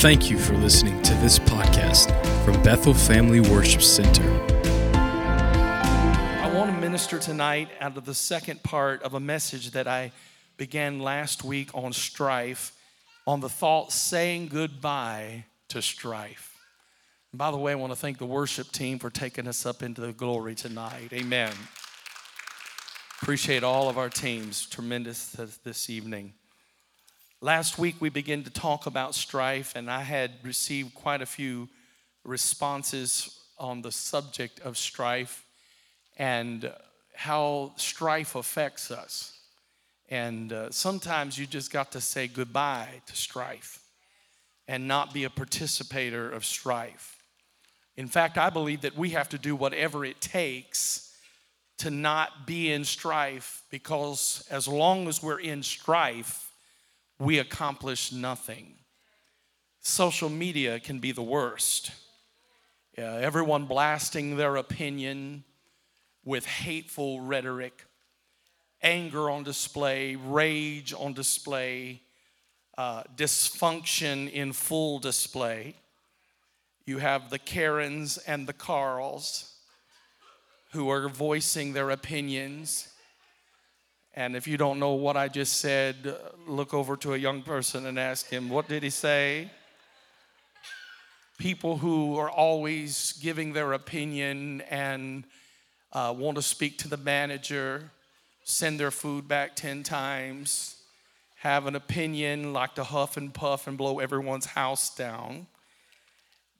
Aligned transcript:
Thank 0.00 0.30
you 0.30 0.38
for 0.38 0.54
listening 0.54 1.02
to 1.02 1.12
this 1.16 1.38
podcast 1.38 2.08
from 2.42 2.62
Bethel 2.62 2.94
Family 2.94 3.40
Worship 3.40 3.82
Center. 3.82 4.24
I 4.94 6.50
want 6.54 6.70
to 6.70 6.80
minister 6.80 7.18
tonight 7.18 7.68
out 7.82 7.98
of 7.98 8.06
the 8.06 8.14
second 8.14 8.62
part 8.62 9.02
of 9.02 9.12
a 9.12 9.20
message 9.20 9.72
that 9.72 9.86
I 9.86 10.12
began 10.56 11.00
last 11.00 11.44
week 11.44 11.68
on 11.74 11.92
strife, 11.92 12.72
on 13.26 13.40
the 13.40 13.50
thought 13.50 13.92
saying 13.92 14.48
goodbye 14.48 15.44
to 15.68 15.82
strife. 15.82 16.56
And 17.32 17.38
by 17.38 17.50
the 17.50 17.58
way, 17.58 17.72
I 17.72 17.74
want 17.74 17.92
to 17.92 17.98
thank 17.98 18.16
the 18.16 18.24
worship 18.24 18.72
team 18.72 18.98
for 18.98 19.10
taking 19.10 19.46
us 19.46 19.66
up 19.66 19.82
into 19.82 20.00
the 20.00 20.14
glory 20.14 20.54
tonight. 20.54 21.12
Amen. 21.12 21.52
Appreciate 23.20 23.62
all 23.62 23.90
of 23.90 23.98
our 23.98 24.08
teams. 24.08 24.64
Tremendous 24.64 25.32
this 25.62 25.90
evening. 25.90 26.32
Last 27.42 27.78
week 27.78 27.96
we 28.00 28.10
began 28.10 28.42
to 28.44 28.50
talk 28.50 28.84
about 28.84 29.14
strife, 29.14 29.72
and 29.74 29.90
I 29.90 30.02
had 30.02 30.32
received 30.42 30.94
quite 30.94 31.22
a 31.22 31.26
few 31.26 31.70
responses 32.22 33.40
on 33.58 33.80
the 33.80 33.90
subject 33.90 34.60
of 34.60 34.76
strife 34.76 35.46
and 36.18 36.70
how 37.14 37.72
strife 37.76 38.34
affects 38.34 38.90
us. 38.90 39.38
And 40.10 40.52
uh, 40.52 40.70
sometimes 40.70 41.38
you 41.38 41.46
just 41.46 41.72
got 41.72 41.92
to 41.92 42.00
say 42.02 42.28
goodbye 42.28 43.00
to 43.06 43.16
strife 43.16 43.80
and 44.68 44.86
not 44.86 45.14
be 45.14 45.24
a 45.24 45.30
participator 45.30 46.30
of 46.30 46.44
strife. 46.44 47.22
In 47.96 48.06
fact, 48.06 48.36
I 48.36 48.50
believe 48.50 48.82
that 48.82 48.98
we 48.98 49.10
have 49.10 49.30
to 49.30 49.38
do 49.38 49.56
whatever 49.56 50.04
it 50.04 50.20
takes 50.20 51.16
to 51.78 51.90
not 51.90 52.46
be 52.46 52.70
in 52.70 52.84
strife 52.84 53.62
because 53.70 54.46
as 54.50 54.68
long 54.68 55.08
as 55.08 55.22
we're 55.22 55.40
in 55.40 55.62
strife, 55.62 56.49
we 57.20 57.38
accomplish 57.38 58.10
nothing. 58.10 58.74
Social 59.80 60.30
media 60.30 60.80
can 60.80 60.98
be 60.98 61.12
the 61.12 61.22
worst. 61.22 61.92
Yeah, 62.96 63.14
everyone 63.14 63.66
blasting 63.66 64.36
their 64.36 64.56
opinion 64.56 65.44
with 66.24 66.46
hateful 66.46 67.20
rhetoric, 67.20 67.84
anger 68.82 69.30
on 69.30 69.44
display, 69.44 70.16
rage 70.16 70.94
on 70.94 71.12
display, 71.12 72.00
uh, 72.78 73.04
dysfunction 73.16 74.30
in 74.32 74.52
full 74.54 74.98
display. 74.98 75.74
You 76.86 76.98
have 76.98 77.28
the 77.28 77.38
Karens 77.38 78.16
and 78.16 78.46
the 78.46 78.54
Carls 78.54 79.56
who 80.72 80.88
are 80.88 81.08
voicing 81.08 81.74
their 81.74 81.90
opinions 81.90 82.88
and 84.20 84.36
if 84.36 84.46
you 84.46 84.58
don't 84.58 84.78
know 84.78 84.92
what 84.92 85.16
I 85.16 85.28
just 85.28 85.60
said, 85.60 86.14
look 86.46 86.74
over 86.74 86.94
to 86.98 87.14
a 87.14 87.16
young 87.16 87.40
person 87.40 87.86
and 87.86 87.98
ask 87.98 88.28
him, 88.28 88.50
What 88.50 88.68
did 88.68 88.82
he 88.82 88.90
say? 88.90 89.50
People 91.38 91.78
who 91.78 92.18
are 92.18 92.28
always 92.28 93.14
giving 93.22 93.54
their 93.54 93.72
opinion 93.72 94.60
and 94.68 95.24
uh, 95.94 96.14
want 96.14 96.36
to 96.36 96.42
speak 96.42 96.76
to 96.80 96.88
the 96.88 96.98
manager, 96.98 97.90
send 98.44 98.78
their 98.78 98.90
food 98.90 99.26
back 99.26 99.56
10 99.56 99.84
times, 99.84 100.76
have 101.36 101.64
an 101.64 101.74
opinion, 101.74 102.52
like 102.52 102.74
to 102.74 102.84
huff 102.84 103.16
and 103.16 103.32
puff 103.32 103.66
and 103.66 103.78
blow 103.78 104.00
everyone's 104.00 104.44
house 104.44 104.94
down. 104.94 105.46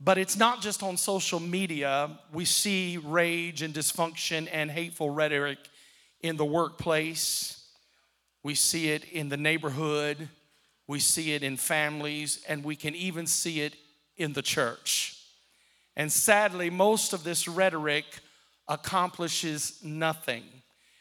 But 0.01 0.17
it's 0.17 0.39
not 0.39 0.63
just 0.63 0.83
on 0.83 0.97
social 0.97 1.41
media. 1.41 2.19
We 2.33 2.47
see 2.47 2.97
rage 2.97 3.61
and 3.61 3.75
dysfunction 3.75 4.49
and 4.51 4.71
hateful 4.71 5.11
rhetoric 5.11 5.59
in 6.23 6.37
the 6.37 6.45
workplace, 6.45 7.65
we 8.43 8.55
see 8.55 8.91
it 8.91 9.05
in 9.05 9.29
the 9.29 9.37
neighborhood, 9.37 10.29
we 10.87 10.99
see 10.99 11.33
it 11.33 11.43
in 11.43 11.57
families, 11.57 12.43
and 12.49 12.65
we 12.65 12.77
can 12.77 12.95
even 12.95 13.27
see 13.27 13.61
it 13.61 13.77
in 14.17 14.33
the 14.33 14.43
church. 14.43 15.17
And 15.97 16.11
sadly, 16.11 16.71
most 16.71 17.13
of 17.13 17.25
this 17.25 17.47
rhetoric 17.47 18.05
accomplishes 18.69 19.81
nothing. 19.83 20.45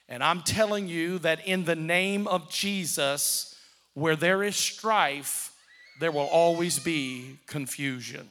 And 0.07 0.23
I'm 0.23 0.41
telling 0.41 0.87
you 0.87 1.19
that 1.19 1.45
in 1.45 1.65
the 1.65 1.75
name 1.75 2.27
of 2.27 2.49
Jesus, 2.49 3.55
where 3.93 4.15
there 4.15 4.43
is 4.43 4.55
strife, 4.55 5.53
there 5.99 6.11
will 6.11 6.21
always 6.21 6.79
be 6.79 7.37
confusion. 7.45 8.29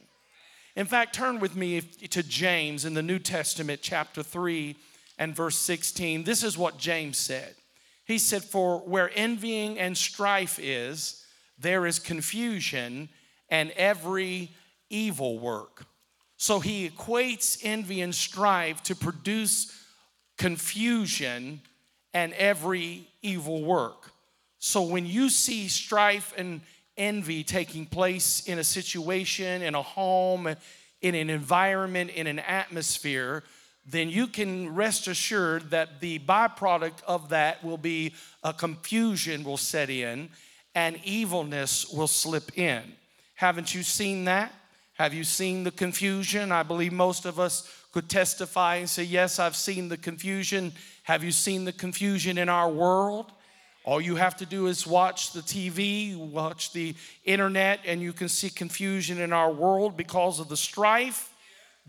In 0.75 0.85
fact, 0.85 1.15
turn 1.15 1.39
with 1.39 1.55
me 1.55 1.81
to 1.81 2.23
James 2.23 2.85
in 2.85 2.93
the 2.93 3.03
New 3.03 3.19
Testament, 3.19 3.79
chapter 3.81 4.23
3 4.23 4.75
and 5.19 5.35
verse 5.35 5.57
16. 5.57 6.23
This 6.23 6.43
is 6.43 6.57
what 6.57 6.79
James 6.79 7.17
said. 7.19 7.53
He 8.05 8.17
said, 8.17 8.43
For 8.43 8.79
where 8.79 9.11
envying 9.13 9.77
and 9.77 9.95
strife 9.95 10.57
is, 10.59 11.23
there 11.59 11.85
is 11.85 11.99
confusion 11.99 13.09
and 13.49 13.69
every 13.71 14.49
evil 14.89 15.37
work. 15.37 15.85
So 16.37 16.61
he 16.61 16.89
equates 16.89 17.59
envy 17.63 18.01
and 18.01 18.15
strife 18.15 18.81
to 18.83 18.95
produce 18.95 19.75
confusion 20.37 21.61
and 22.13 22.33
every 22.33 23.07
evil 23.21 23.63
work. 23.63 24.11
So 24.57 24.81
when 24.83 25.05
you 25.05 25.29
see 25.29 25.67
strife 25.67 26.33
and 26.37 26.61
envy 26.95 27.43
taking 27.43 27.85
place 27.85 28.47
in 28.47 28.57
a 28.57 28.63
situation, 28.63 29.61
in 29.61 29.75
a 29.75 29.81
home, 29.81 30.55
in 31.01 31.15
an 31.15 31.29
environment, 31.29 32.11
in 32.11 32.25
an 32.25 32.39
atmosphere, 32.39 33.43
then 33.91 34.09
you 34.09 34.27
can 34.27 34.75
rest 34.75 35.07
assured 35.07 35.71
that 35.71 35.99
the 35.99 36.19
byproduct 36.19 37.01
of 37.07 37.29
that 37.29 37.63
will 37.63 37.77
be 37.77 38.13
a 38.43 38.53
confusion 38.53 39.43
will 39.43 39.57
set 39.57 39.89
in 39.89 40.29
and 40.75 40.99
evilness 41.03 41.91
will 41.91 42.07
slip 42.07 42.57
in. 42.57 42.83
Haven't 43.35 43.73
you 43.73 43.81
seen 43.81 44.25
that? 44.25 44.53
Have 44.93 45.13
you 45.13 45.23
seen 45.23 45.63
the 45.63 45.71
confusion? 45.71 46.51
I 46.51 46.61
believe 46.61 46.93
most 46.93 47.25
of 47.25 47.39
us 47.39 47.67
could 47.91 48.09
testify 48.09 48.75
and 48.75 48.89
say, 48.89 49.03
Yes, 49.03 49.39
I've 49.39 49.55
seen 49.55 49.87
the 49.87 49.97
confusion. 49.97 50.73
Have 51.03 51.23
you 51.23 51.31
seen 51.31 51.65
the 51.65 51.71
confusion 51.73 52.37
in 52.37 52.49
our 52.49 52.69
world? 52.69 53.31
All 53.85 53.99
you 53.99 54.17
have 54.17 54.35
to 54.37 54.45
do 54.45 54.67
is 54.67 54.85
watch 54.85 55.31
the 55.31 55.39
TV, 55.39 56.15
watch 56.15 56.73
the 56.73 56.93
internet, 57.23 57.79
and 57.85 58.01
you 58.01 58.13
can 58.13 58.29
see 58.29 58.49
confusion 58.49 59.19
in 59.19 59.33
our 59.33 59.51
world 59.51 59.97
because 59.97 60.39
of 60.39 60.49
the 60.49 60.57
strife 60.57 61.33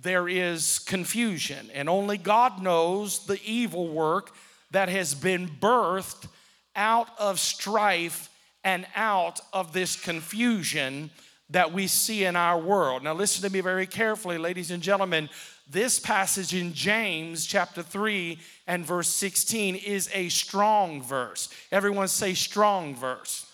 there 0.03 0.29
is 0.29 0.79
confusion, 0.79 1.71
and 1.75 1.89
only 1.89 2.17
God 2.17 2.63
knows 2.63 3.27
the 3.27 3.41
evil 3.45 3.89
work 3.89 4.35
that 4.71 4.89
has 4.89 5.15
been 5.15 5.49
birthed 5.49 6.27
out 6.75 7.09
of 7.19 7.39
strife 7.41 8.29
and 8.65 8.87
out 8.95 9.41
of 9.53 9.73
this 9.73 9.97
confusion 9.97 11.11
that 11.51 11.73
we 11.73 11.87
see 11.87 12.25
in 12.25 12.37
our 12.37 12.59
world. 12.59 13.03
Now, 13.03 13.15
listen 13.15 13.43
to 13.43 13.53
me 13.53 13.61
very 13.61 13.87
carefully, 13.87 14.39
ladies 14.39 14.71
and 14.71 14.83
gentlemen. 14.83 15.29
This 15.69 15.99
passage 15.99 16.55
in 16.55 16.73
James 16.73 17.47
chapter 17.47 17.83
3 17.83 18.39
and 18.67 18.85
verse 18.85 19.09
16 19.09 19.77
is 19.77 20.09
a 20.13 20.29
strong 20.29 21.03
verse. 21.03 21.49
Everyone 21.73 22.09
say, 22.09 22.35
strong 22.35 22.95
verse. 22.95 23.50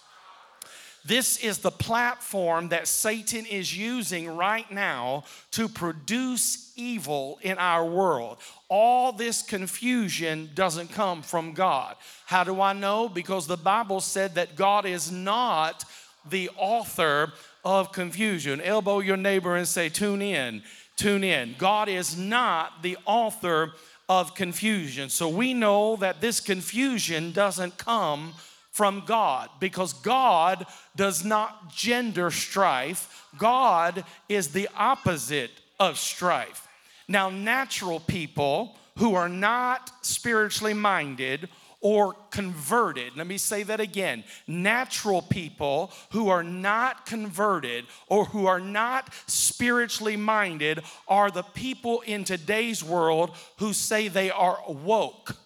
This 1.06 1.38
is 1.38 1.58
the 1.58 1.70
platform 1.70 2.70
that 2.70 2.88
Satan 2.88 3.46
is 3.46 3.76
using 3.76 4.36
right 4.36 4.70
now 4.70 5.24
to 5.52 5.68
produce 5.68 6.72
evil 6.74 7.38
in 7.42 7.58
our 7.58 7.84
world. 7.84 8.38
All 8.68 9.12
this 9.12 9.42
confusion 9.42 10.50
doesn't 10.54 10.90
come 10.90 11.22
from 11.22 11.52
God. 11.52 11.96
How 12.26 12.42
do 12.42 12.60
I 12.60 12.72
know? 12.72 13.08
Because 13.08 13.46
the 13.46 13.56
Bible 13.56 14.00
said 14.00 14.34
that 14.34 14.56
God 14.56 14.84
is 14.84 15.12
not 15.12 15.84
the 16.28 16.50
author 16.56 17.32
of 17.64 17.92
confusion. 17.92 18.60
Elbow 18.60 18.98
your 18.98 19.16
neighbor 19.16 19.56
and 19.56 19.68
say, 19.68 19.88
Tune 19.88 20.22
in, 20.22 20.62
tune 20.96 21.22
in. 21.22 21.54
God 21.56 21.88
is 21.88 22.16
not 22.16 22.82
the 22.82 22.98
author 23.06 23.72
of 24.08 24.34
confusion. 24.34 25.08
So 25.08 25.28
we 25.28 25.54
know 25.54 25.96
that 25.96 26.20
this 26.20 26.40
confusion 26.40 27.32
doesn't 27.32 27.76
come 27.76 28.34
from 28.76 29.04
God 29.06 29.48
because 29.59 29.94
God 29.94 30.66
does 30.95 31.24
not 31.24 31.72
gender 31.72 32.30
strife. 32.30 33.27
God 33.39 34.04
is 34.28 34.48
the 34.48 34.68
opposite 34.77 35.50
of 35.80 35.98
strife. 35.98 36.68
Now, 37.09 37.30
natural 37.30 38.00
people 38.00 38.77
who 38.98 39.15
are 39.15 39.30
not 39.30 39.91
spiritually 40.03 40.74
minded 40.74 41.48
or 41.80 42.15
converted. 42.30 43.16
Let 43.16 43.27
me 43.27 43.39
say 43.39 43.62
that 43.62 43.80
again. 43.80 44.24
Natural 44.47 45.22
people 45.22 45.92
who 46.10 46.28
are 46.28 46.42
not 46.42 47.06
converted 47.06 47.86
or 48.09 48.24
who 48.27 48.47
are 48.47 48.60
not 48.60 49.12
spiritually 49.27 50.16
minded 50.16 50.83
are 51.06 51.30
the 51.30 51.42
people 51.42 52.00
in 52.03 52.24
today's 52.24 52.83
world 52.83 53.30
who 53.59 53.72
say 53.72 54.09
they 54.09 54.30
are 54.30 54.59
woke, 54.68 55.36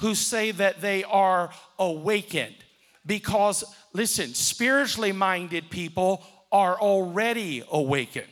who 0.00 0.14
say 0.14 0.50
that 0.52 0.80
they 0.80 1.04
are 1.04 1.50
awakened. 1.78 2.56
Because, 3.06 3.64
listen, 3.92 4.34
spiritually 4.34 5.12
minded 5.12 5.70
people 5.70 6.24
are 6.50 6.78
already 6.78 7.64
awakened 7.70 8.26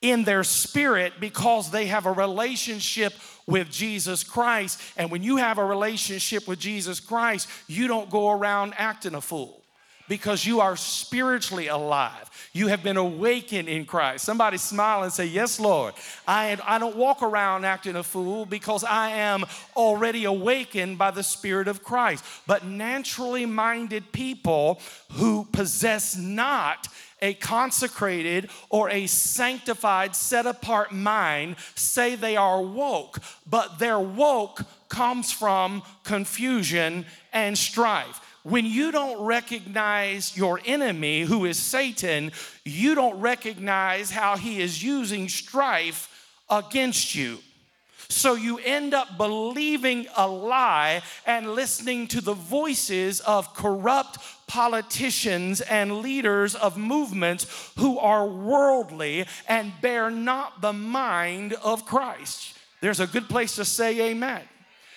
in 0.00 0.24
their 0.24 0.44
spirit 0.44 1.14
because 1.18 1.70
they 1.70 1.86
have 1.86 2.04
a 2.04 2.12
relationship 2.12 3.14
with 3.46 3.70
Jesus 3.70 4.22
Christ. 4.22 4.80
And 4.98 5.10
when 5.10 5.22
you 5.22 5.38
have 5.38 5.58
a 5.58 5.64
relationship 5.64 6.46
with 6.46 6.58
Jesus 6.58 7.00
Christ, 7.00 7.48
you 7.68 7.88
don't 7.88 8.10
go 8.10 8.30
around 8.30 8.74
acting 8.76 9.14
a 9.14 9.20
fool 9.20 9.63
because 10.08 10.44
you 10.44 10.60
are 10.60 10.76
spiritually 10.76 11.68
alive. 11.68 12.30
You 12.52 12.68
have 12.68 12.82
been 12.82 12.96
awakened 12.96 13.68
in 13.68 13.84
Christ. 13.84 14.24
Somebody 14.24 14.58
smile 14.58 15.02
and 15.02 15.12
say, 15.12 15.26
Yes, 15.26 15.58
Lord. 15.58 15.94
I, 16.26 16.56
I 16.64 16.78
don't 16.78 16.96
walk 16.96 17.22
around 17.22 17.64
acting 17.64 17.96
a 17.96 18.02
fool 18.02 18.46
because 18.46 18.84
I 18.84 19.10
am 19.10 19.44
already 19.76 20.24
awakened 20.24 20.98
by 20.98 21.10
the 21.10 21.22
Spirit 21.22 21.68
of 21.68 21.82
Christ. 21.82 22.24
But 22.46 22.64
naturally 22.64 23.46
minded 23.46 24.12
people 24.12 24.80
who 25.12 25.46
possess 25.52 26.16
not 26.16 26.88
a 27.22 27.34
consecrated 27.34 28.50
or 28.68 28.90
a 28.90 29.06
sanctified, 29.06 30.14
set 30.14 30.46
apart 30.46 30.92
mind 30.92 31.56
say 31.74 32.14
they 32.14 32.36
are 32.36 32.60
woke, 32.60 33.18
but 33.46 33.78
their 33.78 33.98
woke 33.98 34.60
comes 34.88 35.32
from 35.32 35.82
confusion 36.04 37.06
and 37.32 37.56
strife. 37.56 38.20
When 38.44 38.66
you 38.66 38.92
don't 38.92 39.24
recognize 39.24 40.36
your 40.36 40.60
enemy, 40.66 41.22
who 41.22 41.46
is 41.46 41.58
Satan, 41.58 42.30
you 42.64 42.94
don't 42.94 43.18
recognize 43.18 44.10
how 44.10 44.36
he 44.36 44.60
is 44.60 44.82
using 44.82 45.30
strife 45.30 46.10
against 46.50 47.14
you. 47.14 47.38
So 48.10 48.34
you 48.34 48.58
end 48.58 48.92
up 48.92 49.16
believing 49.16 50.06
a 50.14 50.28
lie 50.28 51.00
and 51.26 51.54
listening 51.54 52.06
to 52.08 52.20
the 52.20 52.34
voices 52.34 53.20
of 53.20 53.54
corrupt 53.54 54.18
politicians 54.46 55.62
and 55.62 56.00
leaders 56.00 56.54
of 56.54 56.76
movements 56.76 57.72
who 57.78 57.98
are 57.98 58.28
worldly 58.28 59.24
and 59.48 59.72
bear 59.80 60.10
not 60.10 60.60
the 60.60 60.74
mind 60.74 61.54
of 61.54 61.86
Christ. 61.86 62.58
There's 62.82 63.00
a 63.00 63.06
good 63.06 63.30
place 63.30 63.56
to 63.56 63.64
say 63.64 64.10
amen. 64.10 64.42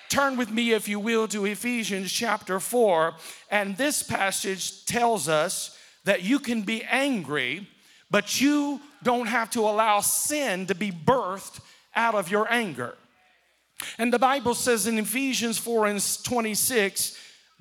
Turn 0.09 0.37
with 0.37 0.51
me, 0.51 0.71
if 0.71 0.87
you 0.87 0.99
will, 0.99 1.27
to 1.29 1.45
Ephesians 1.45 2.11
chapter 2.11 2.59
4. 2.59 3.13
And 3.51 3.75
this 3.75 4.03
passage 4.03 4.85
tells 4.85 5.27
us 5.27 5.77
that 6.05 6.23
you 6.23 6.39
can 6.39 6.61
be 6.61 6.83
angry, 6.83 7.67
but 8.09 8.39
you 8.39 8.79
don't 9.03 9.27
have 9.27 9.49
to 9.51 9.61
allow 9.61 9.99
sin 9.99 10.65
to 10.67 10.75
be 10.75 10.91
birthed 10.91 11.59
out 11.95 12.15
of 12.15 12.31
your 12.31 12.51
anger. 12.51 12.95
And 13.97 14.11
the 14.11 14.19
Bible 14.19 14.55
says 14.55 14.87
in 14.87 14.97
Ephesians 14.97 15.57
4 15.57 15.87
and 15.87 16.23
26 16.23 17.17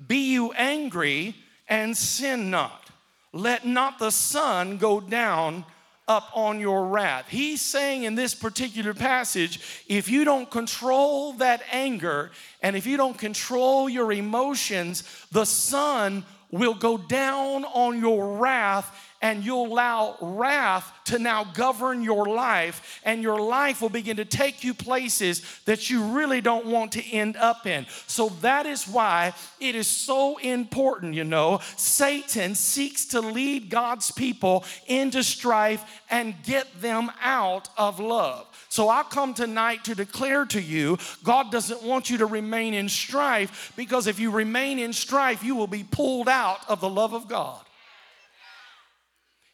Be 0.07 0.31
you 0.31 0.51
angry 0.53 1.35
and 1.67 1.95
sin 1.95 2.49
not. 2.49 2.89
Let 3.33 3.65
not 3.65 3.99
the 3.99 4.11
sun 4.11 4.77
go 4.77 4.99
down 4.99 5.65
up 6.07 6.29
on 6.33 6.59
your 6.59 6.87
wrath. 6.87 7.27
He's 7.29 7.61
saying 7.61 8.03
in 8.03 8.15
this 8.15 8.33
particular 8.33 8.93
passage 8.93 9.83
if 9.87 10.09
you 10.09 10.23
don't 10.23 10.49
control 10.49 11.33
that 11.33 11.61
anger 11.71 12.31
and 12.61 12.75
if 12.75 12.85
you 12.85 12.97
don't 12.97 13.17
control 13.17 13.89
your 13.89 14.11
emotions, 14.11 15.03
the 15.31 15.45
sun 15.45 16.23
will 16.51 16.73
go 16.73 16.97
down 16.97 17.65
on 17.65 17.99
your 17.99 18.37
wrath 18.37 19.06
and 19.21 19.43
you'll 19.43 19.67
allow 19.67 20.15
wrath 20.21 20.91
to 21.05 21.19
now 21.19 21.43
govern 21.43 22.03
your 22.03 22.25
life, 22.25 22.99
and 23.03 23.21
your 23.21 23.41
life 23.41 23.81
will 23.81 23.89
begin 23.89 24.17
to 24.17 24.25
take 24.25 24.63
you 24.63 24.73
places 24.73 25.41
that 25.65 25.89
you 25.89 26.03
really 26.03 26.41
don't 26.41 26.65
want 26.65 26.91
to 26.91 27.03
end 27.11 27.37
up 27.37 27.65
in. 27.65 27.85
So 28.07 28.29
that 28.41 28.65
is 28.65 28.87
why 28.87 29.33
it 29.59 29.75
is 29.75 29.87
so 29.87 30.37
important, 30.37 31.13
you 31.13 31.23
know. 31.23 31.61
Satan 31.77 32.55
seeks 32.55 33.05
to 33.07 33.21
lead 33.21 33.69
God's 33.69 34.11
people 34.11 34.65
into 34.85 35.23
strife 35.23 36.01
and 36.09 36.35
get 36.43 36.81
them 36.81 37.11
out 37.21 37.69
of 37.77 37.99
love. 37.99 38.47
So 38.69 38.89
I 38.89 39.03
come 39.03 39.33
tonight 39.33 39.85
to 39.85 39.95
declare 39.95 40.45
to 40.47 40.61
you 40.61 40.97
God 41.23 41.51
doesn't 41.51 41.83
want 41.83 42.09
you 42.09 42.17
to 42.19 42.25
remain 42.25 42.73
in 42.73 42.89
strife 42.89 43.73
because 43.75 44.07
if 44.07 44.19
you 44.19 44.29
remain 44.29 44.77
in 44.77 44.93
strife, 44.93 45.43
you 45.43 45.55
will 45.55 45.67
be 45.67 45.83
pulled 45.83 46.27
out 46.27 46.59
of 46.67 46.81
the 46.81 46.89
love 46.89 47.13
of 47.13 47.27
God. 47.27 47.61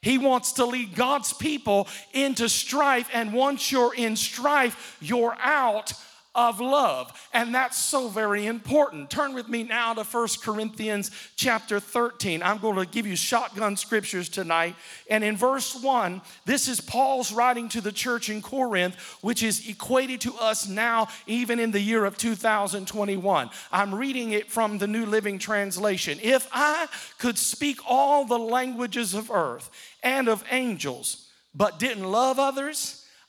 He 0.04 0.18
wants 0.18 0.52
to 0.52 0.66
lead 0.66 0.94
God's 0.94 1.32
people 1.32 1.88
into 2.12 2.48
strife, 2.50 3.08
and 3.12 3.32
once 3.32 3.72
you're 3.72 3.94
in 3.94 4.16
strife, 4.16 4.98
you're 5.00 5.34
out 5.40 5.94
of 6.34 6.60
love. 6.60 7.12
And 7.32 7.54
that's 7.54 7.76
so 7.76 8.08
very 8.08 8.46
important. 8.46 9.10
Turn 9.10 9.34
with 9.34 9.48
me 9.48 9.62
now 9.62 9.94
to 9.94 10.04
First 10.04 10.42
corinthians 10.42 11.10
chapter 11.36 11.80
13 11.80 12.42
i'm 12.42 12.58
going 12.58 12.76
to 12.76 12.86
give 12.86 13.06
you 13.06 13.16
shotgun 13.16 13.76
scriptures 13.76 14.28
tonight. 14.28 14.76
And 15.08 15.24
in 15.24 15.36
verse 15.36 15.74
1 15.74 16.20
this 16.44 16.68
is 16.68 16.80
paul's 16.80 17.32
writing 17.32 17.68
to 17.70 17.80
the 17.80 17.92
church 17.92 18.28
in 18.28 18.42
corinth 18.42 18.96
which 19.20 19.42
is 19.42 19.68
equated 19.68 20.20
to 20.22 20.34
us 20.34 20.68
now 20.68 21.08
even 21.26 21.58
in 21.58 21.70
the 21.70 21.80
year 21.80 22.04
of 22.04 22.16
2021 22.16 23.50
i'm 23.72 23.94
reading 23.94 24.32
it 24.32 24.50
from 24.50 24.78
the 24.78 24.86
new 24.86 25.06
living 25.06 25.38
translation. 25.38 26.18
If 26.22 26.48
i 26.52 26.86
could 27.18 27.38
speak 27.38 27.78
all 27.88 28.24
the 28.24 28.38
languages 28.38 29.14
of 29.14 29.30
earth 29.30 29.70
and 30.02 30.28
of 30.28 30.44
angels 30.50 31.28
but 31.54 31.78
didn't 31.78 32.10
love 32.10 32.38
others 32.38 33.03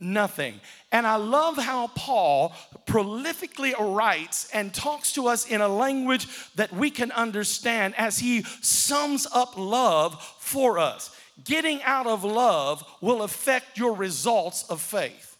nothing. 0.00 0.60
And 0.92 1.06
I 1.06 1.16
love 1.16 1.56
how 1.56 1.88
Paul 1.88 2.52
prolifically 2.86 3.72
writes 3.78 4.48
and 4.52 4.72
talks 4.74 5.12
to 5.12 5.28
us 5.28 5.46
in 5.46 5.60
a 5.60 5.68
language 5.68 6.26
that 6.54 6.72
we 6.72 6.90
can 6.90 7.12
understand 7.12 7.94
as 7.96 8.18
he 8.18 8.42
sums 8.62 9.26
up 9.32 9.56
love 9.56 10.22
for 10.38 10.78
us. 10.78 11.14
Getting 11.44 11.82
out 11.82 12.06
of 12.06 12.24
love 12.24 12.84
will 13.00 13.22
affect 13.22 13.78
your 13.78 13.94
results 13.94 14.64
of 14.64 14.80
faith. 14.80 15.38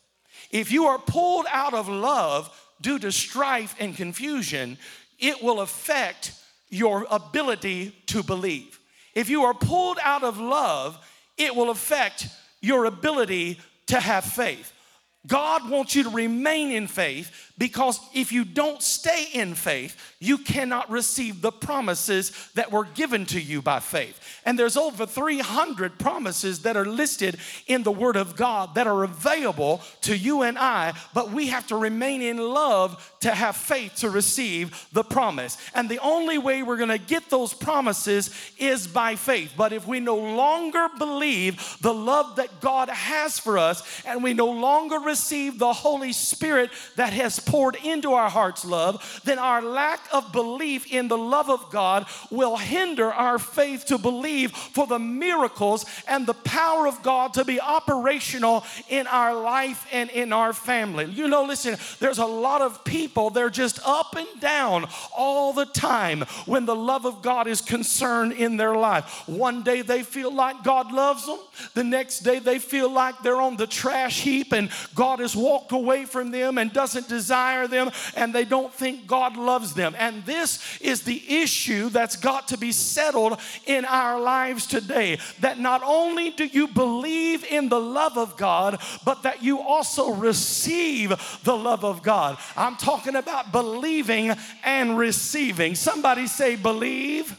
If 0.51 0.73
you 0.73 0.87
are 0.87 0.99
pulled 0.99 1.47
out 1.51 1.75
of 1.75 1.89
love 1.89 2.51
due 2.81 2.99
to 2.99 3.13
strife 3.13 3.75
and 3.79 3.97
confusion, 3.97 4.79
it 5.19 5.43
will 5.43 5.61
affect 5.61 6.33
your 6.71 7.07
ability 7.11 7.95
to 8.07 8.23
believe. 8.23 8.79
If 9.15 9.29
you 9.29 9.43
are 9.45 9.55
pulled 9.55 9.99
out 10.03 10.23
of 10.23 10.39
love, 10.39 10.99
it 11.37 11.55
will 11.55 11.71
affect 11.71 12.29
your 12.61 12.85
ability 12.85 13.59
to 13.91 14.01
have 14.01 14.25
faith. 14.25 14.73
God 15.27 15.69
wants 15.69 15.95
you 15.95 16.05
to 16.05 16.11
remain 16.11 16.71
in 16.71 16.87
faith 16.87 17.53
because 17.59 18.01
if 18.15 18.33
you 18.33 18.45
don't 18.45 18.83
stay 18.83 19.29
in 19.35 19.55
faith, 19.55 20.10
you 20.21 20.37
cannot 20.37 20.91
receive 20.91 21.41
the 21.41 21.51
promises 21.51 22.31
that 22.55 22.71
were 22.71 22.85
given 22.85 23.25
to 23.25 23.41
you 23.41 23.63
by 23.63 23.81
faith. 23.81 24.21
And 24.45 24.59
there's 24.59 24.77
over 24.77 25.07
300 25.07 25.99
promises 25.99 26.61
that 26.63 26.77
are 26.77 26.85
listed 26.85 27.39
in 27.67 27.83
the 27.83 27.91
Word 27.91 28.17
of 28.17 28.37
God 28.37 28.75
that 28.75 28.87
are 28.87 29.03
available 29.03 29.81
to 30.03 30.17
you 30.17 30.43
and 30.43 30.59
I, 30.59 30.93
but 31.15 31.33
we 31.33 31.47
have 31.47 31.67
to 31.69 31.77
remain 31.77 32.21
in 32.21 32.37
love 32.37 33.17
to 33.21 33.31
have 33.31 33.57
faith 33.57 33.97
to 33.97 34.11
receive 34.11 34.89
the 34.93 35.03
promise. 35.03 35.57
And 35.75 35.89
the 35.89 35.99
only 36.01 36.37
way 36.37 36.63
we're 36.63 36.77
gonna 36.77 36.99
get 36.99 37.31
those 37.31 37.55
promises 37.55 38.31
is 38.59 38.87
by 38.87 39.17
faith. 39.17 39.55
But 39.57 39.73
if 39.73 39.87
we 39.87 40.01
no 40.01 40.17
longer 40.17 40.89
believe 40.99 41.79
the 41.81 41.95
love 41.95 42.37
that 42.37 42.61
God 42.61 42.91
has 42.91 43.39
for 43.39 43.57
us 43.57 44.05
and 44.05 44.23
we 44.23 44.35
no 44.35 44.51
longer 44.51 44.99
receive 44.99 45.59
the 45.59 45.73
Holy 45.73 46.13
Spirit 46.13 46.71
that 46.97 47.15
has 47.15 47.39
poured 47.39 47.77
into 47.77 48.13
our 48.13 48.29
hearts 48.29 48.67
love, 48.67 49.23
then 49.25 49.39
our 49.39 49.63
lack 49.63 50.10
of 50.13 50.33
belief 50.33 50.93
in 50.93 51.09
the 51.09 51.19
love 51.19 51.51
of 51.51 51.71
God 51.71 52.07
will 52.31 52.57
hinder 52.57 53.13
our 53.13 53.39
faith 53.39 53.87
to 53.87 53.99
believe 53.99 54.53
for 54.53 54.87
the 54.87 54.99
miracles 54.99 55.85
and 56.09 56.27
the 56.27 56.35
power 56.35 56.87
of 56.87 57.03
God 57.03 57.35
to 57.35 57.45
be 57.45 57.61
operational 57.61 58.65
in 58.89 59.07
our 59.07 59.35
life 59.35 59.87
and 59.93 60.11
in 60.11 60.33
our 60.33 60.53
family. 60.53 61.05
You 61.05 61.29
know, 61.29 61.45
listen, 61.45 61.77
there's 61.99 62.19
a 62.19 62.27
lot 62.27 62.61
of 62.61 62.85
people, 62.85 63.31
they're 63.31 63.51
just 63.51 63.81
up 63.85 64.17
and 64.17 64.29
down 64.41 64.89
all 65.17 65.53
the 65.53 65.67
time 65.67 66.23
when 66.47 66.67
the 66.67 66.77
love 66.77 67.07
of 67.07 67.23
God 67.23 67.47
is 67.47 67.61
concerned 67.61 68.33
in 68.33 68.57
their 68.57 68.75
life. 68.75 69.29
One 69.29 69.63
day 69.63 69.83
they 69.83 70.03
feel 70.03 70.35
like 70.35 70.63
God 70.65 70.93
loves 70.93 71.27
them, 71.27 71.39
the 71.75 71.85
next 71.85 72.21
day 72.21 72.39
they 72.39 72.59
feel 72.59 72.91
like 72.91 73.23
they're 73.23 73.41
on 73.41 73.57
the 73.57 73.67
trash 73.67 74.23
heap 74.23 74.53
and 74.53 74.71
God 74.95 75.21
has 75.21 75.35
walked 75.37 75.73
away 75.73 76.05
from 76.05 76.31
them 76.31 76.59
and 76.59 76.73
doesn't 76.73 77.09
desire 77.09 77.67
them 77.67 77.91
and 78.17 78.35
they 78.35 78.45
don't 78.45 78.73
think 78.73 79.07
God 79.07 79.37
loves 79.37 79.75
them. 79.75 79.95
And 80.01 80.25
this 80.25 80.81
is 80.81 81.03
the 81.03 81.23
issue 81.43 81.91
that's 81.91 82.17
got 82.17 82.49
to 82.49 82.57
be 82.57 82.73
settled 82.73 83.39
in 83.67 83.85
our 83.85 84.19
lives 84.19 84.67
today. 84.67 85.19
That 85.41 85.61
not 85.61 85.83
only 85.85 86.31
do 86.31 86.47
you 86.47 86.67
believe 86.69 87.45
in 87.45 87.69
the 87.69 87.79
love 87.79 88.17
of 88.17 88.37
God, 88.37 88.81
but 89.05 89.23
that 89.25 89.43
you 89.43 89.61
also 89.61 90.15
receive 90.15 91.11
the 91.45 91.57
love 91.57 91.85
of 91.85 92.03
God. 92.03 92.39
I'm 92.57 92.77
talking 92.77 93.15
about 93.15 93.53
believing 93.53 94.33
and 94.65 94.97
receiving. 94.97 95.75
Somebody 95.75 96.27
say, 96.27 96.57
believe 96.57 97.37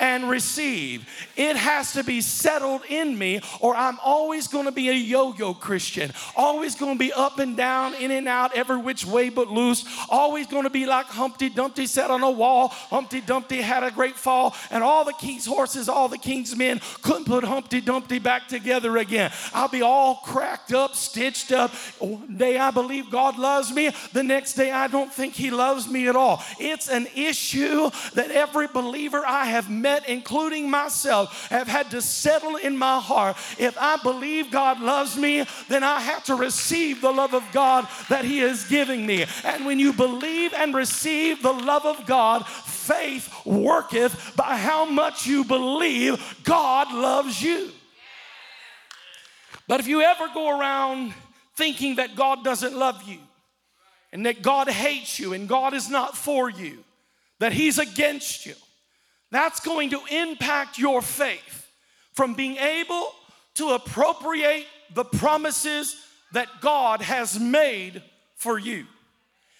and 0.00 0.28
receive. 0.28 1.06
It 1.36 1.56
has 1.56 1.92
to 1.92 2.02
be 2.02 2.20
settled 2.22 2.82
in 2.88 3.16
me, 3.16 3.40
or 3.60 3.76
I'm 3.76 3.98
always 4.02 4.48
going 4.48 4.64
to 4.64 4.72
be 4.72 4.88
a 4.88 4.94
yo 4.94 5.34
yo 5.34 5.54
Christian, 5.54 6.10
always 6.34 6.74
going 6.74 6.94
to 6.94 6.98
be 6.98 7.12
up 7.12 7.38
and 7.38 7.56
down, 7.56 7.94
in 7.94 8.10
and 8.10 8.26
out, 8.26 8.56
every 8.56 8.78
which 8.78 9.04
way 9.04 9.28
but 9.28 9.48
loose, 9.48 9.84
always 10.08 10.46
going 10.46 10.64
to 10.64 10.70
be 10.70 10.86
like 10.86 11.06
Humpty 11.06 11.50
Dumpty 11.50 11.86
sat 11.86 12.10
on 12.10 12.22
a 12.22 12.30
wall. 12.30 12.68
Humpty 12.68 13.20
Dumpty 13.20 13.60
had 13.60 13.84
a 13.84 13.90
great 13.90 14.16
fall, 14.16 14.56
and 14.70 14.82
all 14.82 15.04
the 15.04 15.12
king's 15.12 15.46
horses, 15.46 15.88
all 15.88 16.08
the 16.08 16.18
king's 16.18 16.56
men 16.56 16.80
couldn't 17.02 17.26
put 17.26 17.44
Humpty 17.44 17.80
Dumpty 17.80 18.18
back 18.18 18.48
together 18.48 18.96
again. 18.96 19.30
I'll 19.52 19.68
be 19.68 19.82
all 19.82 20.16
cracked 20.24 20.72
up, 20.72 20.94
stitched 20.94 21.52
up. 21.52 21.70
One 21.98 22.36
day 22.36 22.58
I 22.58 22.70
believe 22.70 23.10
God 23.10 23.38
loves 23.38 23.72
me, 23.72 23.90
the 24.12 24.22
next 24.22 24.54
day 24.54 24.70
I 24.70 24.86
don't 24.86 25.12
think 25.12 25.34
He 25.34 25.50
loves 25.50 25.88
me 25.88 26.08
at 26.08 26.16
all. 26.16 26.42
It's 26.58 26.88
an 26.88 27.06
issue 27.14 27.90
that 28.14 28.30
every 28.30 28.66
believer 28.66 29.22
I 29.26 29.46
have 29.46 29.68
met, 29.68 29.89
including 30.08 30.70
myself, 30.70 31.48
have 31.48 31.68
had 31.68 31.90
to 31.90 32.02
settle 32.02 32.56
in 32.56 32.76
my 32.76 33.00
heart. 33.00 33.36
If 33.58 33.76
I 33.78 33.96
believe 33.96 34.50
God 34.50 34.80
loves 34.80 35.16
me, 35.16 35.44
then 35.68 35.82
I 35.84 36.00
have 36.00 36.24
to 36.24 36.34
receive 36.34 37.00
the 37.00 37.12
love 37.12 37.34
of 37.34 37.44
God 37.52 37.86
that 38.08 38.24
He 38.24 38.40
is 38.40 38.64
giving 38.64 39.06
me. 39.06 39.26
And 39.44 39.66
when 39.66 39.78
you 39.78 39.92
believe 39.92 40.54
and 40.54 40.74
receive 40.74 41.42
the 41.42 41.52
love 41.52 41.86
of 41.86 42.06
God, 42.06 42.46
faith 42.46 43.32
worketh 43.44 44.34
by 44.36 44.56
how 44.56 44.84
much 44.84 45.26
you 45.26 45.44
believe 45.44 46.40
God 46.44 46.92
loves 46.92 47.40
you. 47.42 47.70
But 49.68 49.80
if 49.80 49.86
you 49.86 50.02
ever 50.02 50.26
go 50.34 50.58
around 50.58 51.14
thinking 51.56 51.96
that 51.96 52.16
God 52.16 52.42
doesn't 52.42 52.76
love 52.76 53.02
you 53.04 53.18
and 54.12 54.26
that 54.26 54.42
God 54.42 54.68
hates 54.68 55.18
you 55.18 55.32
and 55.32 55.48
God 55.48 55.74
is 55.74 55.88
not 55.88 56.16
for 56.16 56.50
you, 56.50 56.82
that 57.38 57.52
He's 57.52 57.78
against 57.78 58.46
you, 58.46 58.54
that's 59.30 59.60
going 59.60 59.90
to 59.90 60.00
impact 60.10 60.78
your 60.78 61.02
faith 61.02 61.68
from 62.12 62.34
being 62.34 62.56
able 62.56 63.12
to 63.54 63.70
appropriate 63.70 64.66
the 64.94 65.04
promises 65.04 65.96
that 66.32 66.48
God 66.60 67.00
has 67.00 67.38
made 67.38 68.02
for 68.36 68.58
you. 68.58 68.86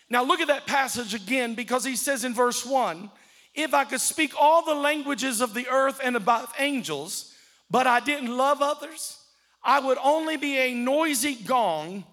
Now, 0.09 0.25
look 0.25 0.41
at 0.41 0.49
that 0.49 0.67
passage 0.67 1.15
again 1.15 1.55
because 1.55 1.85
he 1.85 1.97
says 1.97 2.25
in 2.25 2.35
verse 2.35 2.67
1 2.67 3.11
If 3.55 3.75
I 3.75 3.85
could 3.85 4.01
speak 4.01 4.33
all 4.39 4.65
the 4.65 4.75
languages 4.75 5.41
of 5.41 5.55
the 5.55 5.69
earth 5.69 6.01
and 6.03 6.17
about 6.17 6.49
angels, 6.59 7.33
but 7.71 7.87
I 7.87 8.01
didn't 8.01 8.37
love 8.37 8.61
others, 8.61 9.19
I 9.63 9.79
would 9.79 9.99
only 10.03 10.37
be 10.37 10.57
a 10.59 10.75
noisy 10.75 11.35
gong 11.35 12.05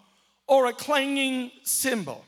or 0.48 0.68
a 0.68 0.74
clanging 0.74 1.52
cymbal. 1.64 2.24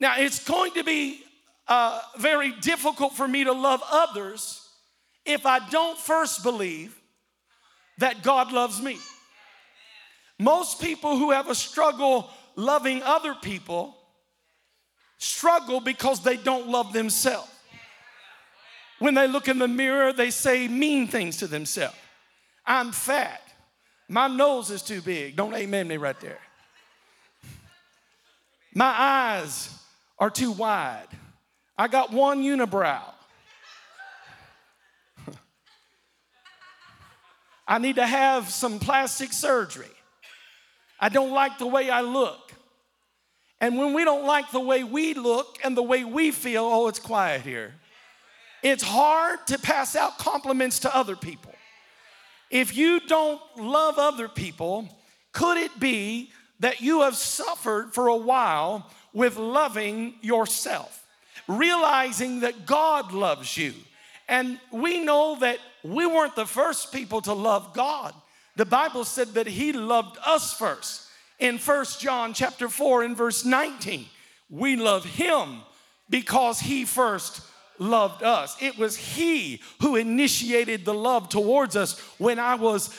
Now, 0.00 0.14
it's 0.18 0.42
going 0.44 0.72
to 0.72 0.82
be 0.82 1.22
uh, 1.68 2.00
very 2.18 2.52
difficult 2.60 3.14
for 3.14 3.26
me 3.26 3.44
to 3.44 3.52
love 3.52 3.82
others 3.90 4.68
if 5.24 5.46
I 5.46 5.60
don't 5.70 5.98
first 5.98 6.42
believe 6.42 6.98
that 7.98 8.22
God 8.22 8.52
loves 8.52 8.80
me. 8.80 8.98
Most 10.38 10.80
people 10.80 11.16
who 11.16 11.30
have 11.30 11.48
a 11.48 11.54
struggle 11.54 12.28
loving 12.56 13.02
other 13.02 13.34
people 13.34 13.96
struggle 15.18 15.80
because 15.80 16.22
they 16.22 16.36
don't 16.36 16.68
love 16.68 16.92
themselves. 16.92 17.48
When 18.98 19.14
they 19.14 19.28
look 19.28 19.48
in 19.48 19.58
the 19.58 19.68
mirror, 19.68 20.12
they 20.12 20.30
say 20.30 20.68
mean 20.68 21.06
things 21.06 21.38
to 21.38 21.46
themselves. 21.46 21.96
I'm 22.66 22.92
fat. 22.92 23.40
My 24.08 24.28
nose 24.28 24.70
is 24.70 24.82
too 24.82 25.00
big. 25.00 25.36
Don't 25.36 25.54
amen 25.54 25.88
me 25.88 25.96
right 25.96 26.18
there. 26.20 26.38
My 28.74 28.94
eyes 28.96 29.76
are 30.18 30.30
too 30.30 30.52
wide. 30.52 31.08
I 31.76 31.88
got 31.88 32.12
one 32.12 32.42
unibrow. 32.42 33.02
I 37.66 37.78
need 37.78 37.96
to 37.96 38.06
have 38.06 38.50
some 38.50 38.78
plastic 38.78 39.32
surgery. 39.32 39.86
I 41.00 41.08
don't 41.08 41.32
like 41.32 41.58
the 41.58 41.66
way 41.66 41.90
I 41.90 42.02
look. 42.02 42.52
And 43.60 43.78
when 43.78 43.94
we 43.94 44.04
don't 44.04 44.26
like 44.26 44.50
the 44.50 44.60
way 44.60 44.84
we 44.84 45.14
look 45.14 45.58
and 45.64 45.76
the 45.76 45.82
way 45.82 46.04
we 46.04 46.32
feel, 46.32 46.64
oh, 46.64 46.88
it's 46.88 46.98
quiet 46.98 47.42
here. 47.42 47.74
It's 48.62 48.82
hard 48.82 49.46
to 49.46 49.58
pass 49.58 49.96
out 49.96 50.18
compliments 50.18 50.80
to 50.80 50.94
other 50.94 51.16
people. 51.16 51.54
If 52.50 52.76
you 52.76 53.00
don't 53.00 53.40
love 53.56 53.98
other 53.98 54.28
people, 54.28 54.88
could 55.32 55.56
it 55.56 55.80
be 55.80 56.30
that 56.60 56.80
you 56.80 57.00
have 57.00 57.16
suffered 57.16 57.94
for 57.94 58.08
a 58.08 58.16
while 58.16 58.90
with 59.12 59.36
loving 59.36 60.14
yourself, 60.20 61.01
realizing 61.48 62.40
that 62.40 62.66
God 62.66 63.12
loves 63.12 63.56
you? 63.56 63.74
And 64.28 64.58
we 64.70 65.04
know 65.04 65.36
that 65.40 65.58
we 65.82 66.06
weren't 66.06 66.36
the 66.36 66.46
first 66.46 66.92
people 66.92 67.20
to 67.22 67.32
love 67.32 67.74
God. 67.74 68.14
The 68.56 68.64
Bible 68.66 69.04
said 69.04 69.28
that 69.34 69.46
he 69.46 69.72
loved 69.72 70.18
us 70.24 70.54
first. 70.54 71.06
In 71.38 71.58
First 71.58 72.00
John 72.00 72.34
chapter 72.34 72.68
4 72.68 73.02
and 73.02 73.16
verse 73.16 73.44
19, 73.44 74.06
we 74.48 74.76
love 74.76 75.04
him 75.04 75.62
because 76.08 76.60
he 76.60 76.84
first 76.84 77.42
loved 77.82 78.22
us. 78.22 78.56
It 78.60 78.78
was 78.78 78.96
He 78.96 79.60
who 79.80 79.96
initiated 79.96 80.84
the 80.84 80.94
love 80.94 81.28
towards 81.28 81.76
us 81.76 81.98
when 82.18 82.38
I 82.38 82.54
was 82.54 82.96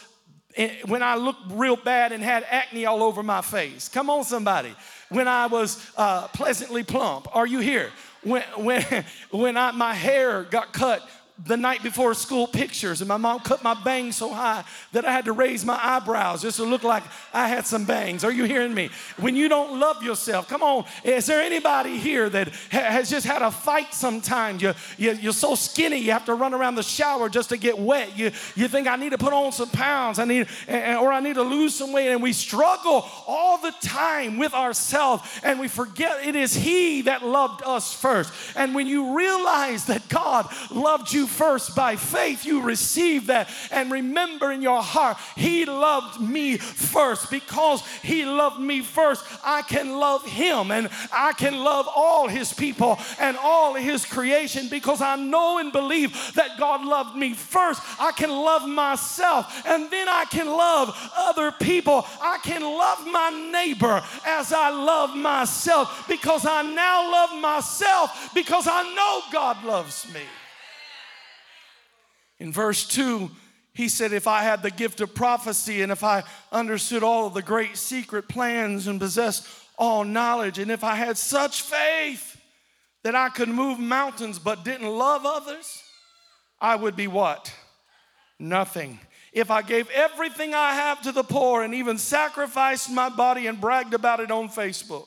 eh, 0.56 0.76
when 0.86 1.02
I 1.02 1.16
looked 1.16 1.52
real 1.52 1.76
bad 1.76 2.12
and 2.12 2.24
had 2.24 2.46
acne 2.50 2.86
all 2.86 3.02
over 3.04 3.24
my 3.24 3.42
face. 3.42 3.90
Come 3.90 4.10
on, 4.10 4.24
somebody. 4.24 4.76
When 5.10 5.28
I 5.28 5.48
was 5.48 5.84
uh, 5.98 6.28
pleasantly 6.30 6.84
plump. 6.84 7.34
Are 7.36 7.48
you 7.48 7.60
here? 7.60 7.92
When 8.24 8.44
when 8.58 9.06
when 9.32 9.58
I, 9.58 9.72
my 9.72 9.94
hair 9.94 10.44
got 10.44 10.74
cut 10.74 11.08
the 11.48 11.58
night 11.58 11.82
before 11.82 12.14
school 12.14 12.46
pictures, 12.46 13.02
and 13.02 13.08
my 13.08 13.18
mom 13.18 13.40
cut 13.40 13.64
my 13.64 13.74
bangs 13.74 14.18
so 14.18 14.30
high 14.30 14.64
that 14.92 15.04
I 15.04 15.12
had 15.12 15.26
to 15.26 15.32
raise 15.32 15.66
my 15.66 15.80
eyebrows 15.82 16.44
just 16.44 16.58
to 16.58 16.64
look 16.64 16.84
like 16.84 17.04
I 17.34 17.48
had 17.48 17.66
some 17.66 17.86
bangs. 17.86 18.24
Are 18.24 18.32
you 18.32 18.44
hearing 18.44 18.74
me? 18.74 18.92
When 19.18 19.36
you 19.36 19.50
don't 19.50 19.80
love 19.80 20.04
yourself, 20.04 20.48
come 20.48 20.62
on, 20.62 20.86
is 21.04 21.26
there 21.26 21.42
anybody 21.42 21.98
here 21.98 22.30
that 22.30 22.50
has 22.70 23.10
just 23.10 23.26
had 23.26 23.42
a 23.42 23.50
fight 23.50 23.96
sometimes? 23.96 24.62
You, 24.62 24.74
you, 24.98 25.30
are 25.32 25.34
so 25.34 25.56
skinny, 25.56 25.98
you 25.98 26.12
have 26.12 26.26
to 26.26 26.36
run 26.36 26.54
around 26.54 26.76
the 26.76 26.84
shower 26.84 27.30
just 27.30 27.50
to 27.50 27.58
get 27.58 27.80
wet. 27.80 28.16
You, 28.16 28.32
you 28.56 28.68
think, 28.68 28.88
I 28.88 28.96
need 28.96 29.12
to 29.12 29.18
put 29.18 29.34
on 29.34 29.52
some 29.52 29.70
pounds, 29.70 30.20
I 30.20 30.26
need, 30.26 30.48
or 30.70 31.12
I 31.12 31.20
need 31.20 31.36
to 31.36 31.44
lose 31.44 31.74
some 31.74 31.92
weight, 31.92 32.10
and 32.10 32.22
we 32.22 32.32
struggle 32.32 33.10
all 33.26 33.58
the 33.58 33.74
time 33.82 34.38
with 34.38 34.54
ourselves, 34.54 35.28
and 35.44 35.60
we 35.60 35.68
forget 35.68 36.26
it 36.26 36.36
is 36.36 36.54
He 36.54 37.02
that 37.04 37.26
loved 37.26 37.64
us 37.66 37.92
first. 37.92 38.32
And 38.56 38.76
when 38.76 38.86
you 38.86 39.18
realize 39.18 39.86
that 39.86 40.08
God 40.10 40.48
loved 40.70 41.12
you 41.24 41.28
first 41.28 41.74
by 41.74 41.96
faith, 41.96 42.46
you 42.46 42.62
receive 42.62 43.28
that. 43.28 43.50
And 43.72 43.92
remember 43.92 44.52
in 44.52 44.62
your 44.62 44.82
heart, 44.82 45.18
He 45.38 45.66
loved 45.66 46.20
me 46.20 46.58
first. 46.58 47.32
Because 47.32 47.82
He 48.02 48.26
loved 48.26 48.60
me 48.60 48.82
first, 48.82 49.26
I 49.44 49.62
can 49.62 49.98
love 49.98 50.26
Him 50.26 50.72
and 50.72 50.90
I 51.14 51.34
can 51.34 51.58
love 51.58 51.88
all 51.96 52.28
His 52.28 52.54
people 52.54 53.00
and 53.20 53.38
all 53.38 53.74
His 53.74 54.06
creation 54.06 54.68
because 54.70 55.02
I 55.02 55.16
know 55.16 55.60
and 55.60 55.72
believe 55.72 56.34
that 56.36 56.60
God 56.60 56.86
loved 56.86 57.16
me 57.16 57.34
first. 57.34 57.82
I 58.00 58.12
can 58.12 58.30
love 58.30 58.68
myself 58.68 59.66
and 59.66 59.90
then 59.90 60.10
I 60.10 60.26
can 60.30 60.48
love 60.48 60.94
other 61.16 61.52
people. 61.52 62.06
I 62.22 62.38
can 62.44 62.62
love 62.62 63.06
my 63.06 63.50
neighbor 63.52 64.04
as 64.26 64.52
I 64.52 64.70
love 64.70 65.16
myself 65.16 66.06
because 66.08 66.46
I 66.46 66.64
now 66.64 67.10
love 67.10 67.42
myself 67.42 68.32
because 68.34 68.68
I 68.68 68.84
know 68.94 69.22
God 69.32 69.64
loves 69.64 70.12
me. 70.14 70.22
In 72.44 72.52
verse 72.52 72.86
2, 72.90 73.32
he 73.74 73.88
said, 73.88 74.12
If 74.12 74.28
I 74.28 74.44
had 74.44 74.64
the 74.64 74.70
gift 74.70 75.00
of 75.00 75.16
prophecy 75.16 75.82
and 75.82 75.94
if 75.94 76.04
I 76.04 76.24
understood 76.52 77.02
all 77.02 77.26
of 77.26 77.34
the 77.34 77.42
great 77.42 77.78
secret 77.78 78.28
plans 78.28 78.86
and 78.86 79.00
possessed 79.00 79.48
all 79.78 80.04
knowledge, 80.04 80.60
and 80.60 80.70
if 80.70 80.84
I 80.84 80.96
had 80.96 81.18
such 81.18 81.62
faith 81.62 82.36
that 83.04 83.16
I 83.16 83.30
could 83.30 83.48
move 83.48 83.80
mountains 83.80 84.40
but 84.40 84.66
didn't 84.66 84.90
love 84.90 85.22
others, 85.26 85.82
I 86.60 86.76
would 86.76 86.98
be 86.98 87.08
what? 87.08 87.54
Nothing. 88.38 89.00
If 89.32 89.50
I 89.50 89.62
gave 89.62 89.90
everything 89.92 90.54
I 90.54 90.74
have 90.74 91.02
to 91.04 91.14
the 91.14 91.24
poor 91.24 91.64
and 91.64 91.74
even 91.74 91.98
sacrificed 91.98 92.92
my 92.92 93.08
body 93.08 93.48
and 93.48 93.62
bragged 93.62 93.94
about 93.94 94.20
it 94.20 94.32
on 94.32 94.50
Facebook, 94.50 95.06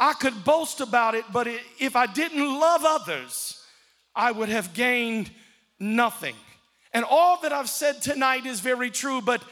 I 0.00 0.14
could 0.14 0.44
boast 0.44 0.80
about 0.80 1.14
it, 1.14 1.26
but 1.32 1.46
if 1.78 1.94
I 1.94 2.06
didn't 2.06 2.58
love 2.58 2.80
others, 2.84 3.64
I 4.16 4.32
would 4.32 4.48
have 4.48 4.74
gained 4.74 5.30
nothing. 5.78 6.34
And 6.96 7.04
all 7.04 7.38
that 7.42 7.52
I've 7.52 7.68
said 7.68 8.00
tonight 8.00 8.46
is 8.46 8.60
very 8.60 8.90
true, 8.90 9.20
but 9.20 9.42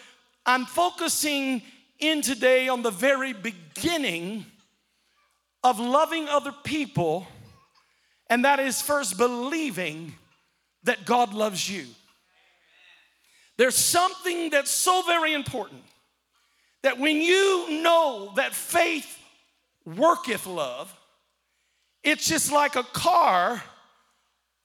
I'm 0.46 0.64
focusing 0.64 1.60
in 1.98 2.22
today 2.22 2.68
on 2.68 2.80
the 2.80 2.90
very 2.90 3.34
beginning 3.34 4.46
of 5.62 5.78
loving 5.78 6.26
other 6.26 6.52
people, 6.52 7.26
and 8.30 8.46
that 8.46 8.60
is 8.60 8.80
first 8.80 9.18
believing 9.18 10.14
that 10.84 11.04
God 11.04 11.34
loves 11.34 11.68
you. 11.68 11.84
There's 13.58 13.76
something 13.76 14.48
that's 14.48 14.70
so 14.70 15.02
very 15.02 15.34
important 15.34 15.82
that 16.80 16.98
when 16.98 17.20
you 17.20 17.82
know 17.82 18.32
that 18.36 18.54
faith 18.54 19.18
worketh 19.84 20.46
love, 20.46 20.98
it's 22.02 22.26
just 22.26 22.50
like 22.50 22.74
a 22.74 22.84
car 22.84 23.62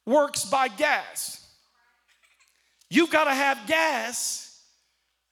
works 0.05 0.45
by 0.45 0.69
gas. 0.69 1.38
You've 2.89 3.11
got 3.11 3.25
to 3.25 3.33
have 3.33 3.67
gas 3.67 4.61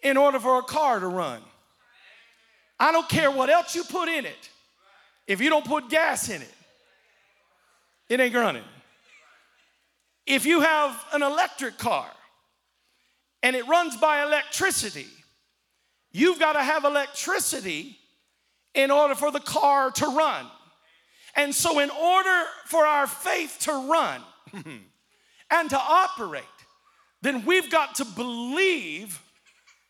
in 0.02 0.18
order 0.18 0.40
for 0.40 0.60
a 0.60 0.64
car 0.64 1.00
to 1.00 1.08
run. 1.08 1.42
I 2.80 2.92
don't 2.92 3.10
care 3.10 3.32
what 3.32 3.50
else 3.50 3.76
you 3.76 3.84
put 3.84 4.08
in 4.08 4.26
it. 4.26 4.50
If 5.26 5.42
you 5.42 5.50
don't 5.50 5.66
put 5.66 5.90
gas 5.90 6.30
in 6.30 6.42
it, 6.42 6.54
it 8.10 8.20
ain't 8.20 8.36
running. 8.36 8.64
If 10.26 10.46
you 10.46 10.62
have 10.62 11.04
an 11.14 11.24
electric 11.24 11.78
car 11.78 12.10
and 13.42 13.56
it 13.56 13.68
runs 13.68 13.98
by 13.98 14.24
electricity, 14.24 15.08
you've 16.12 16.40
got 16.40 16.54
to 16.54 16.62
have 16.62 16.86
electricity 16.86 17.98
in 18.74 18.92
order 18.92 19.16
for 19.16 19.32
the 19.32 19.40
car 19.40 19.90
to 19.92 20.06
run. 20.06 20.46
And 21.36 21.54
so, 21.54 21.80
in 21.80 21.90
order 21.90 22.44
for 22.66 22.86
our 22.86 23.08
faith 23.08 23.58
to 23.62 23.72
run 23.72 24.22
and 25.52 25.70
to 25.70 25.78
operate, 25.78 26.44
then 27.22 27.46
we've 27.46 27.70
got 27.72 27.96
to 27.96 28.06
believe 28.06 29.22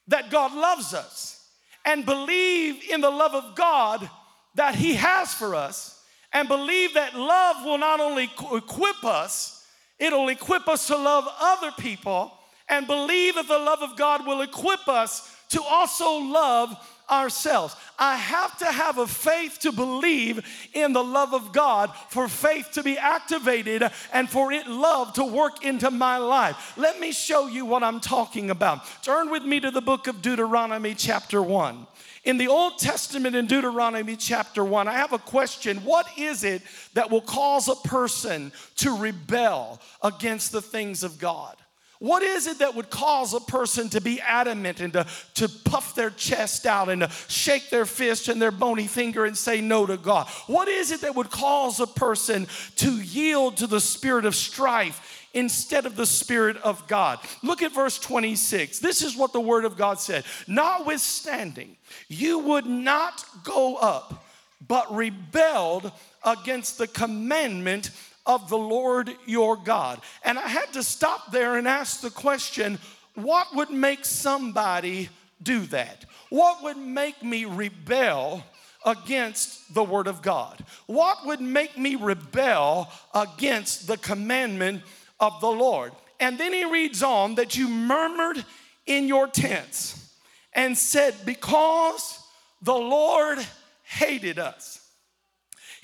that 0.08 0.32
God 0.32 0.54
loves 0.54 0.94
us 0.94 1.50
and 1.86 2.06
believe 2.06 2.84
in 2.90 3.02
the 3.02 3.10
love 3.10 3.34
of 3.34 3.56
God 3.56 4.10
that 4.56 4.76
He 4.76 4.96
has 4.96 5.34
for 5.34 5.56
us 5.56 6.04
and 6.34 6.48
believe 6.48 6.94
that 6.94 7.16
love 7.16 7.64
will 7.64 7.78
not 7.78 8.00
only 8.00 8.30
equip 8.54 9.04
us, 9.04 9.66
it'll 10.00 10.30
equip 10.30 10.68
us 10.68 10.88
to 10.88 10.98
love 10.98 11.26
other 11.40 11.72
people 11.80 12.32
and 12.70 12.88
believe 12.88 13.36
that 13.36 13.48
the 13.48 13.58
love 13.58 13.82
of 13.82 13.98
God 13.98 14.26
will 14.26 14.42
equip 14.42 14.88
us 14.88 15.34
to 15.50 15.62
also 15.62 16.18
love 16.18 16.76
ourselves. 17.10 17.76
I 17.98 18.16
have 18.16 18.58
to 18.60 18.66
have 18.66 18.98
a 18.98 19.08
faith 19.08 19.60
to 19.60 19.72
believe 19.72 20.46
in 20.74 20.94
the 20.94 21.04
love 21.04 21.34
of 21.34 21.52
God 21.54 21.92
for 22.10 22.28
faith 22.28 22.72
to 22.74 22.84
be 22.84 22.98
activated 22.98 23.84
and 24.14 24.30
for 24.30 24.52
it 24.52 24.68
love 24.68 25.14
to 25.14 25.26
work 25.26 25.64
into 25.64 25.92
my 25.92 26.18
life. 26.18 26.78
Let 26.78 27.00
me 27.00 27.12
show 27.12 27.48
you 27.48 27.66
what 27.66 27.84
I'm 27.84 28.00
talking 28.00 28.50
about. 28.50 28.82
Turn 29.02 29.30
with 29.30 29.44
me 29.44 29.60
to 29.60 29.72
the 29.72 29.82
book 29.82 30.08
of 30.08 30.22
Deuteronomy 30.22 30.94
chapter 30.94 31.42
1. 31.42 31.88
In 32.24 32.38
the 32.38 32.50
Old 32.50 32.78
Testament 32.78 33.38
in 33.38 33.48
Deuteronomy 33.48 34.18
chapter 34.18 34.66
1, 34.66 34.90
I 34.90 34.94
have 34.94 35.14
a 35.14 35.18
question. 35.18 35.78
What 35.78 36.08
is 36.18 36.44
it 36.44 36.62
that 36.94 37.10
will 37.10 37.22
cause 37.22 37.70
a 37.70 37.88
person 37.88 38.52
to 38.78 38.98
rebel 38.98 39.80
against 40.04 40.52
the 40.52 40.62
things 40.62 41.04
of 41.04 41.20
God? 41.20 41.56
What 42.00 42.22
is 42.22 42.48
it 42.48 42.60
that 42.60 42.76
would 42.76 42.90
cause 42.90 43.34
a 43.34 43.40
person 43.40 43.90
to 43.90 44.02
be 44.02 44.22
adamant 44.22 44.80
and 44.80 44.94
to, 44.94 45.08
to 45.36 45.50
puff 45.50 45.96
their 45.96 46.12
chest 46.12 46.66
out 46.66 46.90
and 46.90 47.02
to 47.02 47.10
shake 47.28 47.70
their 47.70 47.86
fist 47.86 48.28
and 48.28 48.42
their 48.42 48.52
bony 48.52 48.88
finger 48.88 49.26
and 49.26 49.36
say 49.36 49.62
no 49.62 49.86
to 49.86 49.98
God? 49.98 50.28
What 50.48 50.68
is 50.68 50.92
it 50.92 51.02
that 51.02 51.16
would 51.16 51.32
cause 51.32 51.80
a 51.80 51.88
person 51.88 52.48
to 52.78 52.92
yield 52.92 53.58
to 53.58 53.68
the 53.68 53.82
spirit 53.82 54.26
of 54.26 54.36
strife 54.36 55.18
instead 55.34 55.86
of 55.86 55.96
the 55.96 56.06
Spirit 56.06 56.58
of 56.58 56.88
God. 56.88 57.20
Look 57.44 57.62
at 57.62 57.74
verse 57.74 58.00
26. 58.00 58.80
This 58.80 59.04
is 59.04 59.16
what 59.16 59.34
the 59.34 59.42
Word 59.42 59.66
of 59.66 59.78
God 59.78 60.00
said. 60.00 60.26
Notwithstanding, 60.48 61.78
you 62.08 62.40
would 62.40 62.66
not 62.66 63.24
go 63.44 63.76
up, 63.76 64.26
but 64.68 64.94
rebelled 64.94 65.92
against 66.26 66.78
the 66.78 66.88
commandment 66.88 67.92
of 68.28 68.50
the 68.50 68.58
Lord 68.58 69.16
your 69.26 69.56
God. 69.56 70.00
And 70.24 70.38
I 70.38 70.48
had 70.48 70.72
to 70.74 70.84
stop 70.84 71.32
there 71.32 71.58
and 71.58 71.68
ask 71.68 72.02
the 72.02 72.12
question 72.12 72.78
what 73.16 73.48
would 73.56 73.72
make 73.72 74.06
somebody 74.06 75.10
do 75.42 75.62
that? 75.68 76.06
What 76.30 76.62
would 76.62 76.78
make 76.78 77.24
me 77.24 77.46
rebel? 77.46 78.44
against 78.86 79.74
the 79.74 79.84
word 79.84 80.08
of 80.08 80.22
God? 80.22 80.64
What 80.86 81.26
would 81.26 81.42
make 81.42 81.78
me 81.78 81.96
rebel 81.96 82.90
against 83.14 83.86
the 83.86 83.98
commandment 83.98 84.82
of 85.20 85.42
the 85.42 85.50
Lord? 85.50 85.92
And 86.20 86.38
then 86.38 86.54
he 86.54 86.64
reads 86.64 87.04
on 87.04 87.36
that 87.36 87.58
you 87.58 87.68
murmured 87.68 88.44
in 88.86 89.08
your 89.08 89.28
tents 89.28 90.12
and 90.54 90.78
said, 90.78 91.16
Because 91.26 92.20
the 92.62 92.74
Lord 92.74 93.40
hated 93.84 94.40
us. 94.40 94.87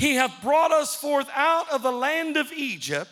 He 0.04 0.16
hath 0.16 0.42
brought 0.42 0.74
us 0.74 0.94
forth 0.94 1.30
out 1.34 1.72
of 1.72 1.82
the 1.82 1.90
land 1.90 2.36
of 2.36 2.52
Egypt 2.52 3.10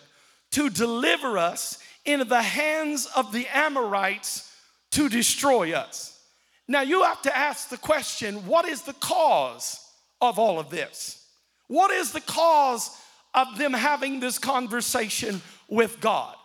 to 0.52 0.70
deliver 0.70 1.38
us 1.38 1.78
into 2.04 2.26
the 2.26 2.42
hands 2.42 3.08
of 3.16 3.32
the 3.32 3.48
Amorites 3.48 4.54
to 4.92 5.08
destroy 5.08 5.72
us. 5.72 6.20
Now 6.68 6.82
you 6.82 7.04
have 7.04 7.22
to 7.22 7.34
ask 7.34 7.70
the 7.70 7.78
question 7.78 8.46
what 8.46 8.66
is 8.68 8.82
the 8.82 8.92
cause 8.92 9.80
of 10.20 10.38
all 10.38 10.60
of 10.60 10.70
this? 10.70 11.26
What 11.70 11.92
is 11.92 12.12
the 12.12 12.20
cause 12.20 12.92
of 13.34 13.58
them 13.58 13.72
having 13.72 14.20
this 14.20 14.38
conversation 14.38 15.42
with 15.70 16.02
God? 16.02 16.36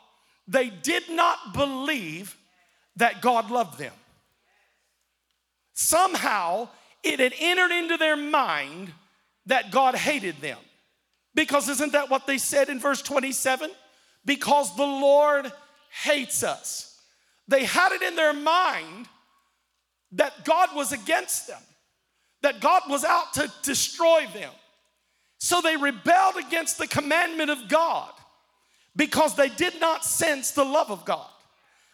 They 0.47 0.71
did 0.71 1.11
not 1.11 1.55
believe 1.55 2.37
that 2.95 3.21
God 3.21 3.51
loved 3.51 3.81
them. 3.81 3.95
Somehow 5.75 6.69
it 7.03 7.19
had 7.19 7.35
entered 7.37 7.73
into 7.73 7.97
their 7.97 8.17
mind 8.17 8.93
that 9.47 9.71
God 9.71 9.95
hated 9.95 10.41
them. 10.41 10.59
Because 11.35 11.69
isn't 11.69 11.93
that 11.93 12.11
what 12.11 12.27
they 12.27 12.39
said 12.39 12.69
in 12.69 12.81
verse 12.81 13.03
27? 13.03 13.71
Because 14.25 14.75
the 14.77 14.83
Lord 14.83 15.53
hates 16.03 16.43
us. 16.43 17.01
They 17.49 17.65
had 17.65 17.93
it 17.93 18.03
in 18.03 18.17
their 18.17 18.33
mind 18.33 19.09
that 20.13 20.45
God 20.45 20.71
was 20.75 20.93
against 20.93 21.47
them, 21.47 21.61
that 22.43 22.61
God 22.61 22.83
was 22.89 23.05
out 23.05 23.35
to 23.35 23.53
destroy 23.63 24.27
them. 24.33 24.53
So 25.39 25.61
they 25.61 25.77
rebelled 25.77 26.37
against 26.37 26.79
the 26.79 26.87
commandment 26.87 27.51
of 27.51 27.69
God 27.69 28.11
because 28.97 29.37
they 29.37 29.51
did 29.51 29.79
not 29.81 30.05
sense 30.05 30.53
the 30.53 30.65
love 30.65 30.91
of 30.91 31.05
God. 31.05 31.29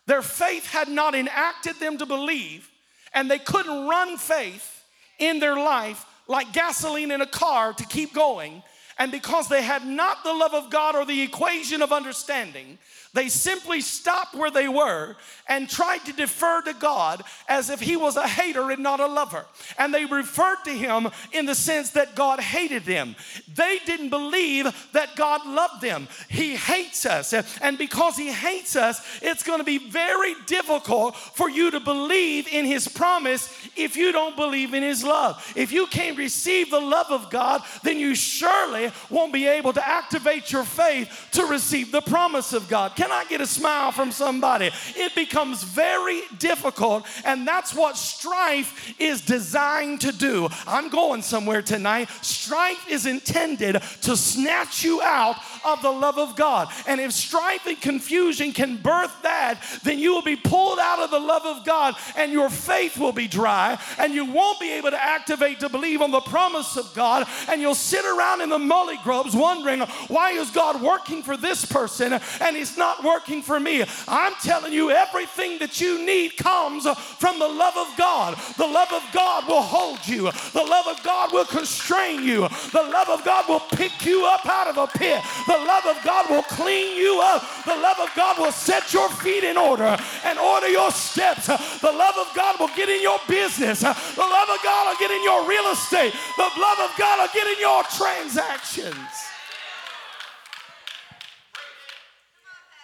Their 0.06 0.22
faith 0.22 0.66
had 0.66 0.88
not 0.88 1.14
enacted 1.14 1.76
them 1.80 1.98
to 1.98 2.06
believe, 2.06 2.70
and 3.12 3.30
they 3.30 3.38
couldn't 3.38 3.88
run 3.88 4.16
faith 4.16 4.84
in 5.18 5.38
their 5.38 5.56
life 5.56 6.04
like 6.32 6.52
gasoline 6.52 7.10
in 7.10 7.20
a 7.20 7.26
car 7.26 7.74
to 7.74 7.84
keep 7.84 8.14
going. 8.14 8.62
And 8.98 9.12
because 9.12 9.48
they 9.48 9.62
had 9.62 9.86
not 9.86 10.24
the 10.24 10.32
love 10.32 10.54
of 10.54 10.70
God 10.70 10.96
or 10.96 11.04
the 11.04 11.22
equation 11.22 11.82
of 11.82 11.92
understanding, 11.92 12.78
they 13.14 13.28
simply 13.28 13.82
stopped 13.82 14.34
where 14.34 14.50
they 14.50 14.68
were 14.68 15.16
and 15.46 15.68
tried 15.68 15.98
to 16.06 16.14
defer 16.14 16.62
to 16.62 16.72
God 16.72 17.22
as 17.46 17.68
if 17.68 17.78
He 17.78 17.94
was 17.94 18.16
a 18.16 18.26
hater 18.26 18.70
and 18.70 18.82
not 18.82 19.00
a 19.00 19.06
lover. 19.06 19.44
And 19.76 19.92
they 19.92 20.06
referred 20.06 20.64
to 20.64 20.70
Him 20.70 21.08
in 21.32 21.44
the 21.44 21.54
sense 21.54 21.90
that 21.90 22.14
God 22.14 22.40
hated 22.40 22.84
them. 22.84 23.14
They 23.54 23.80
didn't 23.84 24.08
believe 24.08 24.88
that 24.92 25.14
God 25.14 25.46
loved 25.46 25.82
them. 25.82 26.08
He 26.30 26.56
hates 26.56 27.04
us. 27.04 27.34
And 27.60 27.76
because 27.76 28.16
He 28.16 28.32
hates 28.32 28.76
us, 28.76 29.04
it's 29.20 29.42
going 29.42 29.58
to 29.58 29.64
be 29.64 29.90
very 29.90 30.34
difficult 30.46 31.14
for 31.14 31.50
you 31.50 31.70
to 31.70 31.80
believe 31.80 32.48
in 32.48 32.64
His 32.64 32.88
promise 32.88 33.52
if 33.76 33.94
you 33.94 34.12
don't 34.12 34.36
believe 34.36 34.72
in 34.72 34.82
His 34.82 35.04
love. 35.04 35.52
If 35.54 35.70
you 35.70 35.86
can't 35.86 36.16
receive 36.16 36.70
the 36.70 36.80
love 36.80 37.10
of 37.10 37.28
God, 37.28 37.62
then 37.82 37.98
you 37.98 38.14
surely 38.14 38.90
won't 39.10 39.34
be 39.34 39.46
able 39.46 39.74
to 39.74 39.86
activate 39.86 40.50
your 40.50 40.64
faith 40.64 41.28
to 41.32 41.44
receive 41.44 41.92
the 41.92 42.00
promise 42.00 42.54
of 42.54 42.70
God. 42.70 42.96
Can 43.02 43.10
I 43.10 43.24
get 43.24 43.40
a 43.40 43.48
smile 43.48 43.90
from 43.90 44.12
somebody? 44.12 44.70
It 44.94 45.16
becomes 45.16 45.64
very 45.64 46.20
difficult, 46.38 47.04
and 47.24 47.44
that's 47.44 47.74
what 47.74 47.96
strife 47.96 48.94
is 49.00 49.22
designed 49.22 50.02
to 50.02 50.12
do. 50.12 50.48
I'm 50.68 50.88
going 50.88 51.22
somewhere 51.22 51.62
tonight. 51.62 52.08
Strife 52.20 52.88
is 52.88 53.06
intended 53.06 53.82
to 54.02 54.16
snatch 54.16 54.84
you 54.84 55.02
out 55.02 55.34
of 55.64 55.82
the 55.82 55.90
love 55.90 56.18
of 56.18 56.36
God. 56.36 56.68
And 56.86 57.00
if 57.00 57.12
strife 57.12 57.66
and 57.66 57.80
confusion 57.80 58.52
can 58.52 58.76
birth 58.76 59.22
that, 59.22 59.60
then 59.82 59.98
you 59.98 60.12
will 60.12 60.22
be 60.22 60.36
pulled 60.36 60.78
out 60.78 61.00
of 61.00 61.10
the 61.10 61.18
love 61.18 61.44
of 61.44 61.64
God 61.64 61.94
and 62.16 62.32
your 62.32 62.50
faith 62.50 62.96
will 62.98 63.12
be 63.12 63.28
dry 63.28 63.78
and 63.98 64.12
you 64.12 64.24
won't 64.24 64.60
be 64.60 64.72
able 64.72 64.90
to 64.90 65.02
activate 65.02 65.60
to 65.60 65.68
believe 65.68 66.02
on 66.02 66.10
the 66.10 66.20
promise 66.20 66.76
of 66.76 66.92
God 66.94 67.26
and 67.48 67.60
you'll 67.60 67.74
sit 67.74 68.04
around 68.04 68.40
in 68.40 68.48
the 68.48 68.58
molly 68.58 68.98
grubs 69.02 69.34
wondering 69.34 69.80
why 70.08 70.32
is 70.32 70.50
God 70.50 70.82
working 70.82 71.22
for 71.22 71.36
this 71.36 71.64
person 71.64 72.12
and 72.40 72.56
he's 72.56 72.76
not 72.76 73.04
working 73.04 73.42
for 73.42 73.58
me. 73.58 73.84
I'm 74.08 74.34
telling 74.42 74.72
you, 74.72 74.90
everything 74.90 75.58
that 75.58 75.80
you 75.80 76.04
need 76.04 76.36
comes 76.36 76.88
from 77.18 77.38
the 77.38 77.48
love 77.48 77.76
of 77.76 77.96
God. 77.96 78.36
The 78.56 78.66
love 78.66 78.92
of 78.92 79.02
God 79.12 79.46
will 79.48 79.62
hold 79.62 80.06
you, 80.06 80.30
the 80.52 80.64
love 80.64 80.86
of 80.86 81.02
God 81.02 81.32
will 81.32 81.44
constrain 81.44 82.22
you, 82.22 82.48
the 82.72 82.82
love 82.82 83.08
of 83.08 83.24
God 83.24 83.48
will 83.48 83.60
pick 83.60 84.04
you 84.04 84.26
up 84.26 84.46
out 84.46 84.68
of 84.68 84.76
a 84.78 84.86
pit, 84.86 85.22
the 85.46 85.51
love 85.52 85.86
of 85.86 86.02
God 86.04 86.30
will 86.30 86.42
clean 86.42 86.96
you 86.96 87.20
up, 87.22 87.42
the 87.64 87.76
love 87.76 87.98
of 88.00 88.10
God 88.14 88.38
will 88.38 88.52
set 88.52 88.92
your 88.92 89.08
feet 89.08 89.44
in 89.44 89.56
order 89.56 89.96
and 90.24 90.38
order 90.38 90.68
your 90.68 90.90
steps. 90.90 91.46
The 91.46 91.92
love 91.92 92.16
of 92.16 92.34
God 92.34 92.58
will 92.60 92.74
get 92.76 92.88
in 92.88 93.02
your 93.02 93.18
business, 93.28 93.80
the 93.80 93.88
love 93.88 94.48
of 94.48 94.62
God 94.62 94.88
will 94.88 94.98
get 94.98 95.10
in 95.10 95.22
your 95.24 95.48
real 95.48 95.70
estate, 95.72 96.12
the 96.36 96.50
love 96.58 96.78
of 96.78 96.90
God 96.98 97.20
will 97.20 97.32
get 97.34 97.46
in 97.46 97.60
your 97.60 97.82
transactions. 97.84 98.96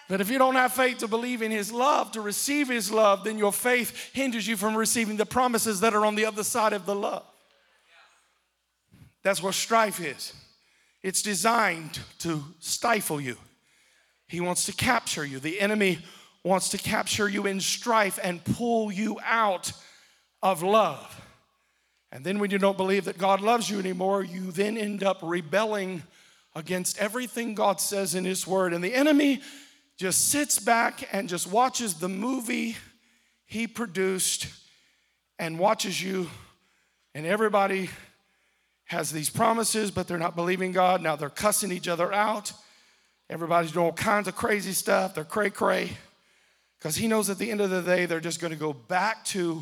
But 0.09 0.21
if 0.21 0.31
you 0.31 0.39
don't 0.39 0.55
have 0.55 0.73
faith 0.73 0.97
to 0.97 1.07
believe 1.07 1.43
in 1.43 1.51
His 1.51 1.71
love, 1.71 2.11
to 2.13 2.21
receive 2.21 2.67
His 2.67 2.91
love, 2.91 3.23
then 3.23 3.37
your 3.37 3.53
faith 3.53 4.09
hinders 4.11 4.47
you 4.47 4.57
from 4.57 4.75
receiving 4.75 5.17
the 5.17 5.25
promises 5.25 5.81
that 5.81 5.93
are 5.93 6.03
on 6.03 6.15
the 6.15 6.25
other 6.25 6.43
side 6.43 6.73
of 6.73 6.87
the 6.87 6.95
love. 6.95 7.23
That's 9.21 9.43
what 9.43 9.53
strife 9.53 9.99
is. 10.01 10.33
It's 11.01 11.21
designed 11.21 11.99
to 12.19 12.43
stifle 12.59 13.21
you. 13.21 13.37
He 14.27 14.41
wants 14.41 14.65
to 14.65 14.73
capture 14.73 15.25
you. 15.25 15.39
The 15.39 15.59
enemy 15.59 15.99
wants 16.43 16.69
to 16.69 16.77
capture 16.77 17.27
you 17.27 17.45
in 17.45 17.59
strife 17.59 18.19
and 18.21 18.43
pull 18.43 18.91
you 18.91 19.19
out 19.23 19.71
of 20.41 20.63
love. 20.63 21.21
And 22.11 22.25
then, 22.25 22.39
when 22.39 22.49
you 22.49 22.57
don't 22.57 22.77
believe 22.77 23.05
that 23.05 23.17
God 23.17 23.41
loves 23.41 23.69
you 23.69 23.77
anymore, 23.77 24.23
you 24.23 24.51
then 24.51 24.77
end 24.77 25.03
up 25.03 25.19
rebelling 25.21 26.03
against 26.55 26.97
everything 26.97 27.53
God 27.53 27.79
says 27.79 28.15
in 28.15 28.25
His 28.25 28.47
Word. 28.47 28.73
And 28.73 28.83
the 28.83 28.95
enemy 28.95 29.41
just 29.97 30.29
sits 30.29 30.57
back 30.59 31.07
and 31.11 31.29
just 31.29 31.45
watches 31.45 31.95
the 31.95 32.09
movie 32.09 32.75
he 33.45 33.67
produced 33.67 34.47
and 35.37 35.57
watches 35.57 36.01
you, 36.01 36.29
and 37.15 37.25
everybody 37.25 37.89
has 38.89 39.11
these 39.11 39.29
promises, 39.29 39.91
but 39.91 40.07
they're 40.07 40.17
not 40.17 40.35
believing 40.35 40.71
God. 40.71 41.03
Now 41.03 41.15
they're 41.15 41.29
cussing 41.29 41.71
each 41.71 41.87
other 41.87 42.11
out. 42.11 42.51
Everybody's 43.29 43.71
doing 43.71 43.85
all 43.85 43.93
kinds 43.93 44.27
of 44.27 44.35
crazy 44.35 44.71
stuff. 44.71 45.13
They're 45.13 45.23
cray 45.23 45.51
cray. 45.51 45.91
Because 46.79 46.95
he 46.95 47.07
knows 47.07 47.29
at 47.29 47.37
the 47.37 47.51
end 47.51 47.61
of 47.61 47.69
the 47.69 47.83
day, 47.83 48.07
they're 48.07 48.19
just 48.19 48.41
going 48.41 48.51
to 48.51 48.59
go 48.59 48.73
back 48.73 49.23
to 49.25 49.61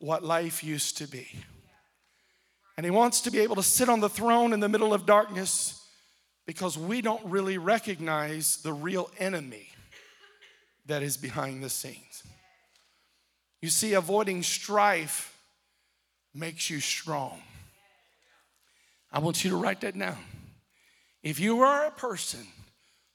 what 0.00 0.24
life 0.24 0.64
used 0.64 0.98
to 0.98 1.06
be. 1.06 1.28
And 2.76 2.84
he 2.84 2.90
wants 2.90 3.20
to 3.22 3.30
be 3.30 3.38
able 3.38 3.54
to 3.56 3.62
sit 3.62 3.88
on 3.88 4.00
the 4.00 4.08
throne 4.08 4.52
in 4.52 4.58
the 4.58 4.68
middle 4.68 4.92
of 4.92 5.06
darkness 5.06 5.80
because 6.44 6.76
we 6.76 7.00
don't 7.00 7.24
really 7.24 7.58
recognize 7.58 8.56
the 8.62 8.72
real 8.72 9.08
enemy 9.20 9.68
that 10.86 11.04
is 11.04 11.16
behind 11.16 11.62
the 11.62 11.70
scenes. 11.70 12.24
You 13.60 13.68
see, 13.68 13.92
avoiding 13.92 14.42
strife 14.42 15.38
makes 16.34 16.70
you 16.70 16.80
strong. 16.80 17.40
I 19.12 19.18
want 19.18 19.44
you 19.44 19.50
to 19.50 19.56
write 19.56 19.82
that 19.82 19.98
down. 19.98 20.16
If 21.22 21.38
you 21.38 21.60
are 21.60 21.86
a 21.86 21.90
person 21.90 22.46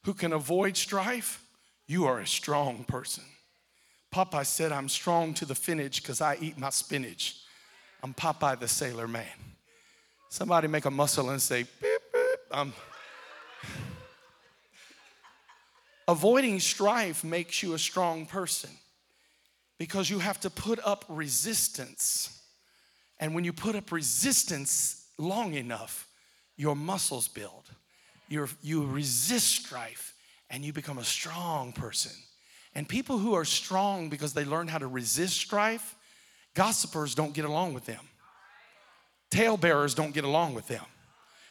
who 0.03 0.13
can 0.13 0.31
avoid 0.31 0.77
strife, 0.77 1.43
you 1.87 2.05
are 2.05 2.19
a 2.19 2.27
strong 2.27 2.83
person. 2.83 3.23
Popeye 4.13 4.45
said, 4.45 4.71
I'm 4.71 4.89
strong 4.89 5.33
to 5.35 5.45
the 5.45 5.55
finish 5.55 5.99
because 5.99 6.21
I 6.21 6.37
eat 6.39 6.57
my 6.57 6.69
spinach. 6.69 7.41
I'm 8.03 8.13
Popeye 8.13 8.59
the 8.59 8.67
Sailor 8.67 9.07
Man. 9.07 9.25
Somebody 10.29 10.67
make 10.67 10.85
a 10.85 10.91
muscle 10.91 11.29
and 11.29 11.41
say, 11.41 11.63
beep, 11.63 12.01
beep. 12.13 12.39
I'm. 12.51 12.67
Um. 12.67 12.73
Avoiding 16.09 16.61
strife 16.61 17.25
makes 17.25 17.61
you 17.61 17.73
a 17.73 17.79
strong 17.79 18.25
person 18.25 18.69
because 19.77 20.09
you 20.09 20.19
have 20.19 20.39
to 20.39 20.49
put 20.49 20.79
up 20.85 21.03
resistance. 21.09 22.41
And 23.19 23.35
when 23.35 23.43
you 23.43 23.51
put 23.51 23.75
up 23.75 23.91
resistance 23.91 25.06
long 25.17 25.53
enough, 25.53 26.07
your 26.55 26.75
muscles 26.75 27.27
build. 27.27 27.63
You're, 28.29 28.49
you 28.61 28.85
resist 28.85 29.47
strife 29.47 30.13
and 30.49 30.63
you 30.63 30.73
become 30.73 30.97
a 30.97 31.03
strong 31.03 31.71
person. 31.71 32.11
And 32.75 32.87
people 32.87 33.17
who 33.17 33.33
are 33.33 33.45
strong 33.45 34.09
because 34.09 34.33
they 34.33 34.45
learn 34.45 34.67
how 34.67 34.77
to 34.77 34.87
resist 34.87 35.35
strife, 35.35 35.95
gossipers 36.53 37.15
don't 37.15 37.33
get 37.33 37.45
along 37.45 37.73
with 37.73 37.85
them. 37.85 38.07
Talebearers 39.31 39.93
don't 39.93 40.13
get 40.13 40.23
along 40.23 40.53
with 40.53 40.67
them. 40.67 40.83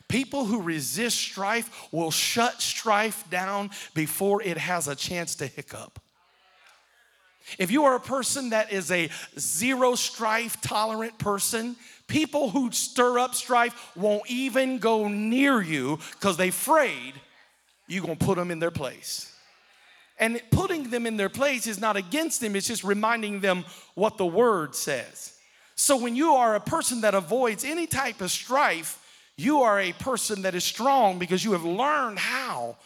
People 0.08 0.44
who 0.44 0.62
resist 0.62 1.16
strife 1.16 1.88
will 1.92 2.10
shut 2.10 2.62
strife 2.62 3.28
down 3.28 3.70
before 3.94 4.40
it 4.42 4.56
has 4.56 4.86
a 4.86 4.94
chance 4.94 5.34
to 5.36 5.46
hiccup. 5.46 5.98
If 7.58 7.70
you 7.70 7.84
are 7.84 7.94
a 7.94 8.00
person 8.00 8.50
that 8.50 8.72
is 8.72 8.90
a 8.90 9.08
zero 9.38 9.94
strife 9.94 10.60
tolerant 10.60 11.18
person, 11.18 11.76
people 12.06 12.50
who 12.50 12.72
stir 12.72 13.18
up 13.18 13.34
strife 13.34 13.92
won't 13.96 14.28
even 14.28 14.78
go 14.78 15.08
near 15.08 15.60
you 15.60 15.98
because 16.12 16.36
they're 16.36 16.48
afraid 16.48 17.14
you're 17.86 18.04
going 18.04 18.16
to 18.16 18.24
put 18.24 18.36
them 18.36 18.50
in 18.50 18.58
their 18.58 18.70
place. 18.70 19.32
And 20.18 20.40
putting 20.50 20.90
them 20.90 21.06
in 21.06 21.16
their 21.16 21.28
place 21.28 21.66
is 21.66 21.78
not 21.78 21.96
against 21.96 22.40
them, 22.40 22.56
it's 22.56 22.66
just 22.66 22.84
reminding 22.84 23.40
them 23.40 23.64
what 23.94 24.16
the 24.16 24.26
word 24.26 24.74
says. 24.74 25.34
So 25.74 25.96
when 25.96 26.16
you 26.16 26.32
are 26.32 26.54
a 26.54 26.60
person 26.60 27.02
that 27.02 27.14
avoids 27.14 27.64
any 27.64 27.86
type 27.86 28.20
of 28.22 28.30
strife, 28.30 29.02
you 29.36 29.60
are 29.60 29.78
a 29.78 29.92
person 29.92 30.42
that 30.42 30.54
is 30.54 30.64
strong 30.64 31.18
because 31.18 31.44
you 31.44 31.52
have 31.52 31.64
learned 31.64 32.18
how 32.18 32.76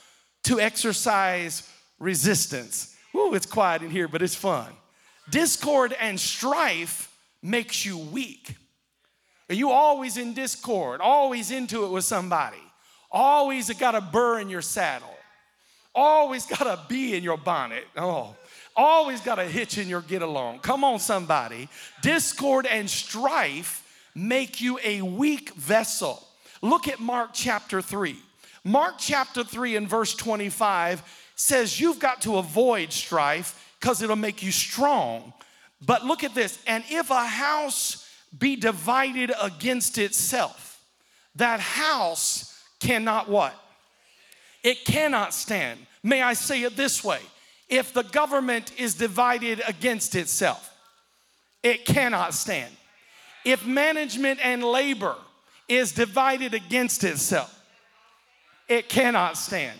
to 0.44 0.58
exercise 0.58 1.68
resistance. 2.00 2.96
Ooh, 3.14 3.34
it's 3.34 3.46
quiet 3.46 3.82
in 3.82 3.90
here, 3.90 4.08
but 4.08 4.22
it's 4.22 4.34
fun. 4.34 4.72
Discord 5.30 5.94
and 5.98 6.18
strife 6.18 7.16
makes 7.42 7.84
you 7.84 7.98
weak. 7.98 8.54
Are 9.48 9.54
you 9.54 9.70
always 9.70 10.16
in 10.16 10.32
discord, 10.32 11.00
always 11.00 11.50
into 11.50 11.84
it 11.84 11.90
with 11.90 12.04
somebody, 12.04 12.62
always 13.10 13.68
got 13.74 13.94
a 13.94 14.00
burr 14.00 14.38
in 14.38 14.48
your 14.48 14.62
saddle, 14.62 15.16
always 15.94 16.46
got 16.46 16.66
a 16.66 16.78
bee 16.88 17.16
in 17.16 17.24
your 17.24 17.36
bonnet. 17.36 17.84
Oh, 17.96 18.36
always 18.76 19.20
got 19.20 19.38
a 19.38 19.44
hitch 19.44 19.78
in 19.78 19.88
your 19.88 20.02
get 20.02 20.22
along. 20.22 20.60
Come 20.60 20.84
on, 20.84 21.00
somebody. 21.00 21.68
Discord 22.02 22.66
and 22.66 22.88
strife 22.88 23.84
make 24.14 24.60
you 24.60 24.78
a 24.84 25.02
weak 25.02 25.52
vessel. 25.54 26.22
Look 26.62 26.88
at 26.88 27.00
Mark 27.00 27.30
chapter 27.32 27.82
3. 27.82 28.16
Mark 28.64 28.96
chapter 28.98 29.42
3 29.42 29.76
and 29.76 29.88
verse 29.88 30.14
25 30.14 31.02
says 31.40 31.80
you've 31.80 31.98
got 31.98 32.20
to 32.20 32.36
avoid 32.36 32.92
strife 32.92 33.74
because 33.80 34.02
it'll 34.02 34.14
make 34.14 34.42
you 34.42 34.52
strong. 34.52 35.32
But 35.84 36.04
look 36.04 36.22
at 36.22 36.34
this, 36.34 36.58
and 36.66 36.84
if 36.90 37.10
a 37.10 37.24
house 37.24 38.06
be 38.38 38.56
divided 38.56 39.32
against 39.40 39.96
itself, 39.96 40.84
that 41.36 41.58
house 41.58 42.62
cannot 42.78 43.30
what? 43.30 43.54
It 44.62 44.84
cannot 44.84 45.32
stand. 45.32 45.80
May 46.02 46.20
I 46.20 46.34
say 46.34 46.62
it 46.62 46.76
this 46.76 47.02
way 47.02 47.20
if 47.70 47.94
the 47.94 48.02
government 48.02 48.78
is 48.78 48.94
divided 48.94 49.62
against 49.66 50.14
itself, 50.16 50.76
it 51.62 51.86
cannot 51.86 52.34
stand. 52.34 52.70
If 53.46 53.64
management 53.64 54.40
and 54.42 54.62
labor 54.62 55.16
is 55.68 55.92
divided 55.92 56.52
against 56.52 57.02
itself, 57.02 57.58
it 58.68 58.90
cannot 58.90 59.38
stand. 59.38 59.78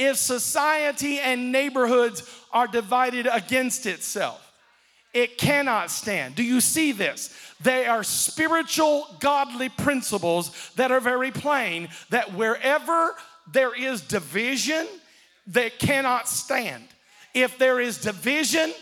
If 0.00 0.16
society 0.16 1.18
and 1.20 1.52
neighborhoods 1.52 2.22
are 2.52 2.66
divided 2.66 3.28
against 3.30 3.84
itself, 3.84 4.50
it 5.12 5.36
cannot 5.36 5.90
stand. 5.90 6.36
Do 6.36 6.42
you 6.42 6.62
see 6.62 6.92
this? 6.92 7.34
They 7.60 7.84
are 7.84 8.02
spiritual, 8.02 9.06
godly 9.20 9.68
principles 9.68 10.70
that 10.76 10.90
are 10.90 11.00
very 11.00 11.30
plain 11.30 11.90
that 12.08 12.32
wherever 12.32 13.14
there 13.52 13.74
is 13.74 14.00
division, 14.00 14.86
they 15.46 15.68
cannot 15.68 16.28
stand. 16.28 16.84
If 17.34 17.58
there 17.58 17.78
is 17.78 17.98
division, 17.98 18.72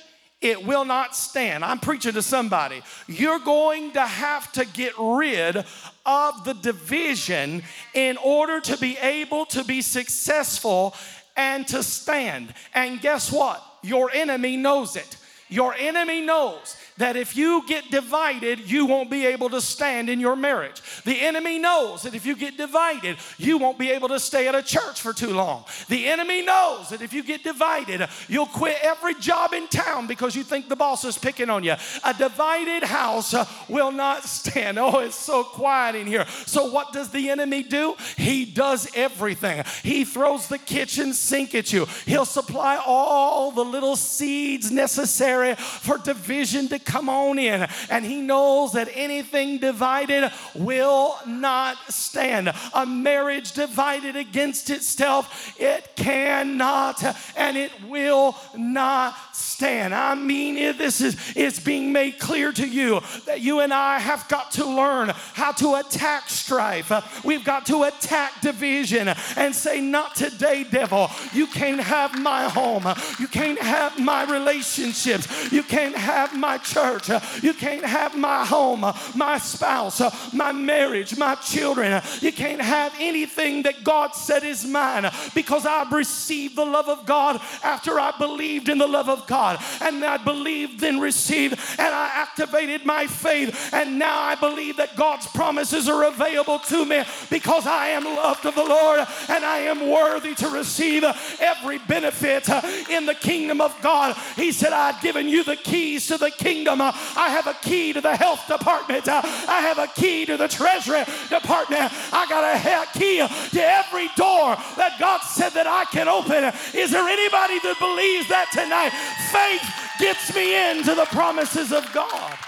it 0.40 0.64
will 0.64 0.84
not 0.84 1.16
stand. 1.16 1.64
I'm 1.64 1.80
preaching 1.80 2.12
to 2.12 2.22
somebody. 2.22 2.82
You're 3.06 3.40
going 3.40 3.92
to 3.92 4.02
have 4.02 4.52
to 4.52 4.64
get 4.64 4.92
rid 4.98 5.64
of 6.06 6.44
the 6.44 6.54
division 6.54 7.62
in 7.94 8.16
order 8.18 8.60
to 8.60 8.76
be 8.76 8.96
able 8.98 9.46
to 9.46 9.64
be 9.64 9.82
successful 9.82 10.94
and 11.36 11.66
to 11.68 11.82
stand. 11.82 12.54
And 12.74 13.00
guess 13.00 13.32
what? 13.32 13.64
Your 13.82 14.10
enemy 14.12 14.56
knows 14.56 14.96
it. 14.96 15.16
Your 15.48 15.74
enemy 15.74 16.20
knows 16.20 16.76
that 16.98 17.16
if 17.16 17.36
you 17.36 17.66
get 17.66 17.90
divided, 17.90 18.70
you 18.70 18.86
won't 18.86 19.10
be 19.10 19.26
able 19.26 19.48
to 19.50 19.60
stand 19.60 20.10
in 20.10 20.20
your 20.20 20.36
marriage. 20.36 20.82
The 21.04 21.20
enemy 21.20 21.58
knows 21.58 22.02
that 22.02 22.14
if 22.14 22.26
you 22.26 22.36
get 22.36 22.56
divided, 22.56 23.16
you 23.38 23.58
won't 23.58 23.78
be 23.78 23.90
able 23.90 24.08
to 24.08 24.20
stay 24.20 24.48
at 24.48 24.54
a 24.54 24.62
church 24.62 25.00
for 25.00 25.12
too 25.12 25.30
long. 25.30 25.64
The 25.88 26.06
enemy 26.06 26.42
knows 26.42 26.90
that 26.90 27.02
if 27.02 27.12
you 27.12 27.22
get 27.22 27.42
divided, 27.42 28.08
you'll 28.28 28.46
quit 28.46 28.78
every 28.82 29.14
job 29.14 29.52
in 29.52 29.68
town 29.68 30.06
because 30.06 30.36
you 30.36 30.42
think 30.42 30.68
the 30.68 30.76
boss 30.76 31.04
is 31.04 31.16
picking 31.16 31.50
on 31.50 31.64
you. 31.64 31.74
A 32.04 32.14
divided 32.14 32.82
house 32.82 33.32
uh, 33.34 33.46
will 33.68 33.92
not 33.92 34.24
stand. 34.24 34.78
Oh, 34.88 35.00
it's 35.00 35.16
so 35.16 35.44
quiet 35.44 35.96
in 35.96 36.06
here. 36.06 36.24
So, 36.46 36.70
what 36.70 36.92
does 36.92 37.10
the 37.10 37.28
enemy 37.28 37.62
do? 37.62 37.94
He 38.16 38.46
does 38.46 38.88
everything. 38.94 39.62
He 39.82 40.04
throws 40.04 40.46
the 40.46 40.56
kitchen 40.56 41.12
sink 41.12 41.54
at 41.54 41.72
you, 41.72 41.86
he'll 42.06 42.24
supply 42.24 42.80
all 42.84 43.50
the 43.50 43.64
little 43.64 43.96
seeds 43.96 44.70
necessary 44.70 45.56
for 45.56 45.98
division 45.98 46.68
to 46.68 46.78
come 46.88 47.08
on 47.08 47.38
in. 47.38 47.68
And 47.90 48.04
he 48.04 48.20
knows 48.20 48.72
that 48.72 48.88
anything 48.94 49.58
divided 49.58 50.32
will 50.54 51.16
not 51.26 51.76
stand. 51.92 52.52
A 52.74 52.86
marriage 52.86 53.52
divided 53.52 54.16
against 54.16 54.70
itself, 54.70 55.54
it 55.60 55.94
cannot 55.94 57.02
and 57.36 57.56
it 57.56 57.72
will 57.88 58.34
not 58.56 59.14
stand 59.32 59.47
stand. 59.58 59.92
I 59.92 60.14
mean, 60.14 60.54
this 60.78 61.00
is 61.00 61.16
it's 61.34 61.58
being 61.58 61.92
made 61.92 62.20
clear 62.20 62.52
to 62.52 62.66
you 62.66 63.00
that 63.26 63.40
you 63.40 63.58
and 63.58 63.74
I 63.74 63.98
have 63.98 64.28
got 64.28 64.52
to 64.52 64.64
learn 64.64 65.08
how 65.34 65.50
to 65.52 65.74
attack 65.74 66.30
strife. 66.30 67.24
We've 67.24 67.44
got 67.44 67.66
to 67.66 67.82
attack 67.82 68.40
division 68.40 69.08
and 69.36 69.52
say, 69.52 69.80
Not 69.80 70.14
today, 70.14 70.62
devil. 70.62 71.10
You 71.32 71.48
can't 71.48 71.80
have 71.80 72.16
my 72.16 72.44
home. 72.44 72.86
You 73.18 73.26
can't 73.26 73.60
have 73.60 73.98
my 73.98 74.30
relationships. 74.30 75.50
You 75.50 75.64
can't 75.64 75.96
have 75.96 76.38
my 76.38 76.58
church. 76.58 77.08
You 77.42 77.52
can't 77.52 77.84
have 77.84 78.16
my 78.16 78.44
home, 78.44 78.86
my 79.16 79.38
spouse, 79.38 80.00
my 80.32 80.52
marriage, 80.52 81.18
my 81.18 81.34
children. 81.34 82.00
You 82.20 82.30
can't 82.30 82.60
have 82.60 82.94
anything 83.00 83.64
that 83.64 83.82
God 83.82 84.14
said 84.14 84.44
is 84.44 84.64
mine 84.64 85.10
because 85.34 85.66
I've 85.66 85.90
received 85.90 86.54
the 86.54 86.64
love 86.64 86.88
of 86.88 87.06
God 87.06 87.40
after 87.64 87.98
I 87.98 88.12
believed 88.16 88.68
in 88.68 88.78
the 88.78 88.86
love 88.86 89.08
of 89.08 89.26
God. 89.26 89.47
And 89.80 90.04
I 90.04 90.16
believed, 90.18 90.80
then 90.80 91.00
received, 91.00 91.58
and 91.78 91.94
I 91.94 92.10
activated 92.14 92.84
my 92.84 93.06
faith. 93.06 93.72
And 93.72 93.98
now 93.98 94.20
I 94.20 94.34
believe 94.34 94.76
that 94.76 94.96
God's 94.96 95.26
promises 95.28 95.88
are 95.88 96.04
available 96.04 96.58
to 96.60 96.84
me 96.84 97.04
because 97.30 97.66
I 97.66 97.88
am 97.88 98.04
loved 98.04 98.46
of 98.46 98.54
the 98.54 98.64
Lord 98.64 99.00
and 99.28 99.44
I 99.44 99.58
am 99.58 99.88
worthy 99.88 100.34
to 100.36 100.48
receive 100.48 101.04
every 101.40 101.78
benefit 101.78 102.48
in 102.90 103.06
the 103.06 103.14
kingdom 103.14 103.60
of 103.60 103.74
God. 103.82 104.16
He 104.36 104.52
said, 104.52 104.72
I've 104.72 105.00
given 105.00 105.28
you 105.28 105.44
the 105.44 105.56
keys 105.56 106.06
to 106.08 106.18
the 106.18 106.30
kingdom. 106.30 106.80
I 106.80 107.28
have 107.30 107.46
a 107.46 107.54
key 107.54 107.92
to 107.92 108.00
the 108.00 108.16
health 108.16 108.46
department. 108.46 109.08
I 109.08 109.60
have 109.60 109.78
a 109.78 109.86
key 109.88 110.26
to 110.26 110.36
the 110.36 110.48
treasury 110.48 111.04
department. 111.28 111.92
I 112.12 112.26
got 112.28 112.44
a 112.44 112.98
key 112.98 113.18
to 113.18 113.62
every 113.62 114.08
door 114.16 114.56
that 114.76 114.96
God 114.98 115.20
said 115.22 115.50
that 115.50 115.66
I 115.66 115.84
can 115.86 116.08
open. 116.08 116.44
Is 116.74 116.90
there 116.90 117.06
anybody 117.08 117.58
that 117.60 117.76
believes 117.78 118.28
that 118.28 118.50
tonight? 118.52 118.92
Faith 119.38 119.70
gets 119.98 120.34
me 120.34 120.70
into 120.70 120.94
the 120.94 121.04
promises 121.06 121.72
of 121.72 121.90
God. 121.92 122.38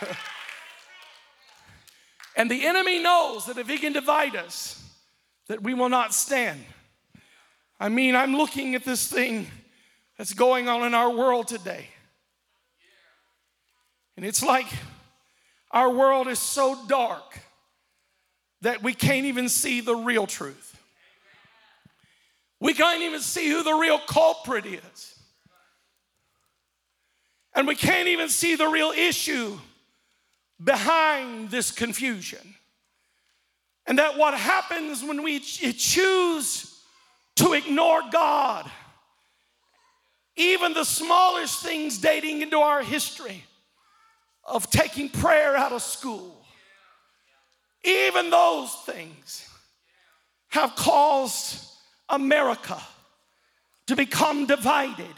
and 2.36 2.50
the 2.50 2.66
enemy 2.66 2.98
knows 2.98 3.46
that 3.46 3.56
if 3.56 3.68
he 3.68 3.78
can 3.78 3.92
divide 3.92 4.36
us, 4.36 4.82
that 5.48 5.62
we 5.62 5.74
will 5.74 5.88
not 5.88 6.12
stand. 6.12 6.62
I 7.80 7.88
mean, 7.88 8.14
I'm 8.14 8.36
looking 8.36 8.74
at 8.74 8.84
this 8.84 9.06
thing 9.08 9.46
that's 10.18 10.34
going 10.34 10.68
on 10.68 10.82
in 10.82 10.94
our 10.94 11.10
world 11.10 11.48
today. 11.48 11.86
And 14.16 14.24
it's 14.24 14.42
like 14.42 14.66
our 15.70 15.90
world 15.90 16.26
is 16.28 16.38
so 16.38 16.78
dark 16.88 17.40
that 18.62 18.82
we 18.82 18.92
can't 18.92 19.26
even 19.26 19.48
see 19.48 19.80
the 19.80 19.94
real 19.94 20.26
truth. 20.26 20.78
We 22.60 22.74
can't 22.74 23.02
even 23.02 23.20
see 23.20 23.48
who 23.48 23.62
the 23.62 23.74
real 23.74 23.98
culprit 23.98 24.66
is. 24.66 25.15
And 27.56 27.66
we 27.66 27.74
can't 27.74 28.06
even 28.08 28.28
see 28.28 28.54
the 28.54 28.68
real 28.68 28.90
issue 28.90 29.58
behind 30.62 31.50
this 31.50 31.70
confusion. 31.70 32.54
And 33.86 33.98
that 33.98 34.18
what 34.18 34.34
happens 34.34 35.02
when 35.02 35.22
we 35.22 35.40
choose 35.40 36.82
to 37.36 37.54
ignore 37.54 38.02
God, 38.12 38.70
even 40.36 40.74
the 40.74 40.84
smallest 40.84 41.62
things 41.62 41.96
dating 41.96 42.42
into 42.42 42.58
our 42.58 42.82
history 42.82 43.42
of 44.44 44.68
taking 44.70 45.08
prayer 45.08 45.56
out 45.56 45.72
of 45.72 45.80
school, 45.80 46.44
even 47.84 48.28
those 48.28 48.72
things 48.84 49.48
have 50.48 50.76
caused 50.76 51.64
America 52.08 52.78
to 53.86 53.96
become 53.96 54.46
divided 54.46 55.14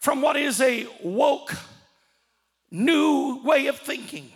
from 0.00 0.22
what 0.22 0.36
is 0.36 0.60
a 0.60 0.86
woke, 1.02 1.54
new 2.70 3.40
way 3.44 3.66
of 3.66 3.78
thinking, 3.78 4.32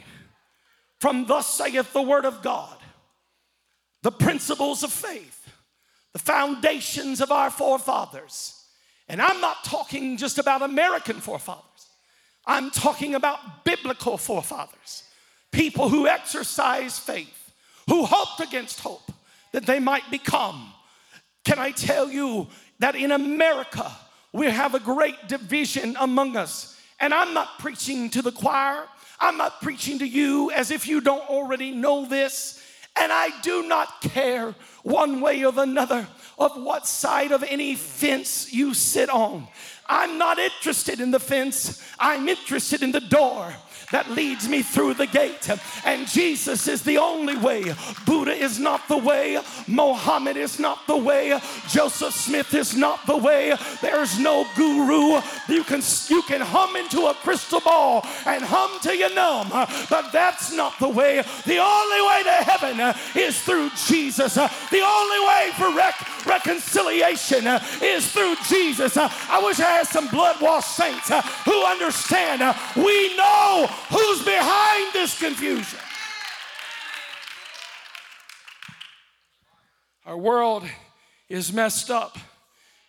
from 1.00 1.26
thus 1.26 1.46
saith 1.46 1.92
the 1.92 2.02
word 2.02 2.24
of 2.24 2.42
God, 2.42 2.76
the 4.02 4.12
principles 4.12 4.82
of 4.82 4.92
faith, 4.92 5.48
the 6.12 6.18
foundations 6.18 7.20
of 7.20 7.32
our 7.32 7.50
forefathers. 7.50 8.62
And 9.08 9.20
I'm 9.20 9.40
not 9.40 9.64
talking 9.64 10.16
just 10.16 10.38
about 10.38 10.62
American 10.62 11.20
forefathers, 11.20 11.62
I'm 12.46 12.70
talking 12.70 13.14
about 13.14 13.64
biblical 13.64 14.18
forefathers, 14.18 15.04
people 15.50 15.88
who 15.88 16.06
exercise 16.06 16.98
faith, 16.98 17.52
who 17.88 18.04
hoped 18.04 18.46
against 18.46 18.80
hope 18.80 19.10
that 19.52 19.64
they 19.64 19.80
might 19.80 20.10
become. 20.10 20.72
Can 21.44 21.58
I 21.58 21.70
tell 21.70 22.10
you 22.10 22.48
that 22.80 22.96
in 22.96 23.12
America, 23.12 23.90
we 24.34 24.50
have 24.50 24.74
a 24.74 24.80
great 24.80 25.28
division 25.28 25.96
among 25.98 26.36
us? 26.36 26.78
And 27.00 27.14
I'm 27.14 27.32
not 27.32 27.58
preaching 27.58 28.10
to 28.10 28.20
the 28.20 28.32
choir, 28.32 28.84
I'm 29.20 29.38
not 29.38 29.62
preaching 29.62 30.00
to 30.00 30.06
you 30.06 30.50
as 30.50 30.70
if 30.70 30.86
you 30.86 31.00
don't 31.00 31.26
already 31.30 31.70
know 31.70 32.04
this. 32.04 32.60
And 32.96 33.10
I 33.10 33.30
do 33.40 33.66
not 33.66 34.02
care 34.02 34.54
one 34.82 35.20
way 35.20 35.44
or 35.44 35.52
another 35.56 36.06
of 36.38 36.52
what 36.62 36.86
side 36.86 37.32
of 37.32 37.42
any 37.42 37.74
fence 37.74 38.52
you 38.52 38.74
sit 38.74 39.08
on. 39.08 39.48
I'm 39.86 40.18
not 40.18 40.38
interested 40.38 41.00
in 41.00 41.10
the 41.10 41.18
fence, 41.18 41.82
I'm 41.98 42.28
interested 42.28 42.82
in 42.82 42.92
the 42.92 43.00
door 43.00 43.52
that 43.92 44.10
leads 44.10 44.48
me 44.48 44.62
through 44.62 44.94
the 44.94 45.06
gate. 45.06 45.48
And 45.84 46.06
Jesus 46.06 46.68
is 46.68 46.82
the 46.82 46.98
only 46.98 47.36
way. 47.36 47.74
Buddha 48.06 48.32
is 48.32 48.58
not 48.58 48.86
the 48.88 48.96
way. 48.96 49.38
Mohammed 49.66 50.36
is 50.36 50.58
not 50.58 50.86
the 50.86 50.96
way. 50.96 51.38
Joseph 51.68 52.14
Smith 52.14 52.54
is 52.54 52.76
not 52.76 53.06
the 53.06 53.16
way. 53.16 53.54
There's 53.80 54.18
no 54.18 54.46
guru. 54.56 55.20
You 55.48 55.64
can 55.64 55.82
you 56.08 56.22
can 56.22 56.40
hum 56.40 56.76
into 56.76 57.06
a 57.06 57.14
crystal 57.14 57.60
ball 57.60 58.06
and 58.26 58.42
hum 58.44 58.70
till 58.82 58.94
you 58.94 59.14
numb, 59.14 59.48
but 59.90 60.12
that's 60.12 60.52
not 60.52 60.78
the 60.78 60.88
way. 60.88 61.22
The 61.44 61.58
only 61.58 62.00
way 62.08 62.22
to 62.24 62.44
heaven 62.44 62.94
is 63.14 63.40
through 63.40 63.70
Jesus. 63.86 64.34
The 64.34 64.82
only 64.82 65.26
way 65.26 65.50
for 65.56 65.74
rec- 65.74 66.26
reconciliation 66.26 67.46
is 67.82 68.10
through 68.10 68.36
Jesus. 68.48 68.96
I 68.96 69.40
wish 69.44 69.60
I 69.60 69.70
had 69.70 69.86
some 69.86 70.08
blood 70.08 70.40
washed 70.40 70.76
saints 70.76 71.08
who 71.44 71.64
understand. 71.64 72.56
We 72.76 73.16
know 73.16 73.68
who's 73.90 74.24
behind 74.24 74.92
this 74.92 75.18
confusion. 75.18 75.78
Our 80.06 80.18
world 80.18 80.64
is 81.28 81.52
messed 81.52 81.90
up. 81.90 82.18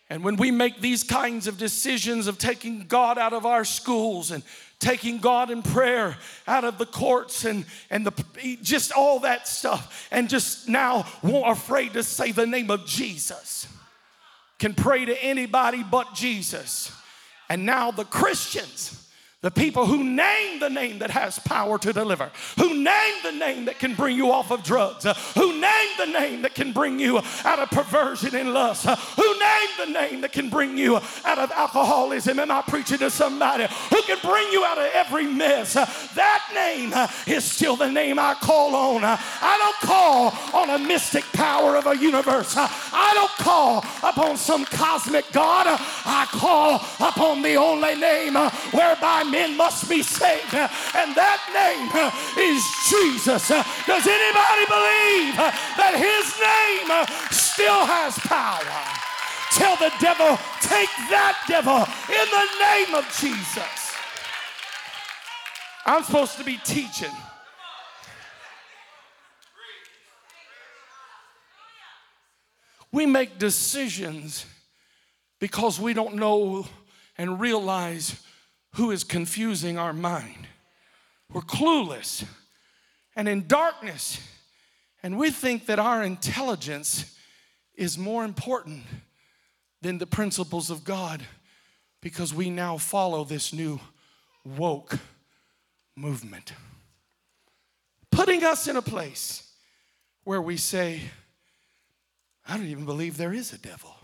And 0.08 0.22
when 0.22 0.36
we 0.36 0.50
make 0.50 0.80
these 0.80 1.02
kinds 1.02 1.46
of 1.46 1.58
decisions 1.58 2.28
of 2.28 2.38
taking 2.38 2.86
God 2.86 3.18
out 3.18 3.32
of 3.32 3.44
our 3.44 3.64
schools 3.64 4.30
and 4.30 4.42
taking 4.78 5.18
God 5.18 5.50
in 5.50 5.62
prayer 5.62 6.16
out 6.46 6.64
of 6.64 6.78
the 6.78 6.86
courts 6.86 7.44
and, 7.44 7.64
and 7.90 8.06
the, 8.06 8.58
just 8.62 8.92
all 8.92 9.20
that 9.20 9.48
stuff, 9.48 10.06
and 10.10 10.28
just 10.28 10.68
now 10.68 11.06
won't 11.22 11.50
afraid 11.50 11.94
to 11.94 12.02
say 12.02 12.30
the 12.30 12.46
name 12.46 12.70
of 12.70 12.86
Jesus, 12.86 13.66
can 14.58 14.74
pray 14.74 15.04
to 15.04 15.24
anybody 15.24 15.82
but 15.82 16.14
Jesus. 16.14 16.92
And 17.48 17.64
now 17.64 17.90
the 17.90 18.04
Christians 18.04 19.05
the 19.42 19.50
people 19.50 19.84
who 19.84 20.02
name 20.02 20.58
the 20.60 20.70
name 20.70 20.98
that 20.98 21.10
has 21.10 21.38
power 21.40 21.78
to 21.78 21.92
deliver, 21.92 22.30
who 22.58 22.82
name 22.82 23.14
the 23.22 23.32
name 23.32 23.66
that 23.66 23.78
can 23.78 23.94
bring 23.94 24.16
you 24.16 24.32
off 24.32 24.50
of 24.50 24.62
drugs, 24.64 25.04
uh, 25.04 25.12
who 25.34 25.60
name 25.60 25.88
the 25.98 26.06
name 26.06 26.40
that 26.40 26.54
can 26.54 26.72
bring 26.72 26.98
you 26.98 27.18
out 27.44 27.58
of 27.58 27.70
perversion 27.70 28.34
and 28.34 28.54
lust, 28.54 28.86
uh, 28.86 28.96
who 28.96 29.38
name 29.38 29.68
the 29.78 29.92
name 29.92 30.20
that 30.22 30.32
can 30.32 30.48
bring 30.48 30.78
you 30.78 30.96
out 30.96 31.38
of 31.38 31.52
alcoholism. 31.52 32.38
Am 32.38 32.50
I 32.50 32.62
preaching 32.62 32.96
to 32.98 33.10
somebody 33.10 33.66
who 33.90 34.02
can 34.02 34.18
bring 34.22 34.50
you 34.52 34.64
out 34.64 34.78
of 34.78 34.90
every 34.94 35.26
mess? 35.26 35.76
Uh, 35.76 35.84
that 36.14 36.50
name 36.54 36.94
is 37.26 37.44
still 37.44 37.76
the 37.76 37.90
name 37.90 38.18
I 38.18 38.34
call 38.34 38.74
on. 38.74 39.04
I 39.04 39.58
don't 39.58 39.88
call 39.88 40.32
on 40.54 40.70
a 40.70 40.78
mystic 40.78 41.24
power 41.34 41.76
of 41.76 41.86
a 41.86 41.96
universe. 41.96 42.54
I 42.56 43.12
don't 43.14 43.44
call 43.44 43.84
upon 44.02 44.38
some 44.38 44.64
cosmic 44.64 45.30
God. 45.32 45.66
I 45.68 46.26
call 46.30 46.76
upon 47.06 47.42
the 47.42 47.56
only 47.56 47.96
name 47.96 48.34
whereby 48.72 49.24
men 49.30 49.56
must 49.56 49.88
be 49.88 50.02
saved, 50.02 50.54
and 50.54 51.14
that 51.14 51.40
name 51.52 51.90
is 52.38 52.62
Jesus. 52.88 53.48
Does 53.48 54.06
anybody 54.06 54.64
believe 54.66 55.36
that 55.76 55.94
his 55.96 56.26
name 56.40 56.88
still 57.30 57.84
has 57.84 58.18
power? 58.20 59.06
Tell 59.52 59.76
the 59.76 59.92
devil, 60.00 60.36
take 60.60 60.90
that 61.08 61.42
devil 61.48 61.78
in 62.08 62.26
the 62.30 62.46
name 62.60 62.94
of 62.94 63.04
Jesus. 63.18 63.94
I'm 65.86 66.02
supposed 66.02 66.36
to 66.38 66.44
be 66.44 66.58
teaching. 66.64 67.12
We 72.92 73.06
make 73.06 73.38
decisions 73.38 74.46
because 75.38 75.80
we 75.80 75.94
don't 75.94 76.16
know 76.16 76.66
and 77.18 77.40
realize 77.40 78.20
who 78.76 78.90
is 78.90 79.04
confusing 79.04 79.78
our 79.78 79.92
mind. 79.92 80.46
We're 81.32 81.42
clueless 81.42 82.24
and 83.14 83.28
in 83.28 83.46
darkness, 83.46 84.20
and 85.02 85.18
we 85.18 85.30
think 85.30 85.66
that 85.66 85.78
our 85.78 86.02
intelligence 86.02 87.16
is 87.74 87.98
more 87.98 88.24
important 88.24 88.84
than 89.82 89.98
the 89.98 90.06
principles 90.06 90.70
of 90.70 90.84
God. 90.84 91.26
because 92.06 92.32
we 92.32 92.50
now 92.50 92.76
follow 92.76 93.24
this 93.24 93.52
new 93.52 93.80
woke 94.44 94.96
movement. 95.96 96.52
Putting 98.12 98.44
us 98.44 98.68
in 98.68 98.76
a 98.76 98.82
place 98.82 99.50
where 100.22 100.40
we 100.40 100.56
say, 100.56 101.00
I 102.48 102.56
don't 102.56 102.66
even 102.66 102.84
believe 102.84 103.16
there 103.16 103.32
is 103.32 103.52
a 103.52 103.58
devil. 103.58 103.95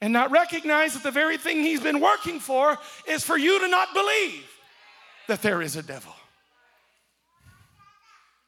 And 0.00 0.12
not 0.12 0.30
recognize 0.30 0.94
that 0.94 1.02
the 1.02 1.10
very 1.10 1.36
thing 1.36 1.62
he's 1.62 1.80
been 1.80 2.00
working 2.00 2.38
for 2.38 2.78
is 3.06 3.24
for 3.24 3.36
you 3.36 3.58
to 3.60 3.68
not 3.68 3.92
believe 3.92 4.48
that 5.26 5.42
there 5.42 5.60
is 5.60 5.76
a 5.76 5.82
devil. 5.82 6.12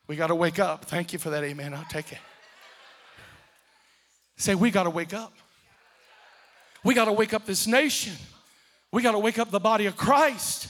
We 0.07 0.17
got 0.17 0.29
to 0.29 0.35
wake 0.35 0.59
up. 0.59 0.85
Thank 0.85 1.13
you 1.13 1.19
for 1.19 1.31
that, 1.31 1.45
amen. 1.45 1.75
I'll 1.75 1.85
take 1.91 2.13
it. 2.13 2.19
Say, 4.37 4.55
we 4.55 4.71
got 4.71 4.85
to 4.85 4.91
wake 4.91 5.13
up. 5.13 5.33
We 6.83 6.95
got 6.95 7.05
to 7.07 7.13
wake 7.13 7.35
up 7.35 7.47
this 7.47 7.67
nation. 7.67 8.15
We 8.93 9.03
got 9.03 9.13
to 9.13 9.19
wake 9.19 9.39
up 9.39 9.51
the 9.51 9.61
body 9.61 9.87
of 9.87 9.97
Christ. 9.97 10.69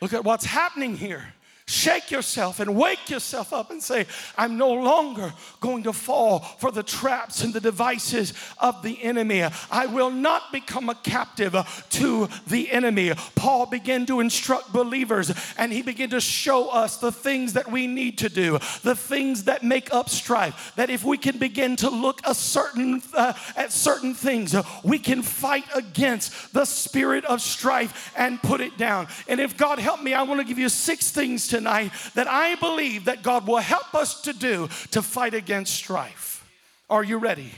Look 0.00 0.12
at 0.12 0.24
what's 0.24 0.44
happening 0.44 0.96
here 0.96 1.34
shake 1.70 2.10
yourself 2.10 2.58
and 2.58 2.74
wake 2.74 3.08
yourself 3.08 3.52
up 3.52 3.70
and 3.70 3.82
say, 3.82 4.06
I'm 4.36 4.58
no 4.58 4.72
longer 4.72 5.32
going 5.60 5.84
to 5.84 5.92
fall 5.92 6.40
for 6.40 6.72
the 6.72 6.82
traps 6.82 7.42
and 7.42 7.54
the 7.54 7.60
devices 7.60 8.34
of 8.58 8.82
the 8.82 9.00
enemy. 9.02 9.44
I 9.70 9.86
will 9.86 10.10
not 10.10 10.50
become 10.52 10.88
a 10.88 10.94
captive 10.96 11.54
to 11.90 12.28
the 12.48 12.70
enemy. 12.70 13.12
Paul 13.36 13.66
began 13.66 14.04
to 14.06 14.20
instruct 14.20 14.72
believers 14.72 15.32
and 15.56 15.72
he 15.72 15.82
began 15.82 16.10
to 16.10 16.20
show 16.20 16.70
us 16.70 16.96
the 16.96 17.12
things 17.12 17.52
that 17.52 17.70
we 17.70 17.86
need 17.86 18.18
to 18.18 18.28
do, 18.28 18.58
the 18.82 18.96
things 18.96 19.44
that 19.44 19.62
make 19.62 19.94
up 19.94 20.08
strife. 20.08 20.72
That 20.76 20.90
if 20.90 21.04
we 21.04 21.18
can 21.18 21.38
begin 21.38 21.76
to 21.76 21.90
look 21.90 22.20
a 22.24 22.34
certain 22.34 23.02
uh, 23.14 23.34
at 23.56 23.72
certain 23.72 24.14
things, 24.14 24.56
we 24.82 24.98
can 24.98 25.22
fight 25.22 25.64
against 25.74 26.52
the 26.52 26.64
spirit 26.64 27.24
of 27.26 27.40
strife 27.40 28.12
and 28.16 28.42
put 28.42 28.60
it 28.60 28.76
down. 28.76 29.06
And 29.28 29.40
if 29.40 29.56
God 29.56 29.78
help 29.78 30.02
me, 30.02 30.14
I 30.14 30.22
want 30.24 30.40
to 30.40 30.46
give 30.46 30.58
you 30.58 30.68
six 30.68 31.10
things 31.10 31.48
to 31.48 31.59
tonight 31.60 31.92
that 32.14 32.26
I 32.26 32.54
believe 32.54 33.04
that 33.04 33.22
God 33.22 33.46
will 33.46 33.58
help 33.58 33.94
us 33.94 34.22
to 34.22 34.32
do 34.32 34.68
to 34.92 35.02
fight 35.02 35.34
against 35.34 35.74
strife. 35.74 36.48
Are 36.88 37.04
you 37.04 37.18
ready? 37.18 37.52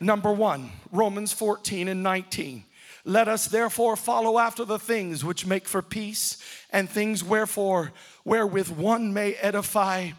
Number 0.00 0.32
one, 0.32 0.70
Romans 0.90 1.32
14 1.32 1.86
and 1.86 2.02
19. 2.02 2.64
Let 3.04 3.28
us 3.28 3.46
therefore 3.46 3.94
follow 3.94 4.40
after 4.40 4.64
the 4.64 4.78
things 4.78 5.24
which 5.24 5.46
make 5.46 5.68
for 5.68 5.82
peace 5.82 6.42
and 6.70 6.90
things 6.90 7.22
wherefore 7.22 7.92
wherewith 8.24 8.70
one 8.70 9.14
may 9.14 9.34
edify 9.34 10.10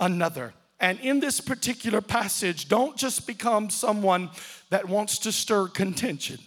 another. 0.00 0.52
And 0.80 0.98
in 0.98 1.20
this 1.20 1.40
particular 1.40 2.00
passage, 2.00 2.68
don't 2.68 2.96
just 2.96 3.24
become 3.24 3.70
someone 3.70 4.30
that 4.70 4.88
wants 4.88 5.18
to 5.20 5.30
stir 5.30 5.68
contention, 5.68 6.38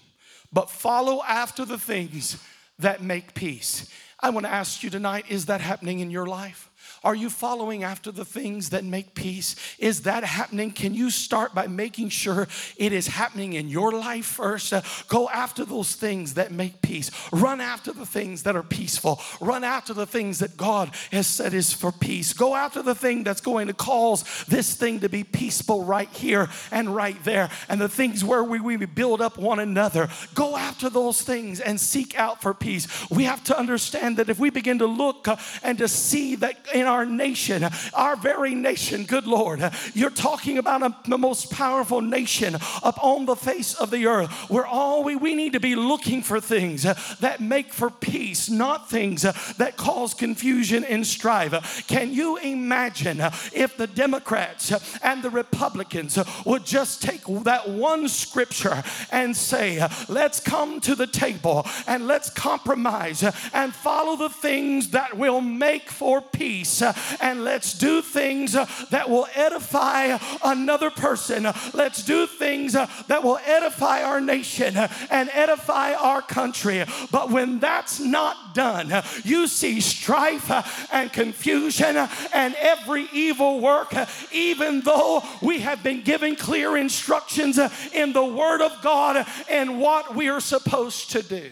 but 0.52 0.70
follow 0.70 1.24
after 1.24 1.64
the 1.64 1.78
things 1.78 2.44
that 2.80 3.02
make 3.02 3.34
peace. 3.34 3.90
I 4.24 4.30
want 4.30 4.46
to 4.46 4.52
ask 4.52 4.84
you 4.84 4.90
tonight 4.90 5.26
is 5.28 5.48
that 5.48 5.60
happening 5.60 6.00
in 6.00 6.10
your 6.10 6.26
life? 6.26 6.72
Are 7.04 7.16
you 7.16 7.30
following 7.30 7.84
after 7.84 8.12
the 8.12 8.26
things 8.26 8.70
that 8.70 8.84
make 8.84 9.14
peace? 9.14 9.56
Is 9.78 10.04
that 10.04 10.24
happening? 10.24 10.72
Can 10.72 10.94
you 10.94 11.10
start 11.10 11.54
by 11.54 11.68
making 11.68 12.10
sure 12.10 12.48
it 12.78 12.94
is 12.94 13.08
happening 13.08 13.54
in 13.54 13.68
your 13.68 13.92
life 13.92 14.26
first? 14.26 14.72
Uh, 14.72 14.82
go 15.08 15.30
after 15.30 15.66
those 15.66 15.96
things 15.96 16.36
that 16.36 16.52
make 16.52 16.82
peace. 16.82 17.12
Run 17.32 17.62
after 17.62 17.92
the 17.92 18.06
things 18.06 18.44
that 18.44 18.56
are 18.56 18.64
peaceful. 18.64 19.20
Run 19.42 19.64
after 19.64 19.94
the 19.94 20.06
things 20.06 20.40
that 20.40 20.56
God 20.58 20.92
has 21.12 21.28
said 21.28 21.54
is 21.54 21.74
for 21.74 21.92
peace. 21.92 22.34
Go 22.34 22.56
after 22.56 22.82
the 22.82 22.96
thing 22.96 23.24
that's 23.24 23.42
going 23.42 23.68
to 23.68 23.74
cause 23.74 24.46
this 24.48 24.76
thing 24.76 25.02
to 25.02 25.10
be 25.10 25.24
peaceful 25.24 25.84
right 25.84 26.10
here 26.10 26.50
and 26.72 26.94
right 26.96 27.22
there. 27.24 27.50
And 27.68 27.82
the 27.82 27.90
things 27.90 28.24
where 28.24 28.44
we, 28.44 28.60
we 28.60 28.78
build 28.86 29.22
up 29.22 29.38
one 29.38 29.60
another. 29.60 30.10
Go 30.34 30.56
after 30.58 30.90
those 30.90 31.22
things 31.22 31.60
and 31.60 31.80
seek 31.80 32.18
out 32.18 32.42
for 32.42 32.54
peace. 32.54 32.88
We 33.10 33.26
have 33.26 33.44
to 33.46 33.58
understand 33.58 34.18
that 34.18 34.30
if 34.30 34.40
we 34.40 34.50
begin 34.50 34.80
to 34.80 34.88
look 34.88 35.28
uh, 35.28 35.36
and 35.62 35.78
to 35.80 35.88
see 35.88 36.36
that 36.36 36.58
in 36.74 36.86
our 36.88 37.06
nation, 37.06 37.68
our 37.94 38.16
very 38.16 38.56
nation, 38.56 39.06
good 39.06 39.28
Lord. 39.28 39.62
You're 39.94 40.10
talking 40.10 40.58
about 40.58 40.82
a, 40.82 40.96
the 41.08 41.18
most 41.18 41.52
powerful 41.52 42.02
nation 42.02 42.56
upon 42.82 43.26
the 43.26 43.36
face 43.36 43.74
of 43.76 43.92
the 43.92 44.08
earth 44.08 44.32
where 44.50 44.66
all 44.66 45.04
we, 45.04 45.16
we 45.16 45.36
need 45.36 45.54
to 45.54 45.60
be 45.60 45.76
looking 45.76 46.22
for 46.22 46.40
things 46.40 46.84
that 47.20 47.42
make 47.42 47.74
for 47.74 47.90
peace, 47.90 48.50
not 48.50 48.90
things 48.90 49.22
that 49.22 49.78
cause 49.78 50.14
confusion 50.14 50.84
and 50.84 51.06
strife. 51.06 51.88
Can 51.88 52.14
you 52.14 52.38
imagine 52.38 53.20
if 53.54 53.78
the 53.78 53.88
Democrats 53.88 54.72
and 55.04 55.22
the 55.22 55.30
Republicans 55.30 56.18
would 56.46 56.66
just 56.66 57.02
take 57.02 57.24
that 57.44 57.70
one 57.70 58.08
scripture 58.08 58.84
and 59.12 59.36
say, 59.36 59.86
let's 60.10 60.40
come 60.40 60.80
to 60.82 60.96
the 60.96 61.08
table 61.08 61.66
and 61.88 62.08
let's 62.08 62.30
compromise 62.30 63.24
and 63.54 63.74
follow 63.74 64.16
the 64.16 64.30
things 64.30 64.90
that 64.90 65.18
will 65.18 65.42
make 65.42 65.90
for 65.90 66.22
peace 66.22 66.63
Uh, 66.82 66.94
and 67.22 67.44
let's 67.44 67.74
do 67.74 68.02
things 68.02 68.56
uh, 68.56 68.66
that 68.90 69.10
will 69.10 69.28
edify 69.36 70.18
another 70.44 70.90
person. 70.90 71.48
Let's 71.74 72.04
do 72.04 72.28
things 72.28 72.76
uh, 72.76 72.88
that 73.08 73.24
will 73.24 73.40
edify 73.46 74.04
our 74.04 74.22
nation 74.22 74.78
and 75.10 75.30
edify 75.34 75.94
our 75.94 76.22
country. 76.22 76.84
But 77.12 77.30
when 77.30 77.60
that's 77.60 78.00
not 78.00 78.54
done, 78.54 79.04
you 79.24 79.48
see 79.48 79.82
strife 79.82 80.50
and 80.94 81.12
confusion 81.12 81.98
and 82.34 82.56
every 82.56 83.08
evil 83.14 83.60
work, 83.60 83.94
even 84.32 84.82
though 84.82 85.24
we 85.42 85.60
have 85.60 85.84
been 85.84 86.02
given 86.02 86.36
clear 86.36 86.78
instructions 86.78 87.60
in 87.94 88.14
the 88.14 88.26
Word 88.26 88.62
of 88.62 88.82
God 88.82 89.26
and 89.50 89.80
what 89.80 90.16
we 90.16 90.30
are 90.30 90.42
supposed 90.42 91.12
to 91.12 91.22
do. 91.22 91.52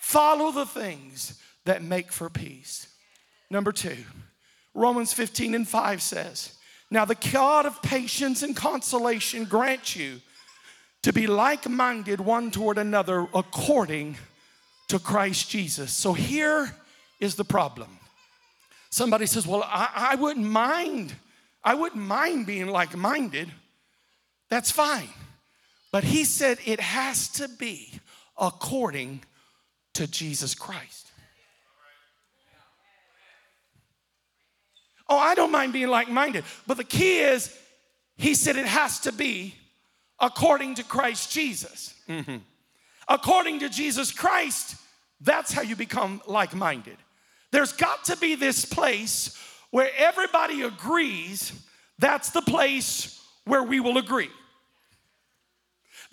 Follow 0.00 0.52
the 0.52 0.66
things 0.66 1.40
that 1.64 1.82
make 1.82 2.12
for 2.12 2.28
peace. 2.28 2.88
Number 3.54 3.70
two, 3.70 3.96
Romans 4.74 5.12
15 5.12 5.54
and 5.54 5.68
5 5.68 6.02
says, 6.02 6.54
Now 6.90 7.04
the 7.04 7.14
God 7.14 7.66
of 7.66 7.80
patience 7.82 8.42
and 8.42 8.56
consolation 8.56 9.44
grant 9.44 9.94
you 9.94 10.20
to 11.04 11.12
be 11.12 11.28
like 11.28 11.68
minded 11.68 12.20
one 12.20 12.50
toward 12.50 12.78
another 12.78 13.28
according 13.32 14.16
to 14.88 14.98
Christ 14.98 15.50
Jesus. 15.50 15.92
So 15.92 16.14
here 16.14 16.74
is 17.20 17.36
the 17.36 17.44
problem. 17.44 18.00
Somebody 18.90 19.26
says, 19.26 19.46
Well, 19.46 19.62
I, 19.64 20.08
I 20.10 20.14
wouldn't 20.16 20.46
mind. 20.46 21.14
I 21.62 21.76
wouldn't 21.76 22.02
mind 22.02 22.46
being 22.46 22.66
like 22.66 22.96
minded. 22.96 23.52
That's 24.50 24.72
fine. 24.72 25.10
But 25.92 26.02
he 26.02 26.24
said 26.24 26.58
it 26.66 26.80
has 26.80 27.28
to 27.34 27.46
be 27.46 28.00
according 28.36 29.22
to 29.92 30.08
Jesus 30.08 30.56
Christ. 30.56 31.12
Oh, 35.08 35.18
I 35.18 35.34
don't 35.34 35.50
mind 35.52 35.72
being 35.72 35.88
like 35.88 36.08
minded. 36.08 36.44
But 36.66 36.76
the 36.76 36.84
key 36.84 37.18
is, 37.18 37.56
he 38.16 38.34
said 38.34 38.56
it 38.56 38.66
has 38.66 39.00
to 39.00 39.12
be 39.12 39.54
according 40.18 40.76
to 40.76 40.84
Christ 40.84 41.32
Jesus. 41.32 41.94
Mm-hmm. 42.08 42.36
According 43.08 43.60
to 43.60 43.68
Jesus 43.68 44.10
Christ, 44.10 44.76
that's 45.20 45.52
how 45.52 45.62
you 45.62 45.76
become 45.76 46.22
like 46.26 46.54
minded. 46.54 46.96
There's 47.50 47.72
got 47.72 48.04
to 48.06 48.16
be 48.16 48.34
this 48.34 48.64
place 48.64 49.38
where 49.70 49.90
everybody 49.96 50.62
agrees 50.62 51.52
that's 51.98 52.30
the 52.30 52.42
place 52.42 53.20
where 53.44 53.62
we 53.62 53.80
will 53.80 53.98
agree. 53.98 54.30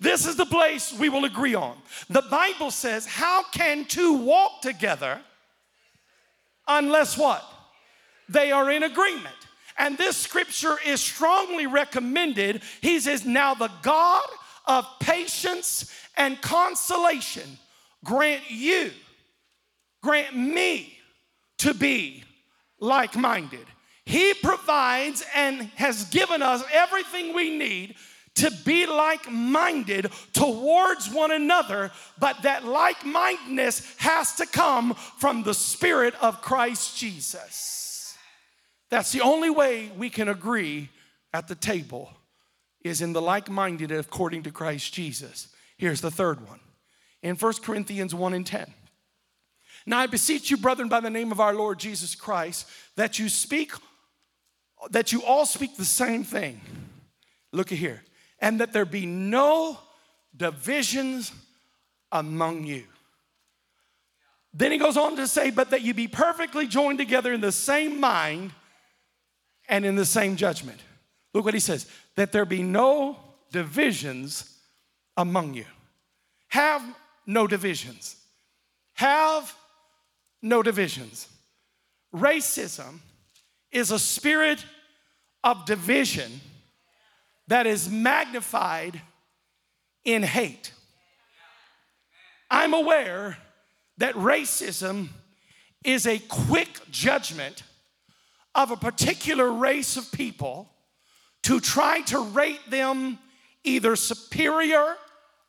This 0.00 0.26
is 0.26 0.36
the 0.36 0.46
place 0.46 0.92
we 0.92 1.08
will 1.08 1.24
agree 1.24 1.54
on. 1.54 1.76
The 2.08 2.22
Bible 2.22 2.70
says, 2.70 3.06
How 3.06 3.44
can 3.44 3.84
two 3.84 4.14
walk 4.14 4.60
together 4.62 5.20
unless 6.66 7.16
what? 7.16 7.44
They 8.32 8.52
are 8.52 8.70
in 8.70 8.82
agreement. 8.82 9.34
And 9.78 9.96
this 9.96 10.16
scripture 10.16 10.76
is 10.84 11.00
strongly 11.00 11.66
recommended. 11.66 12.62
He 12.80 13.00
says, 13.00 13.24
Now 13.24 13.54
the 13.54 13.70
God 13.82 14.28
of 14.66 14.86
patience 15.00 15.92
and 16.16 16.40
consolation 16.40 17.58
grant 18.04 18.42
you, 18.50 18.90
grant 20.02 20.36
me 20.36 20.98
to 21.58 21.74
be 21.74 22.24
like 22.80 23.16
minded. 23.16 23.66
He 24.04 24.34
provides 24.34 25.24
and 25.34 25.62
has 25.76 26.06
given 26.06 26.42
us 26.42 26.62
everything 26.72 27.34
we 27.34 27.56
need 27.56 27.94
to 28.34 28.50
be 28.64 28.86
like 28.86 29.30
minded 29.30 30.10
towards 30.32 31.08
one 31.10 31.30
another, 31.30 31.92
but 32.18 32.42
that 32.42 32.64
like 32.64 33.04
mindedness 33.04 33.94
has 33.98 34.34
to 34.36 34.46
come 34.46 34.94
from 34.94 35.42
the 35.42 35.54
Spirit 35.54 36.14
of 36.20 36.40
Christ 36.40 36.96
Jesus. 36.96 37.81
That's 38.92 39.10
the 39.10 39.22
only 39.22 39.48
way 39.48 39.90
we 39.96 40.10
can 40.10 40.28
agree 40.28 40.90
at 41.32 41.48
the 41.48 41.54
table 41.54 42.10
is 42.84 43.00
in 43.00 43.14
the 43.14 43.22
like-minded 43.22 43.90
according 43.90 44.42
to 44.42 44.50
Christ 44.50 44.92
Jesus. 44.92 45.48
Here's 45.78 46.02
the 46.02 46.10
third 46.10 46.46
one. 46.46 46.60
In 47.22 47.36
1 47.36 47.52
Corinthians 47.62 48.14
1 48.14 48.34
and 48.34 48.46
10. 48.46 48.70
Now 49.86 50.00
I 50.00 50.06
beseech 50.08 50.50
you, 50.50 50.58
brethren, 50.58 50.90
by 50.90 51.00
the 51.00 51.08
name 51.08 51.32
of 51.32 51.40
our 51.40 51.54
Lord 51.54 51.78
Jesus 51.78 52.14
Christ, 52.14 52.68
that 52.96 53.18
you 53.18 53.30
speak, 53.30 53.72
that 54.90 55.10
you 55.10 55.22
all 55.22 55.46
speak 55.46 55.78
the 55.78 55.86
same 55.86 56.22
thing. 56.22 56.60
Look 57.50 57.72
at 57.72 57.78
here. 57.78 58.02
And 58.40 58.60
that 58.60 58.74
there 58.74 58.84
be 58.84 59.06
no 59.06 59.78
divisions 60.36 61.32
among 62.12 62.64
you. 62.64 62.84
Then 64.52 64.70
he 64.70 64.76
goes 64.76 64.98
on 64.98 65.16
to 65.16 65.26
say, 65.26 65.50
but 65.50 65.70
that 65.70 65.80
you 65.80 65.94
be 65.94 66.08
perfectly 66.08 66.66
joined 66.66 66.98
together 66.98 67.32
in 67.32 67.40
the 67.40 67.52
same 67.52 67.98
mind 67.98 68.52
and 69.72 69.86
in 69.86 69.96
the 69.96 70.04
same 70.04 70.36
judgment. 70.36 70.78
Look 71.32 71.46
what 71.46 71.54
he 71.54 71.60
says 71.60 71.86
that 72.14 72.30
there 72.30 72.44
be 72.44 72.62
no 72.62 73.16
divisions 73.50 74.54
among 75.16 75.54
you. 75.54 75.64
Have 76.48 76.82
no 77.26 77.46
divisions. 77.46 78.16
Have 78.92 79.56
no 80.42 80.62
divisions. 80.62 81.26
Racism 82.14 82.98
is 83.70 83.90
a 83.90 83.98
spirit 83.98 84.62
of 85.42 85.64
division 85.64 86.30
that 87.48 87.66
is 87.66 87.88
magnified 87.88 89.00
in 90.04 90.22
hate. 90.22 90.70
I'm 92.50 92.74
aware 92.74 93.38
that 93.96 94.14
racism 94.16 95.08
is 95.82 96.06
a 96.06 96.18
quick 96.18 96.68
judgment 96.90 97.62
of 98.54 98.70
a 98.70 98.76
particular 98.76 99.50
race 99.50 99.96
of 99.96 100.10
people 100.12 100.70
to 101.42 101.60
try 101.60 102.00
to 102.02 102.20
rate 102.20 102.60
them 102.70 103.18
either 103.64 103.96
superior 103.96 104.96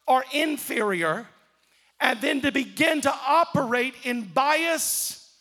or 0.07 0.23
inferior, 0.33 1.27
and 1.99 2.19
then 2.19 2.41
to 2.41 2.51
begin 2.51 3.01
to 3.01 3.13
operate 3.25 3.93
in 4.03 4.23
bias 4.23 5.33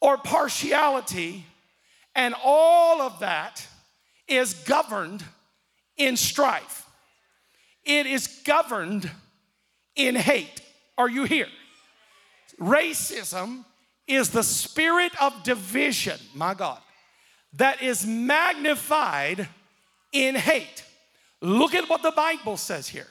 or 0.00 0.18
partiality, 0.18 1.46
and 2.14 2.34
all 2.42 3.00
of 3.00 3.20
that 3.20 3.66
is 4.26 4.54
governed 4.54 5.22
in 5.96 6.16
strife. 6.16 6.86
It 7.84 8.06
is 8.06 8.26
governed 8.44 9.10
in 9.94 10.14
hate. 10.14 10.60
Are 10.98 11.08
you 11.08 11.24
here? 11.24 11.48
Racism 12.60 13.64
is 14.06 14.30
the 14.30 14.42
spirit 14.42 15.12
of 15.22 15.42
division, 15.44 16.18
my 16.34 16.54
God, 16.54 16.80
that 17.54 17.82
is 17.82 18.06
magnified 18.06 19.48
in 20.12 20.34
hate. 20.34 20.84
Look 21.40 21.74
at 21.74 21.88
what 21.88 22.02
the 22.02 22.10
Bible 22.10 22.56
says 22.56 22.88
here. 22.88 23.08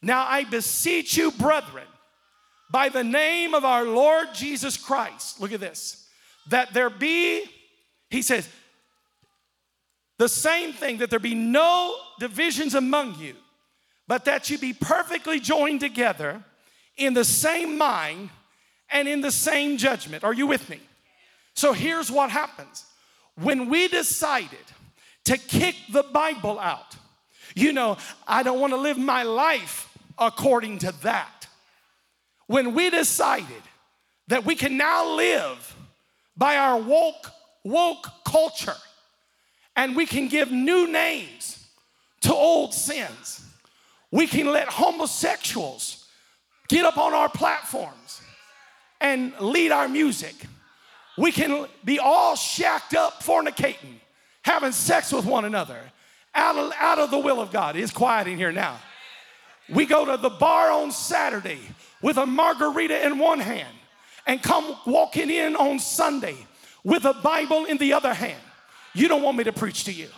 Now 0.00 0.26
I 0.26 0.44
beseech 0.44 1.16
you, 1.16 1.30
brethren, 1.30 1.86
by 2.70 2.88
the 2.88 3.04
name 3.04 3.54
of 3.54 3.64
our 3.64 3.84
Lord 3.84 4.28
Jesus 4.34 4.76
Christ, 4.76 5.40
look 5.40 5.52
at 5.52 5.60
this, 5.60 6.06
that 6.48 6.72
there 6.72 6.90
be, 6.90 7.44
he 8.10 8.22
says, 8.22 8.48
the 10.18 10.28
same 10.28 10.72
thing, 10.72 10.98
that 10.98 11.10
there 11.10 11.18
be 11.18 11.34
no 11.34 11.96
divisions 12.18 12.74
among 12.74 13.18
you, 13.18 13.34
but 14.08 14.24
that 14.24 14.50
you 14.50 14.58
be 14.58 14.72
perfectly 14.72 15.40
joined 15.40 15.80
together 15.80 16.42
in 16.96 17.14
the 17.14 17.24
same 17.24 17.78
mind 17.78 18.30
and 18.90 19.08
in 19.08 19.20
the 19.20 19.30
same 19.32 19.78
judgment. 19.78 20.24
Are 20.24 20.34
you 20.34 20.46
with 20.46 20.68
me? 20.68 20.80
So 21.54 21.72
here's 21.72 22.10
what 22.10 22.30
happens 22.30 22.84
when 23.36 23.68
we 23.68 23.88
decided 23.88 24.58
to 25.24 25.36
kick 25.38 25.76
the 25.90 26.02
Bible 26.02 26.58
out, 26.58 26.96
you 27.54 27.72
know, 27.72 27.96
I 28.26 28.42
don't 28.42 28.60
want 28.60 28.72
to 28.72 28.78
live 28.78 28.98
my 28.98 29.22
life 29.22 29.88
according 30.18 30.78
to 30.78 30.92
that. 31.02 31.46
When 32.46 32.74
we 32.74 32.90
decided 32.90 33.62
that 34.28 34.44
we 34.44 34.54
can 34.54 34.76
now 34.76 35.16
live 35.16 35.76
by 36.36 36.56
our 36.56 36.78
woke, 36.78 37.30
woke 37.64 38.06
culture 38.24 38.76
and 39.76 39.96
we 39.96 40.06
can 40.06 40.28
give 40.28 40.50
new 40.50 40.90
names 40.90 41.66
to 42.22 42.34
old 42.34 42.74
sins, 42.74 43.44
we 44.10 44.26
can 44.26 44.46
let 44.46 44.68
homosexuals 44.68 46.06
get 46.68 46.84
up 46.84 46.98
on 46.98 47.12
our 47.12 47.28
platforms 47.28 48.20
and 49.00 49.32
lead 49.40 49.72
our 49.72 49.88
music. 49.88 50.34
We 51.16 51.32
can 51.32 51.66
be 51.84 51.98
all 51.98 52.36
shacked 52.36 52.94
up, 52.94 53.22
fornicating, 53.22 54.00
having 54.42 54.72
sex 54.72 55.12
with 55.12 55.24
one 55.24 55.44
another 55.44 55.78
out 56.34 56.56
of, 56.56 56.72
out 56.78 56.98
of 56.98 57.10
the 57.10 57.18
will 57.18 57.40
of 57.40 57.52
God. 57.52 57.76
It's 57.76 57.92
quiet 57.92 58.26
in 58.26 58.38
here 58.38 58.52
now. 58.52 58.78
We 59.68 59.86
go 59.86 60.04
to 60.04 60.20
the 60.20 60.30
bar 60.30 60.70
on 60.70 60.90
Saturday 60.90 61.60
with 62.00 62.16
a 62.16 62.26
margarita 62.26 63.06
in 63.06 63.18
one 63.18 63.38
hand 63.38 63.74
and 64.26 64.42
come 64.42 64.76
walking 64.86 65.30
in 65.30 65.56
on 65.56 65.78
Sunday 65.78 66.36
with 66.84 67.04
a 67.04 67.14
Bible 67.14 67.64
in 67.66 67.76
the 67.76 67.92
other 67.92 68.14
hand. 68.14 68.40
You 68.94 69.08
don't 69.08 69.22
want 69.22 69.38
me 69.38 69.44
to 69.44 69.52
preach 69.52 69.84
to 69.84 69.92
you. 69.92 70.08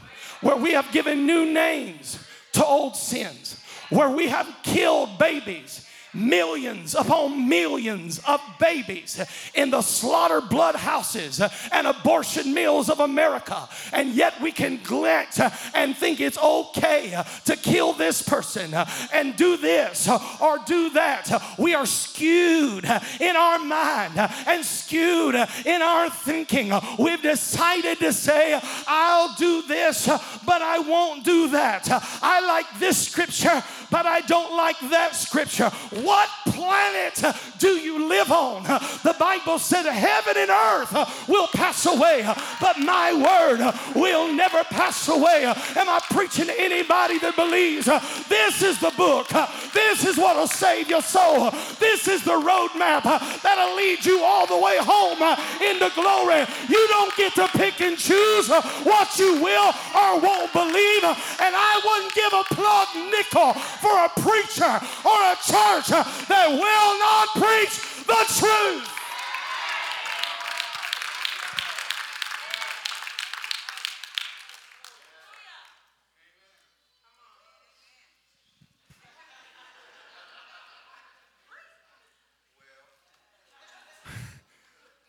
Where 0.41 0.57
we 0.57 0.73
have 0.73 0.91
given 0.93 1.27
new 1.27 1.47
names 1.47 2.19
to 2.53 2.65
old 2.65 2.97
sins, 2.97 3.61
where 3.91 4.11
we 4.11 4.29
have 4.29 4.49
killed 4.63 5.19
babies 5.19 5.87
millions 6.15 6.95
upon 6.95 7.49
millions 7.49 8.21
of 8.27 8.41
babies 8.59 9.21
in 9.55 9.71
the 9.71 9.83
slaughter 9.83 10.41
blood 10.41 10.77
houses 10.77 11.41
and 11.73 11.87
abortion 11.87 12.55
mills 12.55 12.89
of 12.89 13.01
America. 13.01 13.69
And 13.93 14.15
yet 14.15 14.41
we 14.41 14.53
can 14.53 14.81
glance 14.83 15.41
and 15.75 15.97
think 15.97 16.21
it's 16.21 16.39
okay 16.39 17.23
to 17.45 17.57
kill 17.57 17.93
this 17.93 18.23
person 18.23 18.75
and 19.12 19.37
do 19.37 19.57
this 19.57 20.09
or 20.41 20.59
do 20.67 20.91
that. 20.91 21.43
We 21.59 21.75
are 21.75 21.87
skewed 21.87 22.85
in 23.21 23.37
our 23.37 23.59
mind 23.59 24.19
and 24.47 24.65
skewed 24.65 25.35
in 25.65 25.83
our 25.83 26.11
thinking. 26.11 26.73
We've 26.99 27.23
decided 27.23 27.99
to 27.99 28.12
say, 28.12 28.61
I'll 28.87 29.35
do 29.37 29.62
this, 29.62 30.07
but 30.07 30.62
I 30.62 30.79
won't 30.79 31.25
do 31.25 31.49
that. 31.49 31.89
I 32.23 32.47
like 32.47 32.79
this 32.79 33.09
scripture, 33.09 33.62
but 33.95 34.07
I 34.07 34.23
don't 34.23 34.57
like 34.57 34.81
that 34.91 35.15
scripture. 35.15 35.71
What 36.03 36.29
planet 36.47 37.23
do 37.59 37.79
you 37.79 38.09
live 38.09 38.33
on? 38.33 38.65
The 38.65 39.15
Bible 39.21 39.61
said 39.61 39.89
heaven 39.89 40.35
and 40.37 40.51
earth 40.51 41.29
will 41.29 41.47
pass 41.55 41.87
away, 41.87 42.27
but 42.61 42.77
my 42.81 43.15
word 43.15 43.63
will 43.95 44.35
never 44.35 44.65
pass 44.65 45.07
away. 45.07 45.45
Am 45.45 45.89
I 45.89 46.01
preaching 46.11 46.47
to 46.47 46.61
anybody 46.61 47.21
that 47.21 47.37
believes 47.37 47.87
this 48.29 48.63
is 48.63 48.81
the 48.81 48.91
book? 48.97 49.29
This 49.73 50.05
is 50.05 50.19
what 50.19 50.35
will 50.35 50.49
save 50.49 50.91
your 50.91 51.03
soul. 51.03 51.53
This 51.79 52.09
is 52.09 52.25
the 52.25 52.35
roadmap 52.35 53.07
that'll 53.43 53.77
lead 53.77 54.05
you 54.05 54.25
all 54.25 54.49
the 54.49 54.59
way 54.59 54.75
home 54.83 55.23
into 55.63 55.87
glory. 55.95 56.43
You 56.67 56.83
don't 56.91 57.15
get 57.15 57.37
to 57.37 57.47
pick 57.55 57.81
and 57.81 57.97
choose 57.97 58.51
what 58.83 59.17
you 59.21 59.39
will 59.39 59.71
or 59.95 60.19
won't 60.19 60.53
believe. 60.53 61.05
And 61.39 61.55
I 61.55 61.79
wouldn't 61.79 62.15
give 62.19 62.33
a 62.35 62.43
plug 62.59 62.89
nickel 63.15 63.55
for 63.85 64.05
a 64.07 64.09
preacher 64.09 64.64
or 64.64 65.18
a 65.32 65.37
church 65.45 65.89
that 66.28 66.49
will 66.49 66.99
not 67.05 67.28
preach 67.37 67.76
the 68.07 68.24
truth. 68.41 68.91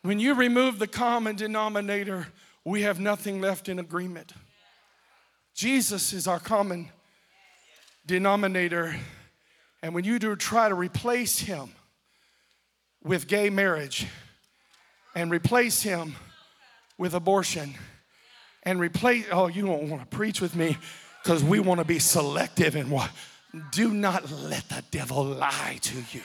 When 0.02 0.20
you 0.20 0.34
remove 0.34 0.78
the 0.78 0.86
common 0.86 1.34
denominator, 1.34 2.28
we 2.62 2.82
have 2.82 3.00
nothing 3.00 3.40
left 3.40 3.70
in 3.70 3.78
agreement. 3.78 4.34
Jesus 5.54 6.12
is 6.12 6.28
our 6.28 6.38
common 6.38 6.90
denominator 8.06 8.96
and 9.82 9.94
when 9.94 10.04
you 10.04 10.18
do 10.18 10.34
try 10.36 10.68
to 10.68 10.74
replace 10.74 11.38
him 11.38 11.70
with 13.02 13.28
gay 13.28 13.50
marriage 13.50 14.06
and 15.14 15.30
replace 15.30 15.82
him 15.82 16.16
with 16.98 17.14
abortion 17.14 17.74
and 18.62 18.80
replace, 18.80 19.26
oh, 19.30 19.46
you 19.46 19.64
don't 19.66 19.88
want 19.88 20.02
to 20.02 20.16
preach 20.16 20.40
with 20.40 20.56
me 20.56 20.76
because 21.22 21.44
we 21.44 21.60
want 21.60 21.78
to 21.78 21.84
be 21.84 21.98
selective 21.98 22.74
in 22.74 22.90
what. 22.90 23.10
Do 23.70 23.94
not 23.94 24.30
let 24.30 24.68
the 24.68 24.82
devil 24.90 25.24
lie 25.24 25.78
to 25.82 25.98
you. 26.10 26.22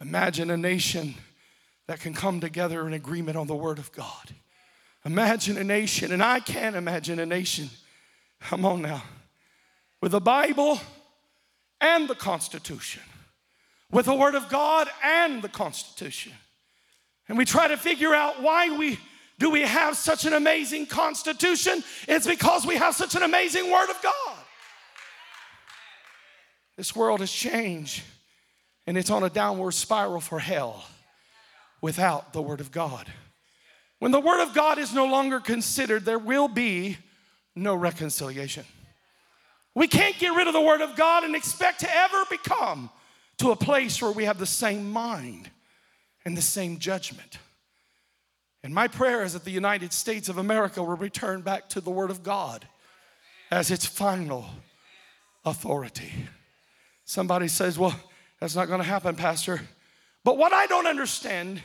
Imagine 0.00 0.50
a 0.50 0.56
nation 0.56 1.14
that 1.86 2.00
can 2.00 2.14
come 2.14 2.40
together 2.40 2.86
in 2.86 2.92
agreement 2.92 3.36
on 3.36 3.46
the 3.46 3.54
Word 3.54 3.78
of 3.78 3.92
God. 3.92 4.34
Imagine 5.04 5.56
a 5.56 5.64
nation, 5.64 6.12
and 6.12 6.22
I 6.22 6.40
can't 6.40 6.76
imagine 6.76 7.18
a 7.18 7.26
nation. 7.26 7.70
Come 8.40 8.64
on 8.64 8.82
now 8.82 9.02
with 10.00 10.12
the 10.12 10.20
Bible 10.20 10.80
and 11.80 12.08
the 12.08 12.14
Constitution, 12.14 13.02
with 13.90 14.06
the 14.06 14.14
Word 14.14 14.34
of 14.34 14.48
God 14.48 14.88
and 15.04 15.42
the 15.42 15.48
Constitution. 15.48 16.32
And 17.28 17.38
we 17.38 17.44
try 17.44 17.68
to 17.68 17.76
figure 17.76 18.14
out 18.14 18.42
why 18.42 18.76
we 18.76 18.98
do 19.38 19.50
we 19.50 19.62
have 19.62 19.96
such 19.96 20.26
an 20.26 20.34
amazing 20.34 20.84
Constitution? 20.84 21.82
It's 22.06 22.26
because 22.26 22.66
we 22.66 22.76
have 22.76 22.94
such 22.94 23.14
an 23.14 23.22
amazing 23.22 23.70
Word 23.70 23.88
of 23.88 24.02
God. 24.02 24.36
This 26.76 26.94
world 26.94 27.20
has 27.20 27.32
changed 27.32 28.02
and 28.86 28.98
it's 28.98 29.10
on 29.10 29.22
a 29.22 29.30
downward 29.30 29.72
spiral 29.72 30.20
for 30.20 30.40
hell 30.40 30.84
without 31.80 32.34
the 32.34 32.42
Word 32.42 32.60
of 32.60 32.70
God. 32.70 33.10
When 33.98 34.12
the 34.12 34.20
Word 34.20 34.42
of 34.42 34.54
God 34.54 34.78
is 34.78 34.92
no 34.92 35.06
longer 35.06 35.40
considered, 35.40 36.04
there 36.04 36.18
will 36.18 36.48
be 36.48 36.98
no 37.60 37.74
reconciliation. 37.74 38.64
We 39.74 39.86
can't 39.86 40.18
get 40.18 40.34
rid 40.34 40.46
of 40.48 40.52
the 40.52 40.60
Word 40.60 40.80
of 40.80 40.96
God 40.96 41.24
and 41.24 41.36
expect 41.36 41.80
to 41.80 41.94
ever 41.94 42.24
become 42.28 42.90
to 43.38 43.50
a 43.50 43.56
place 43.56 44.02
where 44.02 44.10
we 44.10 44.24
have 44.24 44.38
the 44.38 44.46
same 44.46 44.90
mind 44.90 45.50
and 46.24 46.36
the 46.36 46.42
same 46.42 46.78
judgment. 46.78 47.38
And 48.62 48.74
my 48.74 48.88
prayer 48.88 49.22
is 49.22 49.32
that 49.32 49.44
the 49.44 49.50
United 49.50 49.92
States 49.92 50.28
of 50.28 50.38
America 50.38 50.82
will 50.82 50.96
return 50.96 51.40
back 51.40 51.68
to 51.70 51.80
the 51.80 51.90
Word 51.90 52.10
of 52.10 52.22
God 52.22 52.66
as 53.50 53.70
its 53.70 53.86
final 53.86 54.46
authority. 55.44 56.12
Somebody 57.04 57.48
says, 57.48 57.78
Well, 57.78 57.98
that's 58.38 58.54
not 58.54 58.68
going 58.68 58.80
to 58.80 58.86
happen, 58.86 59.16
Pastor. 59.16 59.60
But 60.24 60.36
what 60.36 60.52
I 60.52 60.66
don't 60.66 60.86
understand 60.86 61.62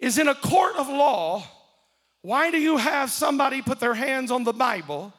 is 0.00 0.18
in 0.18 0.26
a 0.26 0.34
court 0.34 0.74
of 0.76 0.88
law, 0.88 1.44
why 2.22 2.50
do 2.50 2.58
you 2.58 2.76
have 2.76 3.10
somebody 3.10 3.62
put 3.62 3.80
their 3.80 3.94
hands 3.94 4.30
on 4.30 4.44
the 4.44 4.52
Bible, 4.52 5.12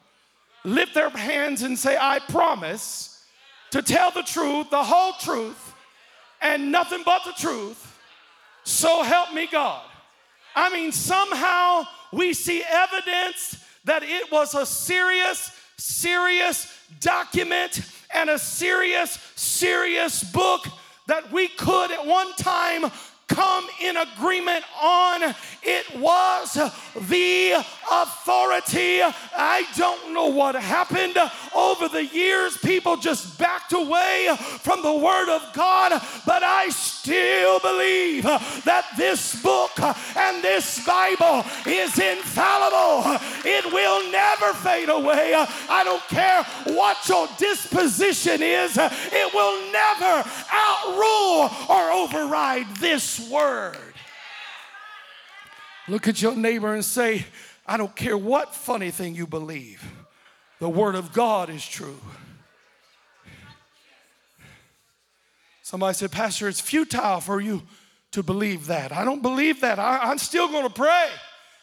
lift 0.63 0.93
their 0.93 1.09
hands 1.09 1.61
and 1.61 1.77
say, 1.77 1.97
I 1.99 2.19
promise 2.19 3.23
to 3.71 3.81
tell 3.81 4.11
the 4.11 4.23
truth, 4.23 4.69
the 4.69 4.83
whole 4.83 5.13
truth, 5.13 5.73
and 6.41 6.71
nothing 6.71 7.03
but 7.05 7.23
the 7.25 7.33
truth? 7.33 7.89
So 8.63 9.03
help 9.03 9.33
me 9.33 9.47
God. 9.51 9.83
I 10.55 10.71
mean, 10.71 10.91
somehow 10.91 11.83
we 12.11 12.33
see 12.33 12.63
evidence 12.63 13.57
that 13.85 14.03
it 14.03 14.31
was 14.31 14.53
a 14.53 14.65
serious, 14.65 15.51
serious 15.77 16.71
document 16.99 17.81
and 18.13 18.29
a 18.29 18.39
serious, 18.39 19.19
serious 19.35 20.23
book 20.23 20.67
that 21.07 21.31
we 21.31 21.47
could 21.47 21.91
at 21.91 22.05
one 22.05 22.31
time 22.33 22.91
come 23.27 23.65
in 23.81 23.97
agreement 23.97 24.63
on. 24.81 25.35
It 25.63 25.99
was 25.99 26.53
the 26.53 27.53
authority. 27.91 29.01
I 29.01 29.65
don't 29.75 30.13
know 30.13 30.27
what 30.27 30.55
happened 30.55 31.17
over 31.55 31.87
the 31.87 32.05
years. 32.05 32.57
People 32.57 32.97
just 32.97 33.37
backed 33.39 33.73
away 33.73 34.35
from 34.59 34.81
the 34.81 34.93
Word 34.93 35.29
of 35.29 35.41
God, 35.53 36.01
but 36.25 36.43
I 36.43 36.69
still 36.69 37.59
believe 37.59 38.23
that 38.23 38.85
this 38.97 39.41
book 39.41 39.71
and 39.79 40.43
this 40.43 40.85
Bible 40.85 41.45
is 41.65 41.97
infallible. 41.97 43.19
It 43.45 43.65
will 43.71 44.11
never 44.11 44.53
fade 44.53 44.89
away. 44.89 45.33
I 45.69 45.83
don't 45.83 46.03
care 46.09 46.43
what 46.75 46.97
your 47.07 47.27
disposition 47.37 48.43
is, 48.43 48.77
it 48.77 49.33
will 49.33 49.71
never 49.71 50.29
outrule 50.51 51.49
or 51.69 51.91
override 51.91 52.67
this 52.77 53.12
Word. 53.19 53.77
Look 55.87 56.07
at 56.07 56.21
your 56.21 56.35
neighbor 56.35 56.73
and 56.73 56.83
say, 56.83 57.25
I 57.65 57.77
don't 57.77 57.95
care 57.95 58.17
what 58.17 58.55
funny 58.55 58.91
thing 58.91 59.15
you 59.15 59.27
believe, 59.27 59.83
the 60.59 60.69
Word 60.69 60.95
of 60.95 61.13
God 61.13 61.49
is 61.49 61.65
true. 61.65 61.99
Somebody 65.61 65.95
said, 65.95 66.11
Pastor, 66.11 66.47
it's 66.47 66.61
futile 66.61 67.19
for 67.19 67.41
you 67.41 67.63
to 68.11 68.21
believe 68.21 68.67
that. 68.67 68.91
I 68.91 69.03
don't 69.03 69.21
believe 69.21 69.61
that. 69.61 69.79
I, 69.79 70.11
am 70.11 70.19
still 70.19 70.47
going 70.47 70.67
to 70.67 70.73
pray. 70.73 71.07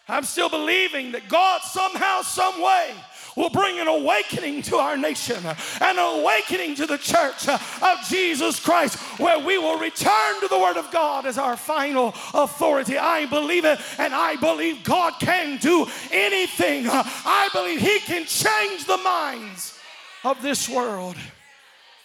I'm 0.08 0.24
still 0.24 0.48
believing 0.48 1.12
that 1.12 1.28
God 1.28 1.60
somehow, 1.62 2.22
some 2.22 2.60
way 2.60 2.90
will 3.36 3.50
bring 3.50 3.78
an 3.78 3.88
awakening 3.88 4.62
to 4.62 4.76
our 4.76 4.96
nation, 4.96 5.44
an 5.80 5.98
awakening 5.98 6.74
to 6.76 6.86
the 6.86 6.98
church 6.98 7.48
of 7.48 7.98
Jesus 8.08 8.60
Christ, 8.60 8.98
where 9.18 9.38
we 9.38 9.58
will 9.58 9.78
return 9.78 10.40
to 10.40 10.48
the 10.48 10.58
Word 10.58 10.76
of 10.76 10.90
God 10.90 11.26
as 11.26 11.38
our 11.38 11.56
final 11.56 12.14
authority. 12.34 12.98
I 12.98 13.26
believe 13.26 13.64
it, 13.64 13.78
and 13.98 14.14
I 14.14 14.36
believe 14.36 14.84
God 14.84 15.14
can 15.20 15.58
do 15.58 15.86
anything. 16.10 16.86
I 16.88 17.48
believe 17.52 17.80
He 17.80 17.98
can 18.00 18.24
change 18.26 18.86
the 18.86 18.98
minds 18.98 19.78
of 20.24 20.42
this 20.42 20.68
world. 20.68 21.16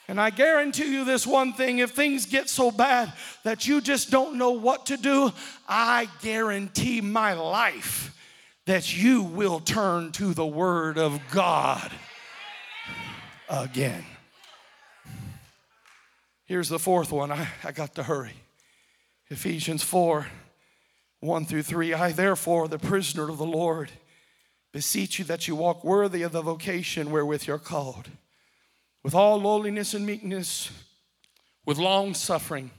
And 0.07 0.21
I 0.21 0.29
guarantee 0.29 0.91
you 0.91 1.03
this 1.03 1.25
one 1.25 1.53
thing 1.53 1.79
if 1.79 1.91
things 1.91 2.27
get 2.27 2.47
so 2.47 2.69
bad 2.69 3.11
that 3.43 3.67
you 3.67 3.81
just 3.81 4.11
don't 4.11 4.37
know 4.37 4.51
what 4.51 4.85
to 4.87 4.97
do, 4.97 5.31
I 5.67 6.07
guarantee 6.21 7.01
my 7.01 7.33
life 7.33 8.14
that 8.65 8.95
you 8.95 9.21
will 9.21 9.59
turn 9.59 10.11
to 10.13 10.33
the 10.33 10.45
Word 10.45 10.97
of 10.97 11.19
God 11.31 11.91
again. 13.47 14.03
Here's 16.45 16.69
the 16.69 16.79
fourth 16.79 17.11
one. 17.11 17.31
I, 17.31 17.47
I 17.63 17.71
got 17.71 17.95
to 17.95 18.03
hurry. 18.03 18.33
Ephesians 19.29 19.83
4 19.83 20.27
1 21.21 21.45
through 21.45 21.63
3. 21.63 21.93
I, 21.93 22.11
therefore, 22.11 22.67
the 22.67 22.77
prisoner 22.77 23.29
of 23.29 23.39
the 23.39 23.45
Lord, 23.45 23.91
beseech 24.71 25.17
you 25.17 25.25
that 25.25 25.47
you 25.47 25.55
walk 25.55 25.83
worthy 25.83 26.21
of 26.21 26.31
the 26.31 26.41
vocation 26.41 27.09
wherewith 27.09 27.47
you're 27.47 27.57
called, 27.57 28.09
with 29.03 29.15
all 29.15 29.37
lowliness 29.39 29.93
and 29.93 30.05
meekness, 30.05 30.69
with 31.65 31.79
long 31.79 32.13
suffering, 32.13 32.69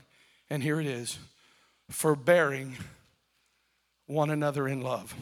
and 0.49 0.63
here 0.63 0.79
it 0.79 0.87
is, 0.87 1.19
forbearing 1.89 2.77
one 4.05 4.29
another 4.29 4.67
in 4.67 4.81
love. 4.81 5.13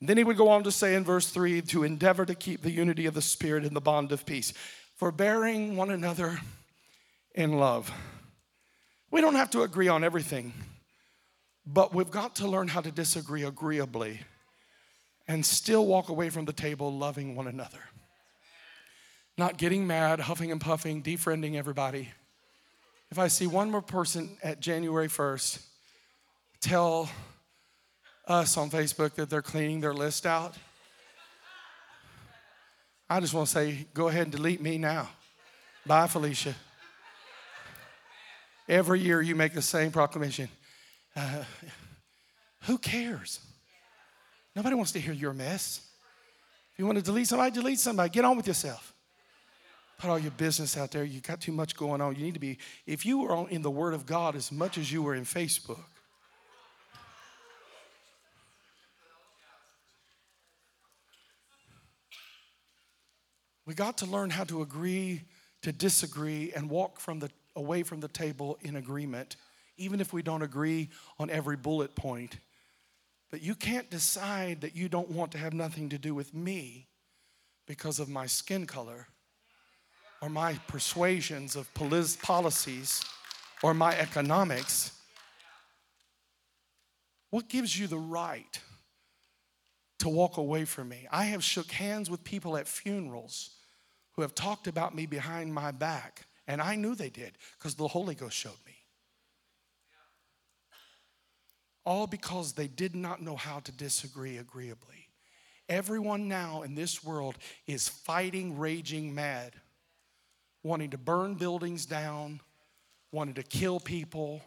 Then 0.00 0.16
he 0.16 0.24
would 0.24 0.36
go 0.36 0.48
on 0.48 0.64
to 0.64 0.72
say 0.72 0.94
in 0.94 1.04
verse 1.04 1.28
3 1.28 1.60
to 1.62 1.84
endeavor 1.84 2.24
to 2.24 2.34
keep 2.34 2.62
the 2.62 2.70
unity 2.70 3.06
of 3.06 3.14
the 3.14 3.22
Spirit 3.22 3.64
in 3.64 3.74
the 3.74 3.80
bond 3.80 4.12
of 4.12 4.24
peace, 4.24 4.52
forbearing 4.96 5.76
one 5.76 5.90
another 5.90 6.40
in 7.34 7.58
love. 7.58 7.92
We 9.10 9.20
don't 9.20 9.34
have 9.34 9.50
to 9.50 9.62
agree 9.62 9.88
on 9.88 10.04
everything, 10.04 10.54
but 11.66 11.94
we've 11.94 12.10
got 12.10 12.36
to 12.36 12.48
learn 12.48 12.68
how 12.68 12.80
to 12.80 12.90
disagree 12.90 13.44
agreeably 13.44 14.20
and 15.28 15.44
still 15.44 15.86
walk 15.86 16.08
away 16.08 16.30
from 16.30 16.44
the 16.44 16.52
table 16.52 16.96
loving 16.96 17.36
one 17.36 17.46
another. 17.46 17.80
Not 19.36 19.58
getting 19.58 19.86
mad, 19.86 20.20
huffing 20.20 20.50
and 20.50 20.60
puffing, 20.60 21.02
defriending 21.02 21.56
everybody. 21.56 22.08
If 23.10 23.18
I 23.18 23.28
see 23.28 23.46
one 23.46 23.70
more 23.70 23.82
person 23.82 24.36
at 24.42 24.60
January 24.60 25.08
1st, 25.08 25.62
tell 26.60 27.10
us 28.26 28.56
on 28.56 28.70
Facebook 28.70 29.14
that 29.14 29.30
they're 29.30 29.42
cleaning 29.42 29.80
their 29.80 29.94
list 29.94 30.26
out. 30.26 30.54
I 33.08 33.18
just 33.20 33.34
want 33.34 33.48
to 33.48 33.52
say, 33.52 33.86
go 33.92 34.08
ahead 34.08 34.22
and 34.22 34.32
delete 34.32 34.60
me 34.60 34.78
now. 34.78 35.08
Bye, 35.84 36.06
Felicia. 36.06 36.54
Every 38.68 39.00
year 39.00 39.20
you 39.20 39.34
make 39.34 39.52
the 39.52 39.62
same 39.62 39.90
proclamation. 39.90 40.48
Uh, 41.16 41.42
who 42.66 42.78
cares? 42.78 43.40
Nobody 44.54 44.76
wants 44.76 44.92
to 44.92 45.00
hear 45.00 45.12
your 45.12 45.32
mess. 45.32 45.80
If 46.72 46.78
you 46.78 46.86
want 46.86 46.98
to 46.98 47.04
delete 47.04 47.26
somebody, 47.26 47.50
delete 47.50 47.80
somebody. 47.80 48.10
Get 48.10 48.24
on 48.24 48.36
with 48.36 48.46
yourself. 48.46 48.94
Put 49.98 50.08
all 50.08 50.18
your 50.18 50.30
business 50.30 50.76
out 50.76 50.92
there. 50.92 51.04
You 51.04 51.20
got 51.20 51.40
too 51.40 51.52
much 51.52 51.76
going 51.76 52.00
on. 52.00 52.14
You 52.14 52.22
need 52.22 52.34
to 52.34 52.40
be, 52.40 52.58
if 52.86 53.04
you 53.04 53.18
were 53.18 53.48
in 53.48 53.62
the 53.62 53.70
Word 53.70 53.92
of 53.92 54.06
God 54.06 54.36
as 54.36 54.52
much 54.52 54.78
as 54.78 54.92
you 54.92 55.02
were 55.02 55.14
in 55.14 55.24
Facebook, 55.24 55.82
We 63.70 63.76
got 63.76 63.98
to 63.98 64.06
learn 64.06 64.30
how 64.30 64.42
to 64.42 64.62
agree 64.62 65.22
to 65.62 65.70
disagree 65.70 66.52
and 66.56 66.68
walk 66.68 66.98
from 66.98 67.20
the, 67.20 67.30
away 67.54 67.84
from 67.84 68.00
the 68.00 68.08
table 68.08 68.58
in 68.62 68.74
agreement, 68.74 69.36
even 69.76 70.00
if 70.00 70.12
we 70.12 70.22
don't 70.22 70.42
agree 70.42 70.88
on 71.20 71.30
every 71.30 71.56
bullet 71.56 71.94
point. 71.94 72.40
But 73.30 73.42
you 73.42 73.54
can't 73.54 73.88
decide 73.88 74.62
that 74.62 74.74
you 74.74 74.88
don't 74.88 75.08
want 75.08 75.30
to 75.30 75.38
have 75.38 75.54
nothing 75.54 75.88
to 75.90 75.98
do 75.98 76.16
with 76.16 76.34
me 76.34 76.88
because 77.68 78.00
of 78.00 78.08
my 78.08 78.26
skin 78.26 78.66
color 78.66 79.06
or 80.20 80.28
my 80.28 80.54
persuasions 80.66 81.54
of 81.54 81.72
policies 81.72 83.04
or 83.62 83.72
my 83.72 83.96
economics. 83.96 84.98
What 87.30 87.48
gives 87.48 87.78
you 87.78 87.86
the 87.86 87.98
right 87.98 88.58
to 90.00 90.08
walk 90.08 90.38
away 90.38 90.64
from 90.64 90.88
me? 90.88 91.06
I 91.12 91.26
have 91.26 91.44
shook 91.44 91.70
hands 91.70 92.10
with 92.10 92.24
people 92.24 92.56
at 92.56 92.66
funerals 92.66 93.58
who 94.20 94.22
have 94.22 94.34
talked 94.34 94.66
about 94.66 94.94
me 94.94 95.06
behind 95.06 95.54
my 95.54 95.70
back. 95.70 96.26
And 96.46 96.60
I 96.60 96.74
knew 96.74 96.94
they 96.94 97.08
did 97.08 97.38
because 97.56 97.74
the 97.74 97.88
Holy 97.88 98.14
Ghost 98.14 98.36
showed 98.36 98.52
me. 98.66 98.76
All 101.86 102.06
because 102.06 102.52
they 102.52 102.68
did 102.68 102.94
not 102.94 103.22
know 103.22 103.34
how 103.34 103.60
to 103.60 103.72
disagree 103.72 104.36
agreeably. 104.36 105.08
Everyone 105.70 106.28
now 106.28 106.60
in 106.60 106.74
this 106.74 107.02
world 107.02 107.38
is 107.66 107.88
fighting, 107.88 108.58
raging 108.58 109.14
mad, 109.14 109.54
wanting 110.62 110.90
to 110.90 110.98
burn 110.98 111.36
buildings 111.36 111.86
down, 111.86 112.42
wanting 113.12 113.36
to 113.36 113.42
kill 113.42 113.80
people. 113.80 114.42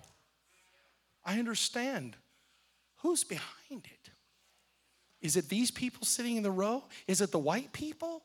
I 1.26 1.40
understand. 1.40 2.16
Who's 2.98 3.24
behind 3.24 3.86
it? 3.86 4.12
Is 5.20 5.36
it 5.36 5.50
these 5.50 5.72
people 5.72 6.06
sitting 6.06 6.36
in 6.36 6.44
the 6.44 6.52
row? 6.52 6.84
Is 7.08 7.22
it 7.22 7.32
the 7.32 7.40
white 7.40 7.74
people? 7.74 8.24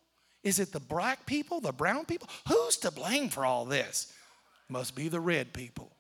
Is 0.49 0.59
it 0.59 0.73
the 0.73 0.81
black 0.81 1.27
people, 1.27 1.61
the 1.61 1.73
brown 1.73 2.07
people? 2.07 2.27
Who's 2.49 2.79
to 2.79 2.91
blame 2.91 3.29
for 3.29 3.45
all 3.45 3.67
this? 3.67 4.11
Must 4.71 4.95
be 4.95 5.09
the 5.09 5.21
red 5.21 5.53
people. 5.53 5.93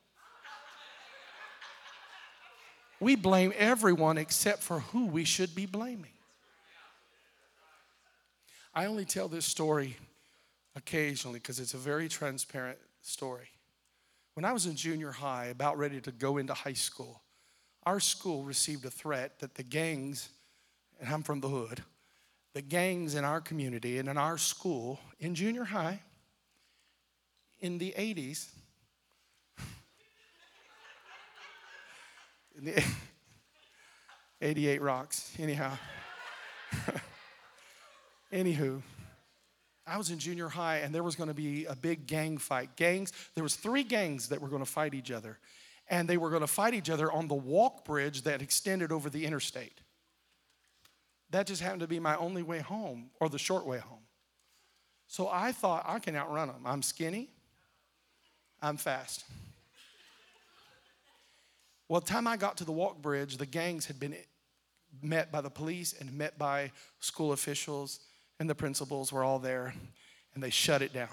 We 2.98 3.14
blame 3.14 3.52
everyone 3.58 4.16
except 4.16 4.62
for 4.62 4.80
who 4.80 5.04
we 5.04 5.24
should 5.24 5.54
be 5.54 5.66
blaming. 5.66 6.12
I 8.74 8.86
only 8.86 9.04
tell 9.04 9.28
this 9.28 9.44
story 9.44 9.98
occasionally 10.74 11.40
because 11.40 11.60
it's 11.60 11.74
a 11.74 11.78
very 11.78 12.08
transparent 12.08 12.78
story. 13.02 13.50
When 14.32 14.46
I 14.46 14.54
was 14.54 14.64
in 14.64 14.76
junior 14.76 15.12
high, 15.12 15.46
about 15.46 15.76
ready 15.76 16.00
to 16.00 16.10
go 16.10 16.38
into 16.38 16.54
high 16.54 16.72
school, 16.72 17.20
our 17.84 18.00
school 18.00 18.44
received 18.44 18.86
a 18.86 18.90
threat 18.90 19.40
that 19.40 19.56
the 19.56 19.62
gangs, 19.62 20.30
and 20.98 21.12
I'm 21.12 21.22
from 21.22 21.40
the 21.40 21.48
hood, 21.48 21.82
the 22.58 22.62
gangs 22.62 23.14
in 23.14 23.24
our 23.24 23.40
community 23.40 23.98
and 23.98 24.08
in 24.08 24.18
our 24.18 24.36
school 24.36 24.98
in 25.20 25.32
junior 25.32 25.62
high 25.62 26.00
in 27.60 27.78
the 27.78 27.94
80s, 27.96 28.48
in 32.58 32.64
the 32.64 32.84
88 34.42 34.82
rocks, 34.82 35.32
anyhow. 35.38 35.78
Anywho, 38.32 38.82
I 39.86 39.96
was 39.96 40.10
in 40.10 40.18
junior 40.18 40.48
high 40.48 40.78
and 40.78 40.92
there 40.92 41.04
was 41.04 41.14
going 41.14 41.28
to 41.28 41.34
be 41.34 41.64
a 41.66 41.76
big 41.76 42.08
gang 42.08 42.38
fight. 42.38 42.74
Gangs, 42.74 43.12
there 43.36 43.44
was 43.44 43.54
three 43.54 43.84
gangs 43.84 44.30
that 44.30 44.40
were 44.40 44.48
going 44.48 44.64
to 44.64 44.70
fight 44.70 44.94
each 44.94 45.12
other. 45.12 45.38
And 45.88 46.08
they 46.08 46.16
were 46.16 46.30
going 46.30 46.40
to 46.40 46.48
fight 46.48 46.74
each 46.74 46.90
other 46.90 47.12
on 47.12 47.28
the 47.28 47.36
walk 47.36 47.84
bridge 47.84 48.22
that 48.22 48.42
extended 48.42 48.90
over 48.90 49.08
the 49.08 49.26
interstate. 49.26 49.80
That 51.30 51.46
just 51.46 51.62
happened 51.62 51.80
to 51.80 51.86
be 51.86 52.00
my 52.00 52.16
only 52.16 52.42
way 52.42 52.60
home 52.60 53.10
or 53.20 53.28
the 53.28 53.38
short 53.38 53.66
way 53.66 53.78
home. 53.78 53.98
So 55.06 55.28
I 55.28 55.52
thought 55.52 55.84
I 55.86 55.98
can 55.98 56.16
outrun 56.16 56.48
them. 56.48 56.62
I'm 56.64 56.82
skinny. 56.82 57.28
I'm 58.60 58.76
fast. 58.76 59.24
Well, 61.88 62.00
the 62.00 62.06
time 62.06 62.26
I 62.26 62.36
got 62.36 62.58
to 62.58 62.64
the 62.64 62.72
walk 62.72 63.00
bridge, 63.00 63.38
the 63.38 63.46
gangs 63.46 63.86
had 63.86 63.98
been 63.98 64.14
met 65.02 65.32
by 65.32 65.40
the 65.40 65.50
police 65.50 65.94
and 65.98 66.12
met 66.12 66.38
by 66.38 66.72
school 67.00 67.32
officials 67.32 68.00
and 68.38 68.48
the 68.48 68.54
principals 68.54 69.12
were 69.12 69.24
all 69.24 69.38
there, 69.38 69.74
and 70.34 70.42
they 70.42 70.50
shut 70.50 70.82
it 70.82 70.92
down. 70.92 71.08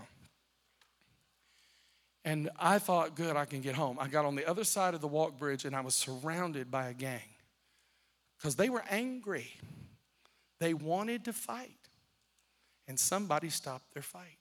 And 2.23 2.49
I 2.59 2.79
thought, 2.79 3.15
good, 3.15 3.35
I 3.35 3.45
can 3.45 3.61
get 3.61 3.75
home. 3.75 3.97
I 3.99 4.07
got 4.07 4.25
on 4.25 4.35
the 4.35 4.47
other 4.49 4.63
side 4.63 4.95
of 4.95 5.01
the 5.01 5.07
walk 5.07 5.37
bridge 5.37 5.63
and 5.63 5.75
I 5.75 5.81
was 5.81 5.93
surrounded 5.93 6.71
by 6.71 6.89
a 6.89 6.93
gang 6.93 7.21
because 8.37 8.55
they 8.55 8.67
were 8.67 8.83
angry. 8.89 9.51
They 10.65 10.73
wanted 10.73 11.25
to 11.25 11.33
fight, 11.33 11.77
and 12.87 12.99
somebody 12.99 13.49
stopped 13.51 13.93
their 13.93 14.01
fight. 14.01 14.39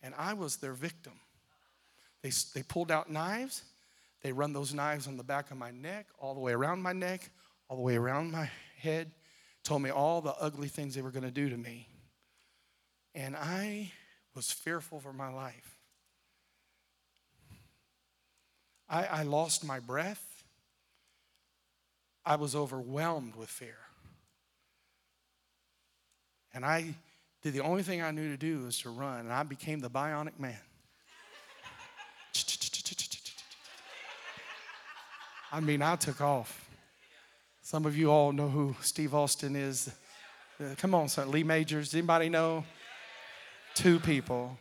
And 0.00 0.14
I 0.16 0.34
was 0.34 0.58
their 0.58 0.72
victim. 0.72 1.14
They, 2.22 2.30
they 2.54 2.62
pulled 2.62 2.92
out 2.92 3.10
knives, 3.10 3.64
they 4.22 4.30
run 4.30 4.52
those 4.52 4.72
knives 4.72 5.08
on 5.08 5.16
the 5.16 5.24
back 5.24 5.50
of 5.50 5.56
my 5.56 5.72
neck, 5.72 6.06
all 6.20 6.32
the 6.32 6.38
way 6.38 6.52
around 6.52 6.80
my 6.80 6.92
neck, 6.92 7.28
all 7.68 7.76
the 7.76 7.82
way 7.82 7.96
around 7.96 8.30
my 8.30 8.48
head 8.78 9.10
told 9.64 9.82
me 9.82 9.90
all 9.90 10.20
the 10.20 10.34
ugly 10.36 10.68
things 10.68 10.94
they 10.94 11.02
were 11.02 11.10
going 11.10 11.24
to 11.24 11.32
do 11.32 11.50
to 11.50 11.56
me. 11.56 11.88
And 13.12 13.34
I 13.34 13.90
was 14.32 14.52
fearful 14.52 15.00
for 15.00 15.12
my 15.12 15.34
life. 15.34 15.80
I, 18.88 19.06
I 19.06 19.22
lost 19.24 19.64
my 19.64 19.80
breath. 19.80 20.44
I 22.24 22.36
was 22.36 22.54
overwhelmed 22.54 23.34
with 23.34 23.48
fear. 23.48 23.85
And 26.56 26.64
I 26.64 26.94
did 27.42 27.52
the 27.52 27.60
only 27.60 27.82
thing 27.82 28.00
I 28.00 28.10
knew 28.10 28.30
to 28.30 28.36
do 28.38 28.60
was 28.60 28.78
to 28.78 28.88
run, 28.88 29.20
and 29.20 29.32
I 29.32 29.42
became 29.42 29.78
the 29.78 29.90
bionic 29.90 30.40
man. 30.40 30.56
I 35.52 35.60
mean, 35.60 35.82
I 35.82 35.96
took 35.96 36.22
off. 36.22 36.66
Some 37.60 37.84
of 37.84 37.94
you 37.94 38.10
all 38.10 38.32
know 38.32 38.48
who 38.48 38.74
Steve 38.80 39.14
Austin 39.14 39.54
is. 39.54 39.92
Uh, 40.58 40.74
come 40.78 40.94
on, 40.94 41.10
son. 41.10 41.30
Lee 41.30 41.44
Majors. 41.44 41.92
Anybody 41.92 42.30
know? 42.30 42.64
Two 43.74 44.00
people. 44.00 44.56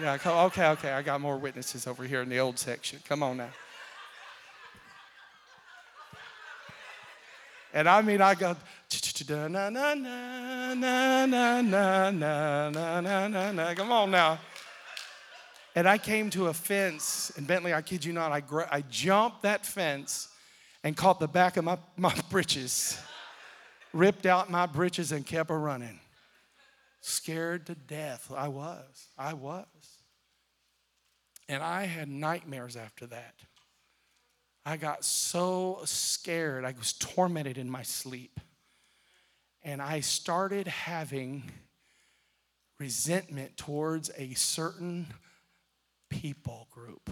Yeah, 0.00 0.16
okay, 0.24 0.68
okay. 0.68 0.92
I 0.92 1.02
got 1.02 1.20
more 1.20 1.36
witnesses 1.36 1.86
over 1.86 2.04
here 2.04 2.22
in 2.22 2.30
the 2.30 2.38
old 2.40 2.58
section. 2.58 2.98
Come 3.06 3.22
on 3.22 3.36
now. 3.36 3.50
And 7.74 7.88
I 7.88 8.02
mean, 8.02 8.22
I 8.22 8.36
got 8.36 8.56
na 9.28 9.48
na 9.48 9.68
na 9.68 9.94
na 9.94 10.74
na 10.74 11.60
na 11.60 12.10
na 12.10 13.00
na 13.00 13.28
na 13.28 13.52
na. 13.52 13.74
Come 13.74 13.90
on 13.90 14.12
now. 14.12 14.38
And 15.74 15.88
I 15.88 15.98
came 15.98 16.30
to 16.30 16.46
a 16.46 16.54
fence, 16.54 17.32
and 17.36 17.48
Bentley, 17.48 17.74
I 17.74 17.82
kid 17.82 18.04
you 18.04 18.12
not, 18.12 18.30
I, 18.30 18.42
I 18.70 18.82
jumped 18.82 19.42
that 19.42 19.66
fence 19.66 20.28
and 20.84 20.96
caught 20.96 21.18
the 21.18 21.26
back 21.26 21.56
of 21.56 21.64
my, 21.64 21.76
my 21.96 22.14
breeches, 22.30 22.96
ripped 23.92 24.24
out 24.24 24.48
my 24.48 24.66
breeches, 24.66 25.10
and 25.10 25.26
kept 25.26 25.50
a 25.50 25.56
running. 25.56 25.98
Scared 27.00 27.66
to 27.66 27.74
death. 27.74 28.30
I 28.34 28.46
was. 28.46 29.08
I 29.18 29.34
was. 29.34 29.66
And 31.48 31.60
I 31.60 31.86
had 31.86 32.08
nightmares 32.08 32.76
after 32.76 33.06
that. 33.06 33.34
I 34.66 34.76
got 34.78 35.04
so 35.04 35.80
scared. 35.84 36.64
I 36.64 36.74
was 36.78 36.94
tormented 36.94 37.58
in 37.58 37.68
my 37.68 37.82
sleep. 37.82 38.40
And 39.62 39.82
I 39.82 40.00
started 40.00 40.66
having 40.66 41.50
resentment 42.78 43.56
towards 43.56 44.10
a 44.16 44.34
certain 44.34 45.06
people 46.08 46.68
group. 46.70 47.10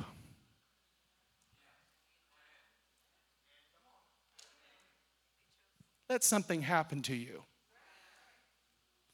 Let 6.09 6.25
something 6.25 6.63
happen 6.63 7.03
to 7.03 7.15
you. 7.15 7.43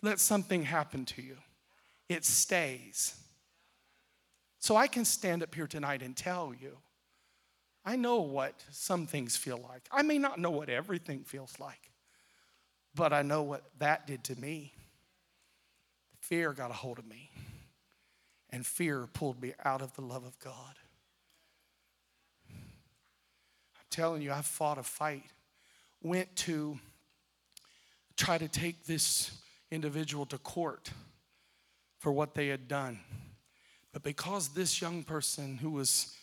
Let 0.03 0.21
something 0.21 0.65
happen 0.65 1.05
to 1.07 1.23
you. 1.23 1.37
It 2.09 2.25
stays. 2.25 3.17
So 4.59 4.77
I 4.77 4.87
can 4.87 5.05
stand 5.05 5.43
up 5.43 5.55
here 5.55 5.67
tonight 5.67 6.03
and 6.03 6.17
tell 6.17 6.53
you 6.61 6.79
I 7.89 7.97
know 7.97 8.21
what 8.21 8.53
some 8.71 9.07
things 9.07 9.35
feel 9.39 9.57
like. 9.67 9.89
I 9.91 10.03
may 10.03 10.19
not 10.19 10.39
know 10.39 10.51
what 10.51 10.69
everything 10.69 11.21
feels 11.21 11.59
like, 11.59 11.91
but 12.95 13.15
I 13.15 13.23
know 13.23 13.43
what 13.43 13.63
that 13.79 14.07
did 14.07 14.25
to 14.25 14.39
me. 14.39 14.75
Fear 16.21 16.53
got 16.53 16.71
a 16.71 16.75
hold 16.75 16.99
of 16.99 17.07
me, 17.07 17.31
and 18.51 18.67
fear 18.67 19.09
pulled 19.15 19.41
me 19.41 19.55
out 19.65 19.81
of 19.81 19.95
the 19.95 20.03
love 20.03 20.27
of 20.27 20.39
God. 20.39 20.75
I'm 22.51 23.87
telling 23.89 24.21
you, 24.21 24.33
I 24.33 24.43
fought 24.43 24.77
a 24.77 24.83
fight, 24.83 25.25
went 26.03 26.37
to 26.37 26.79
try 28.19 28.37
to 28.37 28.49
take 28.49 28.85
this 28.85 29.31
individual 29.71 30.27
to 30.27 30.37
court 30.37 30.91
for 32.01 32.13
what 32.13 32.35
they 32.35 32.49
had 32.49 32.69
done. 32.69 33.01
But 33.95 34.03
because 34.03 34.49
this 34.49 34.83
young 34.83 35.05
person 35.05 35.57
who 35.57 35.71
was 35.71 36.15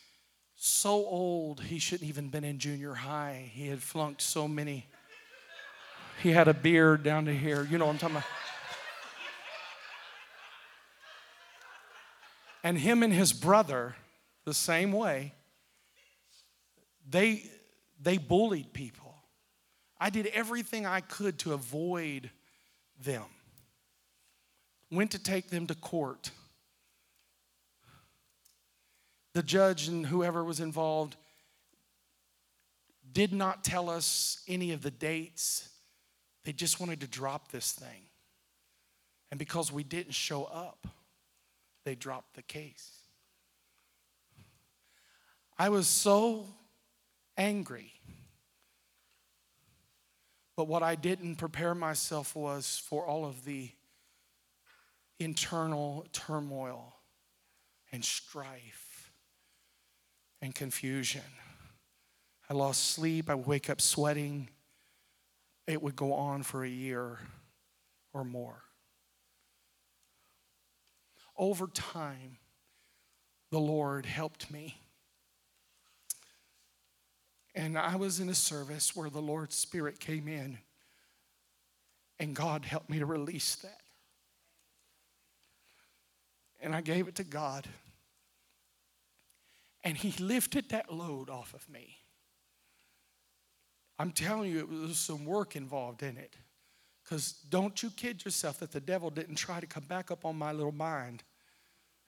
so 0.55 0.91
old, 0.91 1.61
he 1.61 1.79
shouldn't 1.79 2.09
even 2.09 2.29
been 2.29 2.43
in 2.43 2.59
junior 2.59 2.93
high. 2.93 3.51
He 3.53 3.67
had 3.67 3.83
flunked 3.83 4.21
so 4.21 4.47
many. 4.47 4.87
He 6.23 6.31
had 6.31 6.47
a 6.47 6.53
beard 6.53 7.03
down 7.03 7.25
to 7.25 7.33
here. 7.33 7.67
You 7.69 7.77
know 7.77 7.85
what 7.85 7.93
I'm 7.93 7.97
talking 7.99 8.15
about? 8.17 8.29
And 12.63 12.77
him 12.79 13.03
and 13.03 13.13
his 13.13 13.31
brother, 13.31 13.95
the 14.43 14.53
same 14.53 14.91
way, 14.91 15.33
they, 17.07 17.43
they 18.01 18.17
bullied 18.17 18.73
people. 18.73 19.13
I 19.99 20.09
did 20.09 20.27
everything 20.27 20.85
I 20.85 21.01
could 21.01 21.37
to 21.39 21.53
avoid 21.53 22.31
them. 23.03 23.23
Went 24.89 25.11
to 25.11 25.19
take 25.19 25.49
them 25.49 25.67
to 25.67 25.75
court. 25.75 26.31
The 29.35 29.43
judge 29.43 29.87
and 29.87 30.03
whoever 30.03 30.43
was 30.43 30.59
involved 30.59 31.15
did 33.13 33.31
not 33.31 33.63
tell 33.63 33.87
us 33.87 34.41
any 34.47 34.71
of 34.71 34.81
the 34.81 34.89
dates. 34.89 35.69
They 36.43 36.53
just 36.53 36.79
wanted 36.79 37.01
to 37.01 37.07
drop 37.07 37.51
this 37.51 37.71
thing. 37.71 38.09
And 39.29 39.37
because 39.37 39.71
we 39.71 39.83
didn't 39.83 40.13
show 40.13 40.45
up, 40.45 40.87
they 41.83 41.93
dropped 41.93 42.33
the 42.35 42.41
case. 42.41 42.97
I 45.55 45.69
was 45.69 45.87
so 45.87 46.47
angry 47.37 47.93
but 50.55 50.67
what 50.67 50.83
I 50.83 50.95
didn't 50.95 51.35
prepare 51.35 51.75
myself 51.75 52.35
was 52.35 52.81
for 52.85 53.05
all 53.05 53.25
of 53.25 53.43
the 53.43 53.71
internal 55.19 56.05
turmoil 56.13 56.95
and 57.91 58.03
strife 58.03 58.84
and 60.45 60.55
confusion. 60.55 61.21
I 62.49 62.53
lost 62.53 62.91
sleep. 62.91 63.29
I 63.29 63.35
would 63.35 63.47
wake 63.47 63.69
up 63.69 63.81
sweating. 63.81 64.49
It 65.67 65.81
would 65.81 65.95
go 65.95 66.13
on 66.13 66.43
for 66.43 66.63
a 66.63 66.69
year 66.69 67.19
or 68.13 68.23
more. 68.23 68.61
Over 71.37 71.67
time, 71.67 72.37
the 73.51 73.59
Lord 73.59 74.05
helped 74.05 74.49
me 74.49 74.77
and 77.55 77.77
I 77.77 77.95
was 77.95 78.19
in 78.19 78.27
a 78.27 78.35
service 78.35 78.95
where 78.95 79.09
the 79.09 79.21
Lord's 79.21 79.55
Spirit 79.55 79.99
came 79.99 80.27
in, 80.27 80.57
and 82.19 82.35
God 82.35 82.65
helped 82.65 82.89
me 82.89 82.99
to 82.99 83.05
release 83.05 83.55
that. 83.55 83.79
And 86.61 86.75
I 86.75 86.81
gave 86.81 87.07
it 87.07 87.15
to 87.15 87.23
God. 87.23 87.67
And 89.85 89.95
He 89.95 90.11
lifted 90.21 90.69
that 90.69 90.91
load 90.91 91.29
off 91.29 91.53
of 91.53 91.69
me. 91.69 91.99
I'm 93.97 94.11
telling 94.11 94.51
you, 94.51 94.59
it 94.59 94.69
was 94.69 94.97
some 94.97 95.23
work 95.25 95.55
involved 95.55 96.03
in 96.03 96.17
it. 96.17 96.35
Because 97.03 97.33
don't 97.49 97.81
you 97.83 97.91
kid 97.91 98.25
yourself 98.25 98.59
that 98.59 98.71
the 98.71 98.79
devil 98.81 99.11
didn't 99.11 99.35
try 99.35 99.59
to 99.59 99.67
come 99.67 99.83
back 99.83 100.09
up 100.09 100.25
on 100.25 100.35
my 100.35 100.51
little 100.51 100.71
mind 100.71 101.23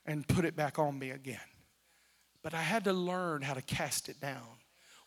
and 0.06 0.28
put 0.28 0.44
it 0.44 0.56
back 0.56 0.80
on 0.80 0.98
me 0.98 1.12
again. 1.12 1.40
But 2.42 2.56
I 2.56 2.62
had 2.62 2.84
to 2.86 2.94
learn 2.94 3.44
how 3.44 3.54
to 3.54 3.62
cast 3.62 4.10
it 4.10 4.20
down. 4.20 4.42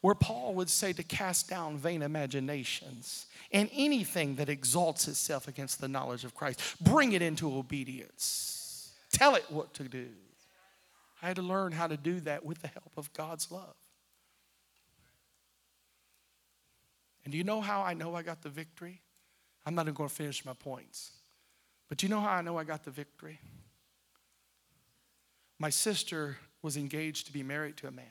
Where 0.00 0.14
Paul 0.14 0.54
would 0.54 0.70
say 0.70 0.92
to 0.94 1.02
cast 1.02 1.50
down 1.50 1.76
vain 1.76 2.02
imaginations 2.02 3.26
and 3.52 3.68
anything 3.74 4.36
that 4.36 4.48
exalts 4.48 5.08
itself 5.08 5.46
against 5.48 5.80
the 5.80 5.88
knowledge 5.88 6.24
of 6.24 6.34
Christ, 6.34 6.60
bring 6.80 7.12
it 7.12 7.20
into 7.20 7.54
obedience. 7.54 8.92
Tell 9.12 9.34
it 9.34 9.44
what 9.50 9.74
to 9.74 9.84
do. 9.84 10.06
I 11.22 11.26
had 11.26 11.36
to 11.36 11.42
learn 11.42 11.72
how 11.72 11.86
to 11.86 11.96
do 11.96 12.20
that 12.20 12.44
with 12.44 12.62
the 12.62 12.68
help 12.68 12.92
of 12.96 13.12
God's 13.12 13.50
love. 13.50 13.74
And 17.24 17.32
do 17.32 17.38
you 17.38 17.44
know 17.44 17.60
how 17.60 17.82
I 17.82 17.94
know 17.94 18.14
I 18.14 18.22
got 18.22 18.42
the 18.42 18.48
victory? 18.48 19.02
I'm 19.66 19.74
not 19.74 19.82
even 19.82 19.94
going 19.94 20.08
to 20.08 20.14
finish 20.14 20.44
my 20.44 20.54
points. 20.54 21.12
But 21.88 22.02
you 22.02 22.08
know 22.08 22.20
how 22.20 22.30
I 22.30 22.42
know 22.42 22.56
I 22.56 22.64
got 22.64 22.84
the 22.84 22.90
victory? 22.90 23.38
My 25.58 25.70
sister 25.70 26.38
was 26.62 26.76
engaged 26.76 27.26
to 27.26 27.32
be 27.32 27.42
married 27.42 27.76
to 27.78 27.88
a 27.88 27.90
man. 27.90 28.06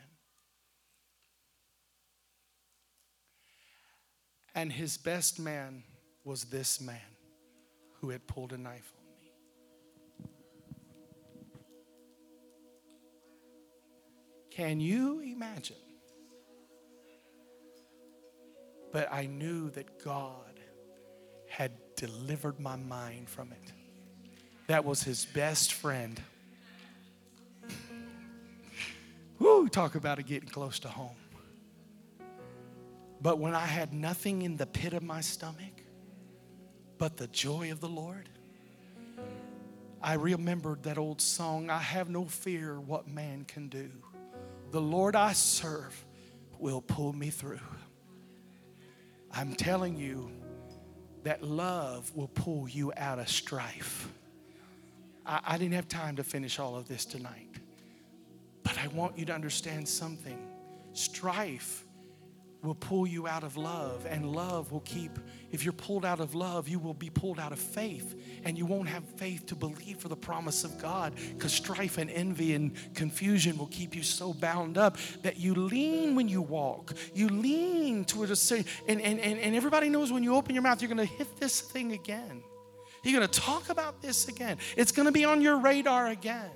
And 4.54 4.72
his 4.72 4.96
best 4.96 5.40
man 5.40 5.82
was 6.24 6.44
this 6.44 6.80
man 6.80 7.00
who 8.00 8.10
had 8.10 8.26
pulled 8.26 8.52
a 8.52 8.58
knife 8.58 8.92
Can 14.60 14.78
you 14.78 15.20
imagine? 15.20 15.78
But 18.92 19.10
I 19.10 19.24
knew 19.24 19.70
that 19.70 20.04
God 20.04 20.60
had 21.48 21.72
delivered 21.96 22.60
my 22.60 22.76
mind 22.76 23.30
from 23.30 23.52
it. 23.52 23.72
That 24.66 24.84
was 24.84 25.02
his 25.02 25.24
best 25.24 25.72
friend. 25.72 26.20
Woo, 29.38 29.66
talk 29.70 29.94
about 29.94 30.18
it 30.18 30.26
getting 30.26 30.50
close 30.50 30.78
to 30.80 30.88
home. 30.88 31.16
But 33.22 33.38
when 33.38 33.54
I 33.54 33.64
had 33.64 33.94
nothing 33.94 34.42
in 34.42 34.58
the 34.58 34.66
pit 34.66 34.92
of 34.92 35.02
my 35.02 35.22
stomach 35.22 35.72
but 36.98 37.16
the 37.16 37.28
joy 37.28 37.72
of 37.72 37.80
the 37.80 37.88
Lord, 37.88 38.28
I 40.02 40.14
remembered 40.14 40.82
that 40.82 40.98
old 40.98 41.22
song 41.22 41.70
I 41.70 41.78
have 41.78 42.10
no 42.10 42.26
fear 42.26 42.78
what 42.78 43.08
man 43.08 43.46
can 43.46 43.70
do. 43.70 43.88
The 44.70 44.80
Lord 44.80 45.16
I 45.16 45.32
serve 45.32 46.04
will 46.58 46.80
pull 46.80 47.12
me 47.12 47.30
through. 47.30 47.60
I'm 49.32 49.54
telling 49.54 49.96
you 49.96 50.30
that 51.24 51.42
love 51.42 52.14
will 52.14 52.28
pull 52.28 52.68
you 52.68 52.92
out 52.96 53.18
of 53.18 53.28
strife. 53.28 54.08
I, 55.26 55.40
I 55.44 55.58
didn't 55.58 55.74
have 55.74 55.88
time 55.88 56.16
to 56.16 56.24
finish 56.24 56.58
all 56.58 56.76
of 56.76 56.88
this 56.88 57.04
tonight. 57.04 57.48
But 58.62 58.78
I 58.78 58.88
want 58.88 59.18
you 59.18 59.24
to 59.26 59.32
understand 59.32 59.88
something. 59.88 60.38
Strife 60.92 61.84
will 62.62 62.74
pull 62.74 63.06
you 63.06 63.26
out 63.26 63.42
of 63.42 63.56
love, 63.56 64.06
and 64.08 64.26
love 64.26 64.70
will 64.70 64.80
keep, 64.80 65.18
if 65.50 65.64
you're 65.64 65.72
pulled 65.72 66.04
out 66.04 66.20
of 66.20 66.34
love, 66.34 66.68
you 66.68 66.78
will 66.78 66.94
be 66.94 67.08
pulled 67.08 67.38
out 67.38 67.52
of 67.52 67.58
faith, 67.58 68.14
and 68.44 68.58
you 68.58 68.66
won't 68.66 68.88
have 68.88 69.04
faith 69.16 69.46
to 69.46 69.54
believe 69.54 69.98
for 69.98 70.08
the 70.08 70.16
promise 70.16 70.62
of 70.64 70.80
God 70.80 71.14
because 71.34 71.52
strife 71.52 71.96
and 71.98 72.10
envy 72.10 72.54
and 72.54 72.72
confusion 72.94 73.56
will 73.56 73.68
keep 73.68 73.94
you 73.94 74.02
so 74.02 74.34
bound 74.34 74.76
up 74.76 74.98
that 75.22 75.38
you 75.38 75.54
lean 75.54 76.14
when 76.14 76.28
you 76.28 76.42
walk. 76.42 76.92
You 77.14 77.28
lean 77.28 78.04
toward 78.04 78.30
a 78.30 78.36
certain, 78.36 78.66
and, 78.86 79.00
and, 79.00 79.18
and, 79.20 79.38
and 79.38 79.56
everybody 79.56 79.88
knows 79.88 80.12
when 80.12 80.22
you 80.22 80.34
open 80.34 80.54
your 80.54 80.62
mouth, 80.62 80.82
you're 80.82 80.94
going 80.94 81.06
to 81.08 81.14
hit 81.14 81.40
this 81.40 81.60
thing 81.60 81.92
again. 81.92 82.42
You're 83.02 83.18
going 83.18 83.28
to 83.28 83.40
talk 83.40 83.70
about 83.70 84.02
this 84.02 84.28
again. 84.28 84.58
It's 84.76 84.92
going 84.92 85.06
to 85.06 85.12
be 85.12 85.24
on 85.24 85.40
your 85.40 85.58
radar 85.58 86.08
again. 86.08 86.50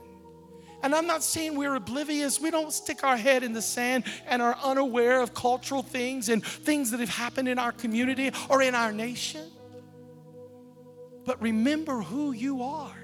And 0.84 0.94
I'm 0.94 1.06
not 1.06 1.22
saying 1.22 1.56
we're 1.56 1.76
oblivious. 1.76 2.38
We 2.38 2.50
don't 2.50 2.70
stick 2.70 3.04
our 3.04 3.16
head 3.16 3.42
in 3.42 3.54
the 3.54 3.62
sand 3.62 4.04
and 4.26 4.42
are 4.42 4.54
unaware 4.62 5.22
of 5.22 5.32
cultural 5.32 5.82
things 5.82 6.28
and 6.28 6.44
things 6.44 6.90
that 6.90 7.00
have 7.00 7.08
happened 7.08 7.48
in 7.48 7.58
our 7.58 7.72
community 7.72 8.30
or 8.50 8.60
in 8.60 8.74
our 8.74 8.92
nation. 8.92 9.50
But 11.24 11.40
remember 11.40 12.02
who 12.02 12.32
you 12.32 12.62
are. 12.62 12.94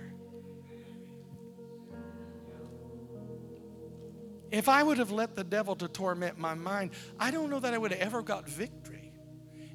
If 4.51 4.68
I 4.68 4.83
would 4.83 4.99
have 4.99 5.11
let 5.11 5.35
the 5.35 5.45
devil 5.45 5.74
to 5.76 5.89
torment 5.89 6.39
my 6.39 6.53
mind, 6.53 6.91
I 7.18 7.31
don't 7.31 7.49
know 7.49 7.61
that 7.61 7.72
I 7.72 7.78
would 7.78 7.93
have 7.93 8.01
ever 8.01 8.20
got 8.20 8.47
victory. 8.47 8.80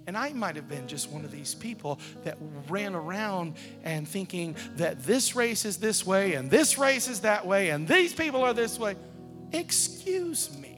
And 0.08 0.18
I 0.18 0.34
might 0.34 0.56
have 0.56 0.70
been 0.70 0.88
just 0.88 1.10
one 1.10 1.26
of 1.26 1.32
these 1.32 1.56
people 1.56 1.99
that 2.24 2.38
ran 2.70 2.93
around 2.93 3.56
and 3.84 4.08
thinking 4.08 4.56
that 4.76 5.03
this 5.03 5.36
race 5.36 5.66
is 5.66 5.78
this 5.78 6.06
way 6.06 6.34
and 6.34 6.49
this 6.49 6.78
race 6.78 7.08
is 7.08 7.22
that 7.22 7.45
way 7.45 7.70
and 7.70 7.88
these 7.88 8.14
people 8.14 8.43
are 8.43 8.53
this 8.53 8.78
way. 8.78 8.95
Excuse 9.51 10.56
me. 10.58 10.76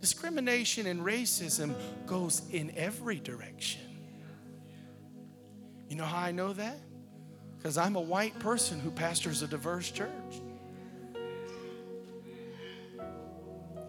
Discrimination 0.00 0.86
and 0.86 1.02
racism 1.02 1.74
goes 2.06 2.42
in 2.50 2.72
every 2.76 3.20
direction. 3.20 3.82
You 5.88 5.96
know 5.96 6.04
how 6.04 6.18
I 6.18 6.32
know 6.32 6.52
that? 6.54 6.78
Because 7.58 7.76
I'm 7.76 7.96
a 7.96 8.00
white 8.00 8.38
person 8.38 8.80
who 8.80 8.90
pastors 8.90 9.42
a 9.42 9.46
diverse 9.46 9.90
church. 9.90 10.08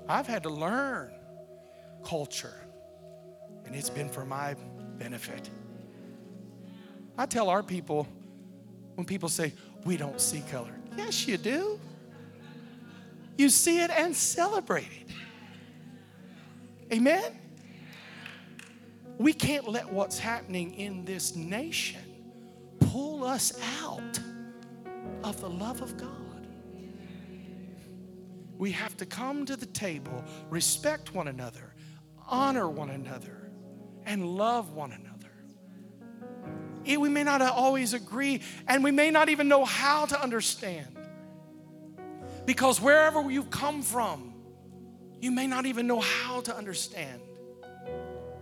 I've 0.09 0.27
had 0.27 0.43
to 0.43 0.49
learn 0.49 1.11
culture, 2.03 2.53
and 3.65 3.75
it's 3.75 3.89
been 3.89 4.09
for 4.09 4.25
my 4.25 4.55
benefit. 4.97 5.49
I 7.17 7.25
tell 7.25 7.49
our 7.49 7.63
people 7.63 8.07
when 8.95 9.05
people 9.05 9.29
say, 9.29 9.53
We 9.85 9.97
don't 9.97 10.19
see 10.19 10.41
color. 10.51 10.73
Yes, 10.97 11.27
you 11.27 11.37
do. 11.37 11.79
You 13.37 13.49
see 13.49 13.81
it 13.81 13.89
and 13.91 14.15
celebrate 14.15 14.87
it. 15.07 15.15
Amen? 16.93 17.39
We 19.17 19.33
can't 19.33 19.67
let 19.67 19.91
what's 19.91 20.19
happening 20.19 20.73
in 20.73 21.05
this 21.05 21.35
nation 21.35 22.01
pull 22.79 23.23
us 23.23 23.53
out 23.81 24.19
of 25.23 25.39
the 25.39 25.49
love 25.49 25.81
of 25.81 25.95
God. 25.97 26.47
We 28.57 28.71
have 28.71 28.97
to 28.97 29.05
come 29.05 29.45
to 29.45 29.55
the 29.55 29.65
table, 29.65 30.23
respect 30.49 31.15
one 31.15 31.27
another, 31.27 31.70
honor 32.31 32.67
one 32.67 32.89
another, 32.89 33.51
and 34.05 34.25
love 34.25 34.73
one 34.73 34.91
another. 34.91 35.07
We 36.83 37.09
may 37.09 37.23
not 37.23 37.41
always 37.41 37.93
agree, 37.93 38.41
and 38.67 38.83
we 38.83 38.89
may 38.89 39.11
not 39.11 39.29
even 39.29 39.47
know 39.47 39.65
how 39.65 40.07
to 40.07 40.19
understand. 40.19 40.97
Because 42.45 42.81
wherever 42.81 43.29
you've 43.29 43.51
come 43.51 43.83
from, 43.83 44.33
you 45.19 45.29
may 45.31 45.45
not 45.45 45.67
even 45.67 45.85
know 45.85 45.99
how 45.99 46.41
to 46.41 46.55
understand. 46.55 47.21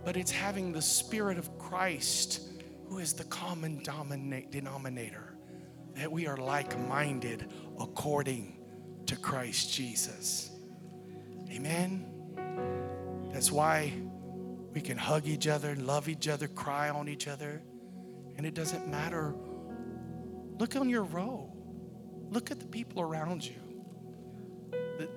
But 0.04 0.16
it's 0.16 0.30
having 0.30 0.72
the 0.72 0.80
Spirit 0.80 1.36
of 1.36 1.58
Christ, 1.58 2.40
who 2.88 2.98
is 2.98 3.12
the 3.12 3.24
common 3.24 3.82
denominator, 4.50 5.36
that 5.94 6.10
we 6.10 6.26
are 6.26 6.38
like 6.38 6.78
minded 6.88 7.52
according 7.78 8.56
to 9.04 9.16
Christ 9.16 9.74
Jesus. 9.74 10.50
Amen. 11.50 12.09
That's 13.32 13.50
why 13.50 13.92
we 14.72 14.80
can 14.80 14.98
hug 14.98 15.26
each 15.26 15.46
other, 15.46 15.76
love 15.76 16.08
each 16.08 16.28
other, 16.28 16.48
cry 16.48 16.90
on 16.90 17.08
each 17.08 17.28
other. 17.28 17.62
And 18.36 18.46
it 18.46 18.54
doesn't 18.54 18.88
matter. 18.88 19.34
Look 20.58 20.76
on 20.76 20.88
your 20.88 21.04
row, 21.04 21.50
look 22.30 22.50
at 22.50 22.60
the 22.60 22.66
people 22.66 23.02
around 23.02 23.44
you. 23.44 23.54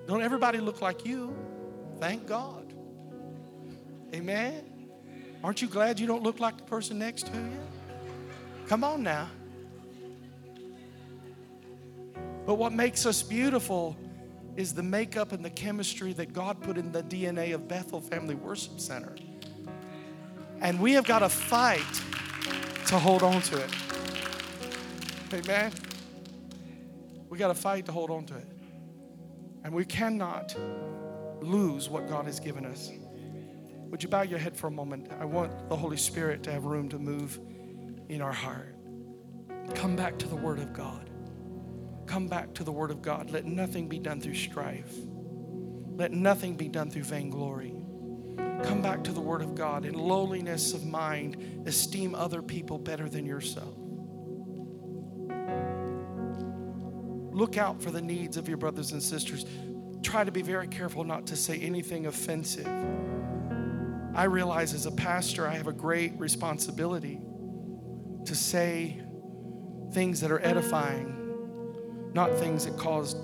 Don't 0.06 0.22
everybody 0.22 0.58
look 0.58 0.80
like 0.80 1.04
you. 1.04 1.36
Thank 2.00 2.26
God. 2.26 2.72
Amen. 4.14 4.88
Aren't 5.42 5.60
you 5.60 5.68
glad 5.68 6.00
you 6.00 6.06
don't 6.06 6.22
look 6.22 6.40
like 6.40 6.56
the 6.56 6.64
person 6.64 6.98
next 6.98 7.26
to 7.26 7.32
you? 7.32 7.60
Come 8.66 8.82
on 8.82 9.02
now. 9.02 9.28
But 12.46 12.54
what 12.54 12.72
makes 12.72 13.06
us 13.06 13.22
beautiful 13.22 13.96
is 14.56 14.74
the 14.74 14.82
makeup 14.82 15.32
and 15.32 15.44
the 15.44 15.50
chemistry 15.50 16.12
that 16.14 16.32
God 16.32 16.60
put 16.60 16.78
in 16.78 16.92
the 16.92 17.02
DNA 17.02 17.54
of 17.54 17.66
Bethel 17.66 18.00
Family 18.00 18.34
Worship 18.34 18.80
Center. 18.80 19.14
And 20.60 20.80
we 20.80 20.92
have 20.92 21.06
got 21.06 21.20
to 21.20 21.28
fight 21.28 21.82
to 22.86 22.98
hold 22.98 23.22
on 23.22 23.42
to 23.42 23.62
it. 23.62 23.70
Amen. 25.32 25.72
We 27.28 27.38
got 27.38 27.48
to 27.48 27.54
fight 27.54 27.86
to 27.86 27.92
hold 27.92 28.10
on 28.10 28.24
to 28.26 28.36
it. 28.36 28.46
And 29.64 29.74
we 29.74 29.84
cannot 29.84 30.54
lose 31.40 31.88
what 31.88 32.08
God 32.08 32.26
has 32.26 32.38
given 32.38 32.64
us. 32.64 32.92
Would 33.90 34.02
you 34.02 34.08
bow 34.08 34.22
your 34.22 34.38
head 34.38 34.56
for 34.56 34.68
a 34.68 34.70
moment? 34.70 35.08
I 35.20 35.24
want 35.24 35.68
the 35.68 35.76
Holy 35.76 35.96
Spirit 35.96 36.42
to 36.44 36.52
have 36.52 36.64
room 36.64 36.88
to 36.90 36.98
move 36.98 37.38
in 38.08 38.20
our 38.20 38.32
heart. 38.32 38.74
Come 39.74 39.96
back 39.96 40.18
to 40.18 40.28
the 40.28 40.36
Word 40.36 40.58
of 40.58 40.72
God. 40.72 41.10
Come 42.06 42.28
back 42.28 42.54
to 42.54 42.64
the 42.64 42.72
Word 42.72 42.90
of 42.90 43.02
God. 43.02 43.30
Let 43.30 43.44
nothing 43.44 43.88
be 43.88 43.98
done 43.98 44.20
through 44.20 44.34
strife. 44.34 44.94
Let 45.96 46.12
nothing 46.12 46.56
be 46.56 46.68
done 46.68 46.90
through 46.90 47.04
vainglory. 47.04 47.74
Come 48.62 48.82
back 48.82 49.04
to 49.04 49.12
the 49.12 49.20
Word 49.20 49.42
of 49.42 49.54
God. 49.54 49.84
In 49.84 49.94
lowliness 49.94 50.74
of 50.74 50.84
mind, 50.84 51.64
esteem 51.66 52.14
other 52.14 52.42
people 52.42 52.78
better 52.78 53.08
than 53.08 53.26
yourself. 53.26 53.74
Look 57.32 57.56
out 57.56 57.82
for 57.82 57.90
the 57.90 58.00
needs 58.00 58.36
of 58.36 58.48
your 58.48 58.56
brothers 58.56 58.92
and 58.92 59.02
sisters. 59.02 59.44
Try 60.02 60.22
to 60.24 60.30
be 60.30 60.42
very 60.42 60.68
careful 60.68 61.02
not 61.02 61.26
to 61.28 61.36
say 61.36 61.58
anything 61.58 62.06
offensive. 62.06 62.68
I 64.14 64.24
realize 64.24 64.72
as 64.72 64.86
a 64.86 64.92
pastor, 64.92 65.48
I 65.48 65.54
have 65.54 65.66
a 65.66 65.72
great 65.72 66.12
responsibility 66.18 67.20
to 68.26 68.34
say 68.34 69.02
things 69.92 70.20
that 70.20 70.30
are 70.30 70.40
edifying, 70.40 71.13
not 72.14 72.32
things 72.38 72.64
that 72.64 72.78
cause. 72.78 73.16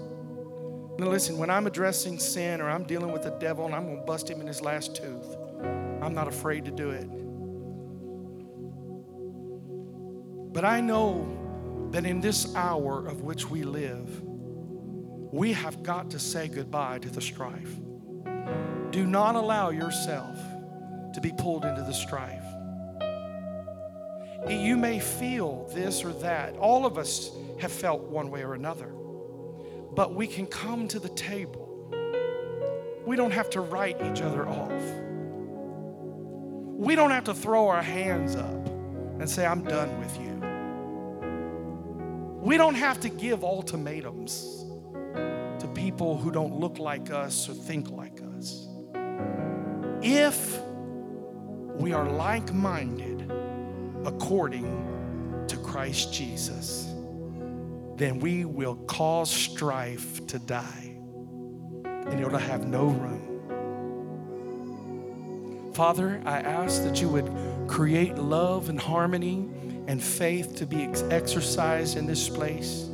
Now, 0.99 1.07
listen, 1.07 1.39
when 1.39 1.49
I'm 1.49 1.67
addressing 1.67 2.19
sin 2.19 2.61
or 2.61 2.69
I'm 2.69 2.85
dealing 2.85 3.13
with 3.13 3.23
the 3.23 3.31
devil 3.31 3.65
and 3.65 3.75
I'm 3.75 3.87
going 3.87 4.01
to 4.01 4.05
bust 4.05 4.29
him 4.29 4.41
in 4.41 4.47
his 4.47 4.61
last 4.61 4.97
tooth, 4.97 5.37
I'm 6.03 6.15
not 6.15 6.29
afraid 6.29 6.65
to 6.67 6.71
do 6.71 6.91
it. 6.91 7.09
But 10.53 10.65
I 10.65 10.81
know 10.81 11.89
that 11.93 12.05
in 12.05 12.21
this 12.21 12.55
hour 12.57 13.07
of 13.07 13.23
which 13.23 13.49
we 13.49 13.63
live, 13.63 14.23
we 15.33 15.53
have 15.53 15.83
got 15.83 16.11
to 16.11 16.19
say 16.19 16.49
goodbye 16.49 16.99
to 16.99 17.09
the 17.09 17.21
strife. 17.21 17.77
Do 18.91 19.07
not 19.07 19.37
allow 19.37 19.71
yourself 19.71 20.37
to 21.15 21.21
be 21.21 21.33
pulled 21.39 21.65
into 21.65 21.83
the 21.83 21.93
strife. 21.93 22.45
You 24.49 24.77
may 24.77 24.99
feel 24.99 25.71
this 25.73 26.05
or 26.05 26.13
that. 26.15 26.57
All 26.57 26.85
of 26.85 26.99
us 26.99 27.31
have 27.61 27.73
felt 27.73 28.03
one 28.03 28.31
way 28.31 28.43
or 28.43 28.55
another. 28.55 28.93
But 29.93 30.15
we 30.15 30.27
can 30.27 30.47
come 30.47 30.89
to 30.89 30.99
the 30.99 31.09
table. 31.11 31.67
We 33.07 33.17
don't 33.17 33.33
have 33.33 33.51
to 33.51 33.61
write 33.61 33.97
each 34.03 34.23
other 34.23 34.49
off. 34.49 34.83
We 36.77 36.95
don't 36.95 37.11
have 37.11 37.25
to 37.25 37.35
throw 37.35 37.69
our 37.69 37.83
hands 37.83 38.37
up 38.37 38.67
and 39.21 39.29
say, 39.29 39.45
I'm 39.45 39.65
done 39.65 39.99
with 39.99 40.19
you. 40.19 40.31
We 42.41 42.57
don't 42.57 42.77
have 42.77 43.01
to 43.01 43.11
give 43.11 43.45
ultimatums 43.45 44.65
to 45.59 45.69
people 45.75 46.17
who 46.17 46.31
don't 46.31 46.59
look 46.59 46.79
like 46.79 47.11
us 47.11 47.49
or 47.49 47.53
think 47.53 47.91
like 47.91 48.23
us. 48.37 48.67
If 50.03 50.59
we 51.77 51.93
are 51.93 52.11
like 52.11 52.55
minded 52.55 53.31
according 54.07 55.45
to 55.49 55.57
Christ 55.59 56.15
Jesus, 56.15 56.90
then 58.01 58.19
we 58.19 58.47
will 58.47 58.77
cause 58.87 59.31
strife 59.31 60.27
to 60.27 60.39
die 60.39 60.97
and 61.85 62.19
it'll 62.19 62.39
have 62.39 62.67
no 62.67 62.87
room. 62.87 63.27
Father, 65.75 66.23
I 66.25 66.41
ask 66.41 66.83
that 66.85 67.03
you 67.03 67.11
would 67.11 67.31
create 67.69 68.17
love 68.17 68.71
and 68.71 68.81
harmony 68.81 69.49
and 69.87 70.03
faith 70.03 70.57
to 70.57 70.65
be 70.67 70.83
ex- 70.83 71.03
exercised 71.11 71.99
in 71.99 72.07
this 72.07 72.27
place, 72.29 72.89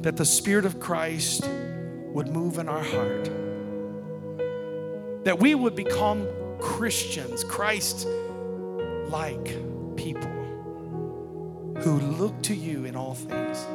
that 0.00 0.16
the 0.16 0.24
Spirit 0.24 0.64
of 0.64 0.80
Christ 0.80 1.46
would 2.06 2.28
move 2.28 2.56
in 2.58 2.66
our 2.66 2.82
heart, 2.82 3.24
that 5.24 5.38
we 5.38 5.54
would 5.54 5.76
become 5.76 6.26
Christians, 6.58 7.44
Christ 7.44 8.08
like 9.08 9.54
people 9.96 10.30
who 11.82 12.00
look 12.00 12.40
to 12.44 12.54
you 12.54 12.86
in 12.86 12.96
all 12.96 13.14
things. 13.14 13.66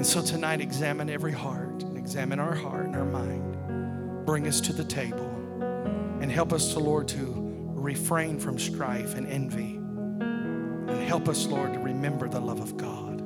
And 0.00 0.06
so 0.06 0.22
tonight, 0.22 0.62
examine 0.62 1.10
every 1.10 1.30
heart 1.30 1.82
and 1.82 1.98
examine 1.98 2.40
our 2.40 2.54
heart 2.54 2.86
and 2.86 2.96
our 2.96 3.04
mind. 3.04 4.24
Bring 4.24 4.46
us 4.48 4.58
to 4.62 4.72
the 4.72 4.82
table 4.82 5.28
and 6.22 6.32
help 6.32 6.54
us 6.54 6.72
to, 6.72 6.78
Lord, 6.78 7.06
to 7.08 7.22
refrain 7.74 8.38
from 8.38 8.58
strife 8.58 9.14
and 9.16 9.26
envy. 9.26 9.74
And 9.74 11.06
help 11.06 11.28
us, 11.28 11.44
Lord, 11.44 11.74
to 11.74 11.80
remember 11.80 12.30
the 12.30 12.40
love 12.40 12.60
of 12.60 12.78
God. 12.78 13.20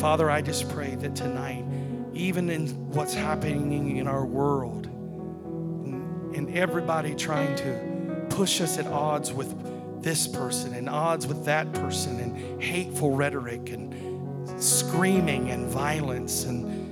Father, 0.00 0.28
I 0.28 0.42
just 0.42 0.68
pray 0.68 0.96
that 0.96 1.14
tonight, 1.14 1.64
even 2.12 2.50
in 2.50 2.66
what's 2.90 3.14
happening 3.14 3.98
in 3.98 4.08
our 4.08 4.26
world, 4.26 4.86
and, 4.86 6.34
and 6.34 6.58
everybody 6.58 7.14
trying 7.14 7.54
to 7.54 8.26
push 8.30 8.60
us 8.60 8.78
at 8.78 8.88
odds 8.88 9.32
with 9.32 10.02
this 10.02 10.26
person 10.26 10.74
and 10.74 10.88
odds 10.90 11.28
with 11.28 11.44
that 11.44 11.72
person 11.72 12.18
and 12.18 12.60
hateful 12.60 13.14
rhetoric 13.14 13.70
and 13.70 14.09
screaming 14.58 15.50
and 15.50 15.66
violence 15.66 16.44
and 16.44 16.90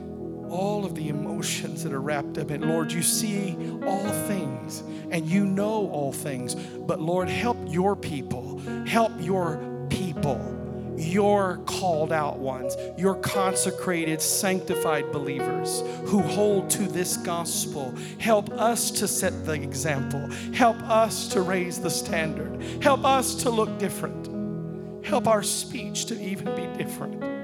all 0.51 0.84
of 0.84 0.94
the 0.94 1.09
emotions 1.09 1.82
that 1.82 1.92
are 1.92 2.01
wrapped 2.01 2.38
up 2.38 2.51
in 2.51 2.62
it. 2.62 2.66
Lord, 2.66 2.90
you 2.90 3.03
see 3.03 3.57
all 3.86 4.09
things 4.26 4.82
and 5.11 5.26
you 5.26 5.44
know 5.44 5.88
all 5.90 6.12
things. 6.12 6.55
But 6.55 7.01
Lord, 7.01 7.28
help 7.28 7.57
your 7.66 7.96
people, 7.96 8.59
help 8.86 9.12
your 9.20 9.61
people, 9.90 10.55
your 10.96 11.59
called 11.66 12.12
out 12.12 12.38
ones, 12.38 12.76
your 12.96 13.14
consecrated, 13.16 14.20
sanctified 14.20 15.12
believers 15.12 15.82
who 16.07 16.20
hold 16.20 16.70
to 16.70 16.82
this 16.82 17.16
gospel. 17.18 17.94
Help 18.18 18.51
us 18.51 18.90
to 18.90 19.07
set 19.07 19.46
the 19.46 19.53
example, 19.53 20.28
help 20.53 20.80
us 20.82 21.28
to 21.28 21.42
raise 21.42 21.80
the 21.80 21.90
standard, 21.90 22.61
help 22.82 23.05
us 23.05 23.34
to 23.36 23.51
look 23.51 23.78
different, 23.78 25.05
help 25.05 25.28
our 25.28 25.42
speech 25.42 26.07
to 26.07 26.20
even 26.20 26.55
be 26.57 26.66
different 26.82 27.38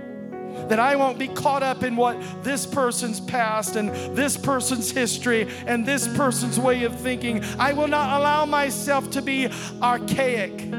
that 0.68 0.78
I 0.78 0.96
won't 0.96 1.18
be 1.18 1.28
caught 1.28 1.62
up 1.62 1.82
in 1.82 1.96
what 1.96 2.16
this 2.42 2.66
person's 2.66 3.20
past 3.20 3.76
and 3.76 3.90
this 4.16 4.36
person's 4.36 4.90
history 4.90 5.48
and 5.66 5.84
this 5.84 6.08
person's 6.08 6.58
way 6.58 6.84
of 6.84 6.98
thinking. 6.98 7.44
I 7.58 7.72
will 7.72 7.88
not 7.88 8.18
allow 8.20 8.44
myself 8.46 9.10
to 9.10 9.22
be 9.22 9.48
archaic. 9.82 10.72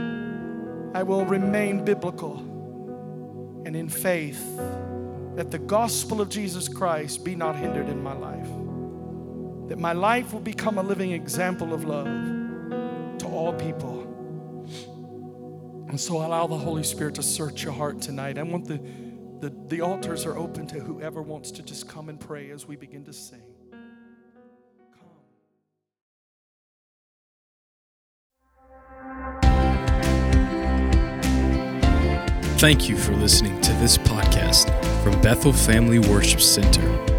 I 0.94 1.04
will 1.04 1.26
remain 1.26 1.84
biblical 1.84 2.38
and 3.66 3.76
in 3.76 3.90
faith 3.90 4.42
that 5.36 5.52
the 5.52 5.60
gospel 5.60 6.22
of 6.22 6.30
Jesus 6.30 6.70
Christ 6.70 7.26
be 7.26 7.36
not 7.36 7.56
hindered 7.56 7.90
in 7.90 8.02
my 8.02 8.14
life. 8.14 8.48
That 9.70 9.80
my 9.80 9.94
life 9.94 10.32
will 10.32 10.40
become 10.40 10.78
a 10.78 10.84
living 10.84 11.12
example 11.12 11.74
of 11.74 11.84
love 11.84 12.06
to 13.20 13.28
all 13.28 13.54
people. 13.54 14.04
And 15.90 16.00
so 16.00 16.26
allow 16.26 16.48
the 16.48 16.58
Holy 16.58 16.84
Spirit 16.84 17.16
to 17.16 17.24
search 17.24 17.64
your 17.64 17.74
heart 17.74 18.02
tonight. 18.02 18.38
I 18.38 18.44
want 18.44 18.66
the 18.66 18.80
the, 19.40 19.54
the 19.68 19.82
altars 19.82 20.26
are 20.26 20.38
open 20.38 20.68
to 20.68 20.80
whoever 20.80 21.22
wants 21.22 21.52
to 21.52 21.64
just 21.64 21.88
come 21.88 22.10
and 22.10 22.20
pray 22.20 22.52
as 22.52 22.68
we 22.68 22.76
begin 22.76 23.04
to 23.06 23.14
sing. 23.14 23.42
Thank 32.58 32.88
you 32.90 32.98
for 32.98 33.12
listening 33.14 33.60
to 33.62 33.74
this 33.74 33.98
podcast 33.98 34.72
from 35.04 35.22
Bethel 35.22 35.54
Family 35.54 36.00
Worship 36.00 36.40
Center. 36.42 37.14